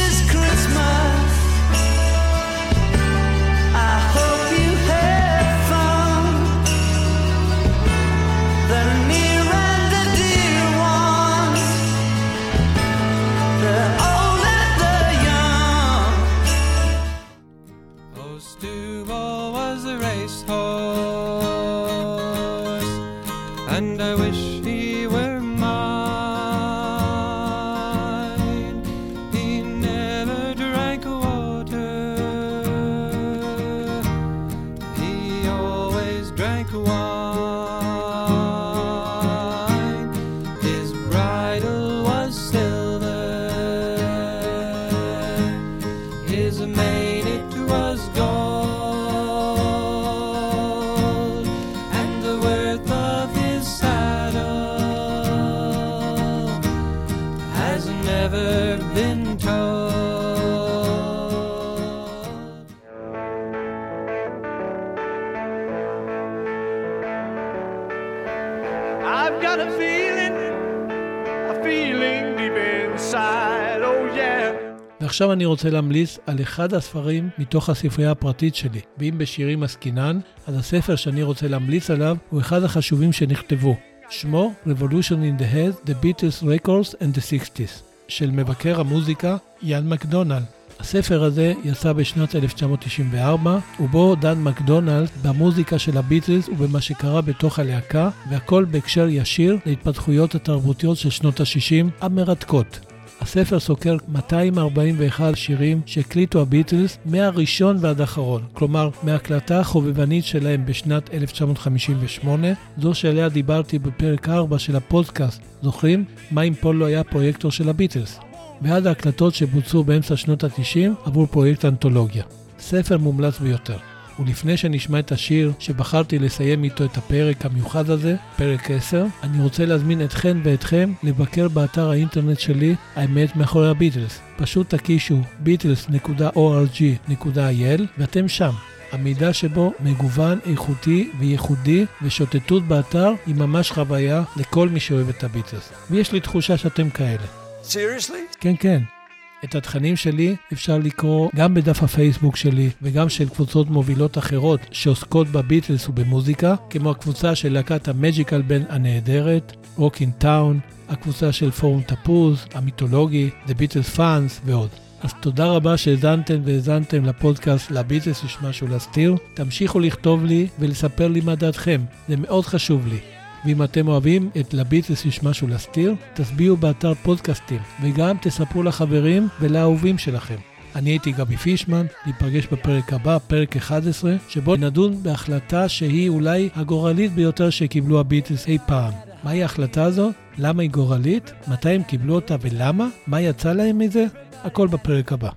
ועכשיו 75.19 75.33
אני 75.33 75.45
רוצה 75.45 75.71
להמליץ 75.71 76.19
על 76.27 76.43
אחד 76.43 76.75
הספרים 76.75 77.29
מתוך 77.39 77.69
הספרייה 77.69 78.11
הפרטית 78.11 78.55
שלי. 78.55 78.81
ואם 78.99 79.15
בשירים 79.19 79.63
עסקינן, 79.63 80.21
אז 80.47 80.59
הספר 80.59 80.97
שאני 80.97 81.23
רוצה 81.23 81.49
להמליץ 81.49 81.91
עליו 81.91 82.17
הוא 82.31 82.41
אחד 82.41 82.63
החשובים 82.63 83.13
שנכתבו. 83.13 83.77
שמו 84.11 84.53
Revolution 84.67 85.11
in 85.11 85.41
the 85.41 85.55
Head, 85.55 85.89
The 85.91 86.05
Beatles 86.05 86.43
Records 86.43 86.95
and 86.95 87.17
the 87.17 87.21
60's, 87.21 87.83
של 88.09 88.31
מבקר 88.31 88.81
המוזיקה 88.81 89.37
יאן 89.63 89.89
מקדונלד. 89.89 90.45
הספר 90.81 91.23
הזה 91.25 91.53
יצא 91.65 91.93
בשנת 91.93 92.35
1994, 92.35 93.59
ובו 93.81 94.15
דן 94.15 94.39
מקדונלד 94.43 95.09
במוזיקה 95.23 95.79
של 95.79 95.99
הביטלס 95.99 96.49
ובמה 96.49 96.81
שקרה 96.81 97.21
בתוך 97.21 97.59
הלהקה, 97.59 98.11
והכל 98.31 98.65
בהקשר 98.65 99.09
ישיר 99.09 99.59
להתפתחויות 99.67 100.35
התרבותיות 100.35 100.97
של 100.97 101.11
שנות 101.11 101.41
ה-60 101.41 101.87
המרתקות. 102.01 102.88
הספר 103.21 103.61
סוקר 103.61 103.97
241 104.09 105.37
שירים 105.37 105.81
שהקליטו 105.87 106.41
הביטלס 106.41 106.99
מהראשון 107.05 107.77
ועד 107.81 108.01
האחרון, 108.01 108.43
כלומר 108.53 108.91
מההקלטה 109.03 109.61
החובבנית 109.61 110.25
שלהם 110.25 110.67
בשנת 110.67 111.15
1958, 111.15 112.49
זו 112.79 112.95
שעליה 112.95 113.29
דיברתי 113.29 113.79
בפרק 113.79 114.29
4 114.29 114.59
של 114.59 114.77
הפודקאסט, 114.77 115.43
זוכרים? 115.63 116.05
מה 116.31 116.43
אם 116.43 116.55
פול 116.55 116.77
לא 116.77 116.85
היה 116.85 117.05
פרויקטור 117.05 117.51
של 117.51 117.69
הביטלס? 117.69 118.19
ועד 118.63 118.87
ההקלטות 118.87 119.35
שבוצעו 119.35 119.85
באמצע 119.85 120.17
שנות 120.17 120.45
ה-90 120.45 120.91
עבור 121.05 121.27
פרויקט 121.27 121.65
אנתולוגיה. 121.65 122.25
ספר 122.59 122.99
מומלץ 122.99 123.39
ביותר. 123.39 123.77
ולפני 124.19 124.57
שנשמע 124.57 124.99
את 124.99 125.13
השיר 125.13 125.53
שבחרתי 125.59 126.19
לסיים 126.19 126.65
איתו 126.65 126.85
את 126.85 126.97
הפרק 126.97 127.47
המיוחד 127.47 127.91
הזה, 127.91 128.17
פרק 128.37 128.71
10, 128.71 129.07
אני 129.23 129.43
רוצה 129.43 129.67
להזמין 129.67 130.05
אתכן 130.05 130.37
ואתכם 130.45 130.93
לבקר 131.03 131.49
באתר 131.49 131.91
האינטרנט 131.91 132.41
שלי, 132.41 132.75
האמת 132.97 133.37
מאחורי 133.37 133.69
הביטלס. 133.69 134.21
פשוט 134.37 134.75
תקישו 134.75 135.21
beatles.org.il 135.45 137.83
ואתם 137.99 138.29
שם. 138.29 138.53
המידע 138.93 139.33
שבו 139.33 139.73
מגוון, 139.81 140.39
איכותי 140.47 141.11
וייחודי, 141.19 141.87
ושוטטות 142.03 142.69
באתר 142.69 143.13
היא 143.27 143.35
ממש 143.35 143.71
חוויה 143.71 144.23
לכל 144.37 144.69
מי 144.69 144.81
שאוהב 144.81 145.09
את 145.09 145.25
הביטלס. 145.25 145.73
ויש 145.91 146.13
לי 146.13 146.21
תחושה 146.21 146.57
שאתם 146.57 146.91
כאלה. 146.91 147.25
Seriously? 147.65 148.39
כן, 148.41 148.55
כן. 148.61 148.98
את 149.45 149.55
התכנים 149.55 149.97
שלי 149.97 150.37
אפשר 150.53 150.79
לקרוא 150.79 151.31
גם 151.37 151.55
בדף 151.55 151.83
הפייסבוק 151.83 152.37
שלי 152.37 152.71
וגם 152.83 153.09
של 153.09 153.29
קבוצות 153.29 153.71
מובילות 153.71 154.19
אחרות 154.19 154.61
שעוסקות 154.71 155.29
בביטלס 155.29 155.89
ובמוזיקה, 155.89 156.55
כמו 156.71 156.91
הקבוצה 156.91 157.35
של 157.35 157.53
להקת 157.53 157.89
המג'יקל 157.89 158.43
באנד 158.43 158.63
הנהדרת, 158.69 159.57
רוקין 159.77 160.11
טאון, 160.11 160.61
הקבוצה 160.89 161.33
של 161.33 161.51
פורום 161.51 161.83
תפוז, 161.83 162.45
המיתולוגי, 162.55 163.31
The 163.47 163.51
Beatles 163.51 163.97
Fans 163.97 164.41
ועוד. 164.45 164.69
אז 165.03 165.15
תודה 165.21 165.47
רבה 165.47 165.77
שהאזנתם 165.77 166.41
והאזנתם 166.45 167.05
לפודקאסט 167.05 167.71
לביטלס 167.71 168.25
יש 168.25 168.37
משהו 168.43 168.67
להסתיר. 168.67 169.17
תמשיכו 169.35 169.81
לכתוב 169.81 170.25
לי 170.25 170.47
ולספר 170.59 171.09
לי 171.09 171.21
מה 171.21 171.35
דעתכם, 171.35 171.81
זה 172.09 172.17
מאוד 172.17 172.45
חשוב 172.45 172.87
לי. 172.87 173.18
ואם 173.49 173.63
אתם 173.63 173.89
אוהבים 173.89 174.31
את 174.41 174.55
לביטלס 174.55 175.05
יש 175.05 175.23
משהו 175.23 175.49
להסתיר, 175.49 175.95
תצביעו 176.15 176.57
באתר 176.57 176.95
פודקאסטים, 176.95 177.59
וגם 177.83 178.17
תספרו 178.23 178.63
לחברים 178.63 179.29
ולאהובים 179.41 179.99
שלכם. 179.99 180.35
אני 180.77 180.91
הייתי 180.91 181.13
גבי 181.13 181.37
פישמן, 181.37 181.87
ניפגש 182.07 182.47
בפרק 182.47 182.93
הבא, 182.93 183.19
פרק 183.19 183.57
11, 183.57 184.17
שבו 184.29 184.57
נדון 184.57 185.03
בהחלטה 185.03 185.69
שהיא 185.69 186.09
אולי 186.09 186.49
הגורלית 186.55 187.13
ביותר 187.13 187.51
שקיבלו 187.51 188.01
הביטלס 188.01 188.47
אי 188.47 188.59
פעם. 188.67 188.93
מהי 189.25 189.43
ההחלטה 189.43 189.85
הזו? 189.85 190.11
למה 190.39 190.63
היא 190.63 190.71
גורלית? 190.71 191.33
מתי 191.49 191.71
הם 191.71 191.83
קיבלו 191.83 192.15
אותה 192.15 192.37
ולמה? 192.41 192.89
מה 193.07 193.21
יצא 193.21 193.53
להם 193.53 193.79
מזה? 193.79 194.05
הכל 194.45 194.69
בפרק 194.69 195.13
הבא. 195.13 195.31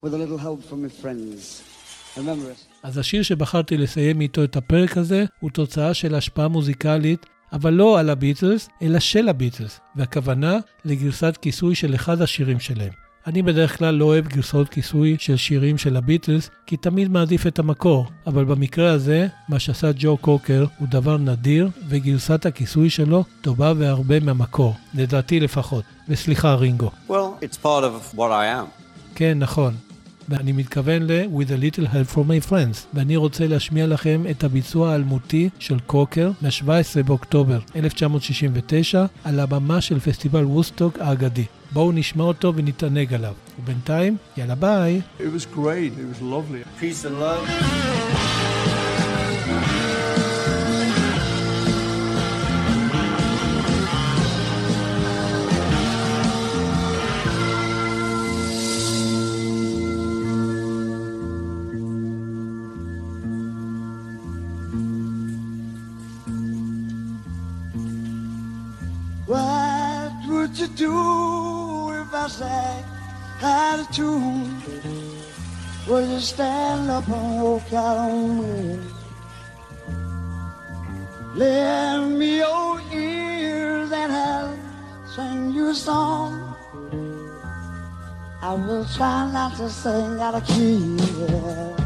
אז 2.84 2.98
השיר 2.98 3.24
שבחרתי 3.24 3.78
לסיים 3.78 4.22
איתו 4.22 4.44
את 4.44 4.56
הפרק 4.56 4.98
הזה 4.98 5.26
הוא 5.40 5.50
תוצאה 5.50 5.94
של 5.94 6.16
השפעה 6.16 6.48
מוזיקלית, 6.48 7.26
אבל 7.54 7.74
לא 7.74 8.00
על 8.00 8.10
הביטלס, 8.10 8.70
אלא 8.82 9.00
של 9.00 9.30
הביטלס, 9.30 9.80
והכוונה 9.96 10.58
לגרסת 10.86 11.38
כיסוי 11.42 11.76
של 11.76 11.96
אחד 11.96 12.22
השירים 12.22 12.60
שלהם. 12.60 12.92
אני 13.28 13.42
בדרך 13.42 13.78
כלל 13.78 13.96
לא 13.96 14.06
אוהב 14.06 14.28
גרסאות 14.28 14.70
כיסוי 14.70 15.16
של 15.20 15.36
שירים 15.36 15.78
של 15.78 15.98
הביטלס, 15.98 16.50
כי 16.66 16.78
תמיד 16.78 17.08
מעדיף 17.12 17.48
את 17.48 17.60
המקור, 17.60 18.06
אבל 18.28 18.46
במקרה 18.46 18.92
הזה, 18.92 19.28
מה 19.50 19.60
שעשה 19.60 19.92
ג'ו 19.96 20.18
קוקר 20.18 20.66
הוא 20.78 20.88
דבר 20.92 21.18
נדיר, 21.18 21.70
וגרסת 21.90 22.46
הכיסוי 22.46 22.90
שלו 22.90 23.24
טובה 23.42 23.74
והרבה 23.78 24.20
מהמקור, 24.20 24.76
לדעתי 24.94 25.40
לפחות. 25.40 25.84
וסליחה 26.10 26.56
רינגו. 26.56 26.92
Well, 27.10 27.14
it's 27.42 27.58
part 27.64 27.84
of 27.84 28.18
what 28.18 28.32
I 28.32 28.62
am. 28.62 28.66
כן, 29.16 29.40
נכון. 29.40 29.74
ואני 30.30 30.52
מתכוון 30.52 31.02
ל- 31.04 31.26
With 31.36 31.48
a 31.48 31.78
little 31.78 31.86
help 31.88 32.16
from 32.16 32.20
my 32.28 32.50
friends, 32.50 32.78
ואני 32.94 33.16
רוצה 33.16 33.48
להשמיע 33.48 33.88
לכם 33.88 34.24
את 34.32 34.44
הביצוע 34.44 34.92
האלמותי 34.92 35.50
של 35.60 35.80
קוקר 35.80 36.32
מ-17 36.42 36.68
באוקטובר 37.06 37.60
1969 37.76 39.06
על 39.24 39.40
הבמה 39.40 39.82
של 39.82 40.00
פסטיבל 40.00 40.46
ווסטוק 40.46 41.00
האגדי. 41.00 41.46
בואו 41.74 41.92
נשמע 41.92 42.24
אותו 42.24 42.54
ונתענג 42.56 43.14
עליו. 43.14 43.34
ובינתיים, 43.60 44.18
יאללה 44.38 44.56
ביי. 44.56 45.02
It 45.20 45.22
was 45.22 45.56
great. 45.58 45.58
It 45.98 46.20
was 46.20 46.22
lovely. 46.22 46.82
Peace 46.82 47.06
and 47.06 47.20
love. 47.22 48.41
Do 70.82 71.92
if 72.02 72.14
I 72.14 72.28
sang 72.28 72.86
out 73.44 73.80
of 73.82 73.88
tune? 73.96 74.62
Would 75.88 76.10
you 76.10 76.20
stand 76.20 76.90
up 76.90 77.08
and 77.08 77.44
walk 77.44 77.72
out 77.74 77.98
on 77.98 78.42
me? 78.42 78.80
Lend 81.36 82.18
me 82.18 82.38
your 82.38 82.82
ears 82.92 83.92
and 83.92 84.12
I'll 84.12 84.58
sing 85.16 85.52
you 85.54 85.70
a 85.70 85.76
song. 85.76 86.32
I 88.42 88.54
will 88.54 88.86
try 88.86 89.32
not 89.32 89.58
to 89.58 89.70
sing 89.70 90.20
out 90.20 90.34
of 90.34 90.46
key. 90.48 90.98
Oh, 91.00 91.81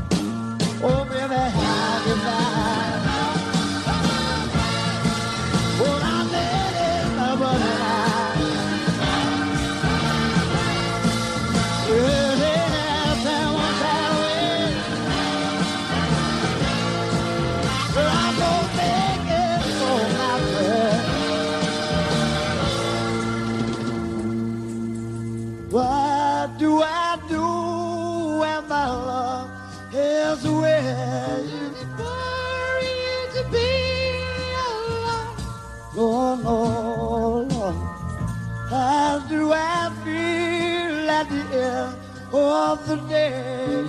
to 42.95 43.07
dare 43.09 43.83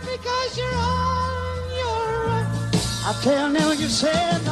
because 0.00 0.58
you're 0.58 0.74
on 0.74 1.70
your 1.76 2.30
own. 2.30 2.46
I 3.04 3.20
tell 3.22 3.48
now 3.48 3.72
you 3.72 3.88
said 3.88 4.47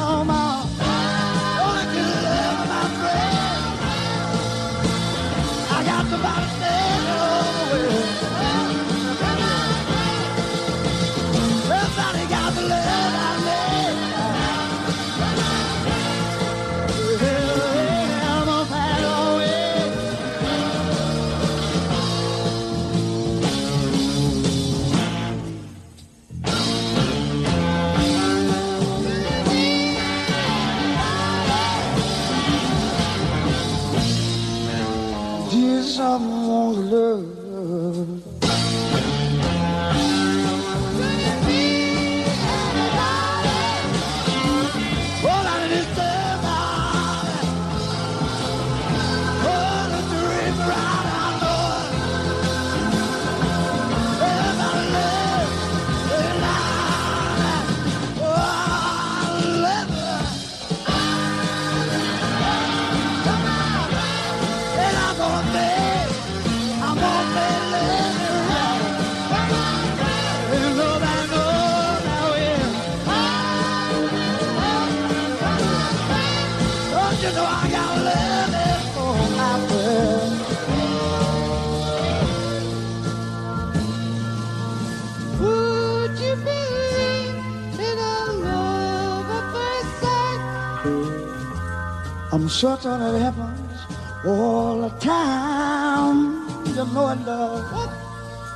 I'm 92.47 92.51
certain 92.51 93.01
it 93.01 93.19
happens 93.19 93.77
all 94.25 94.79
the 94.79 94.89
time. 94.99 96.47
You 96.65 96.85
know 96.93 97.09
it 97.09 97.25
does. 97.25 97.73
What 97.73 97.91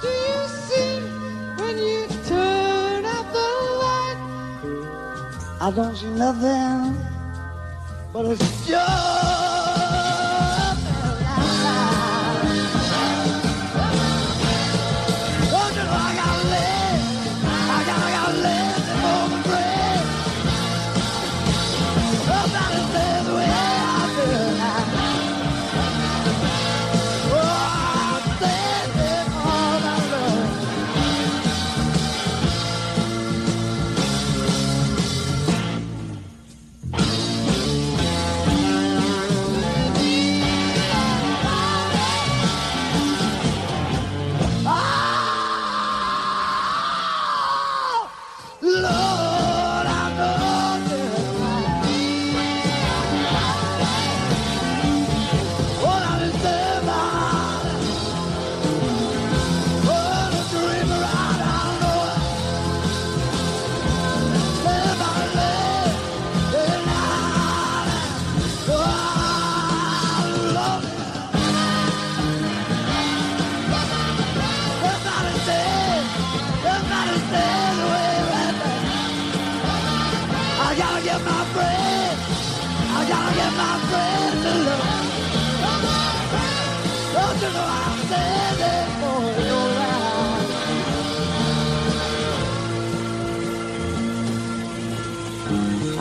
do 0.01 0.07
you 0.07 0.47
see 0.47 1.01
when 1.59 1.77
you 1.77 2.07
turn 2.25 3.03
out 3.03 3.27
the 3.33 3.49
light? 3.83 4.19
I 5.59 5.71
don't 5.75 5.93
see 5.97 6.07
nothing, 6.07 7.05
but 8.13 8.27
it's 8.27 8.65
just. 8.65 9.20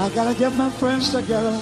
I 0.01 0.09
gotta 0.15 0.35
get 0.35 0.57
my 0.57 0.71
friends 0.71 1.11
together. 1.11 1.61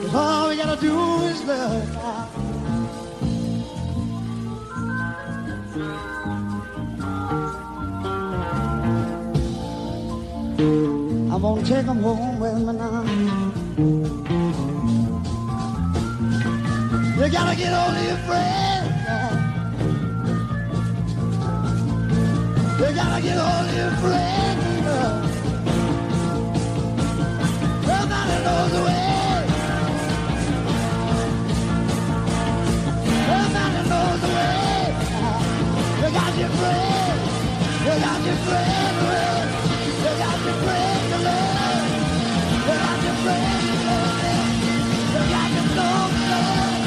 'Cause 0.00 0.14
all 0.14 0.48
we 0.48 0.56
gotta 0.56 0.80
do 0.80 0.96
is 1.24 1.42
love. 1.42 1.88
I'm 11.32 11.42
gonna 11.42 11.62
take 11.64 11.86
them 11.86 12.00
home 12.00 12.38
with 12.38 12.54
me 12.66 12.72
now. 12.74 13.02
You 17.18 17.28
gotta 17.28 17.56
get 17.56 17.72
of 17.72 18.04
your 18.06 18.18
friends. 18.28 18.73
You 22.84 22.94
gotta 22.94 23.22
get 23.22 23.38
hold 23.38 23.68
of 23.68 23.76
your 23.76 23.90
friends. 24.02 24.62
Nobody 27.86 28.36
knows 28.44 28.72
the 28.72 28.82
way. 28.84 29.46
Nobody 33.30 33.80
knows 33.88 34.20
the 34.20 34.28
way. 34.36 34.84
You 36.00 36.08
got 36.12 36.32
your 36.38 36.52
friend. 36.60 37.20
You 37.86 37.94
got 38.04 38.20
your 38.28 38.38
friend. 38.44 38.96
You 40.04 40.12
got 40.22 40.38
your 40.44 40.56
friend 40.64 41.02
to 41.10 41.18
love. 41.24 41.88
You 42.68 42.74
got 42.84 42.98
your 43.06 43.16
friend 43.24 43.62
to 43.70 43.76
love. 43.88 44.44
You 45.14 45.22
got 45.32 45.50
your 45.56 45.66
soul 45.74 46.08
to 46.10 46.20
love. 46.32 46.83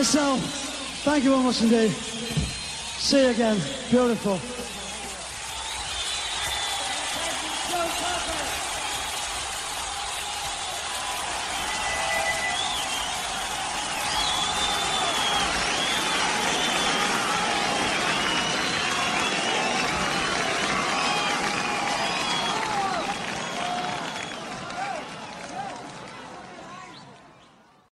Myself, 0.00 0.40
thank 1.04 1.24
you 1.24 1.30
very 1.30 1.42
much 1.42 1.60
indeed. 1.60 1.90
See 1.90 3.22
you 3.22 3.32
again. 3.32 3.60
Beautiful. 3.90 4.59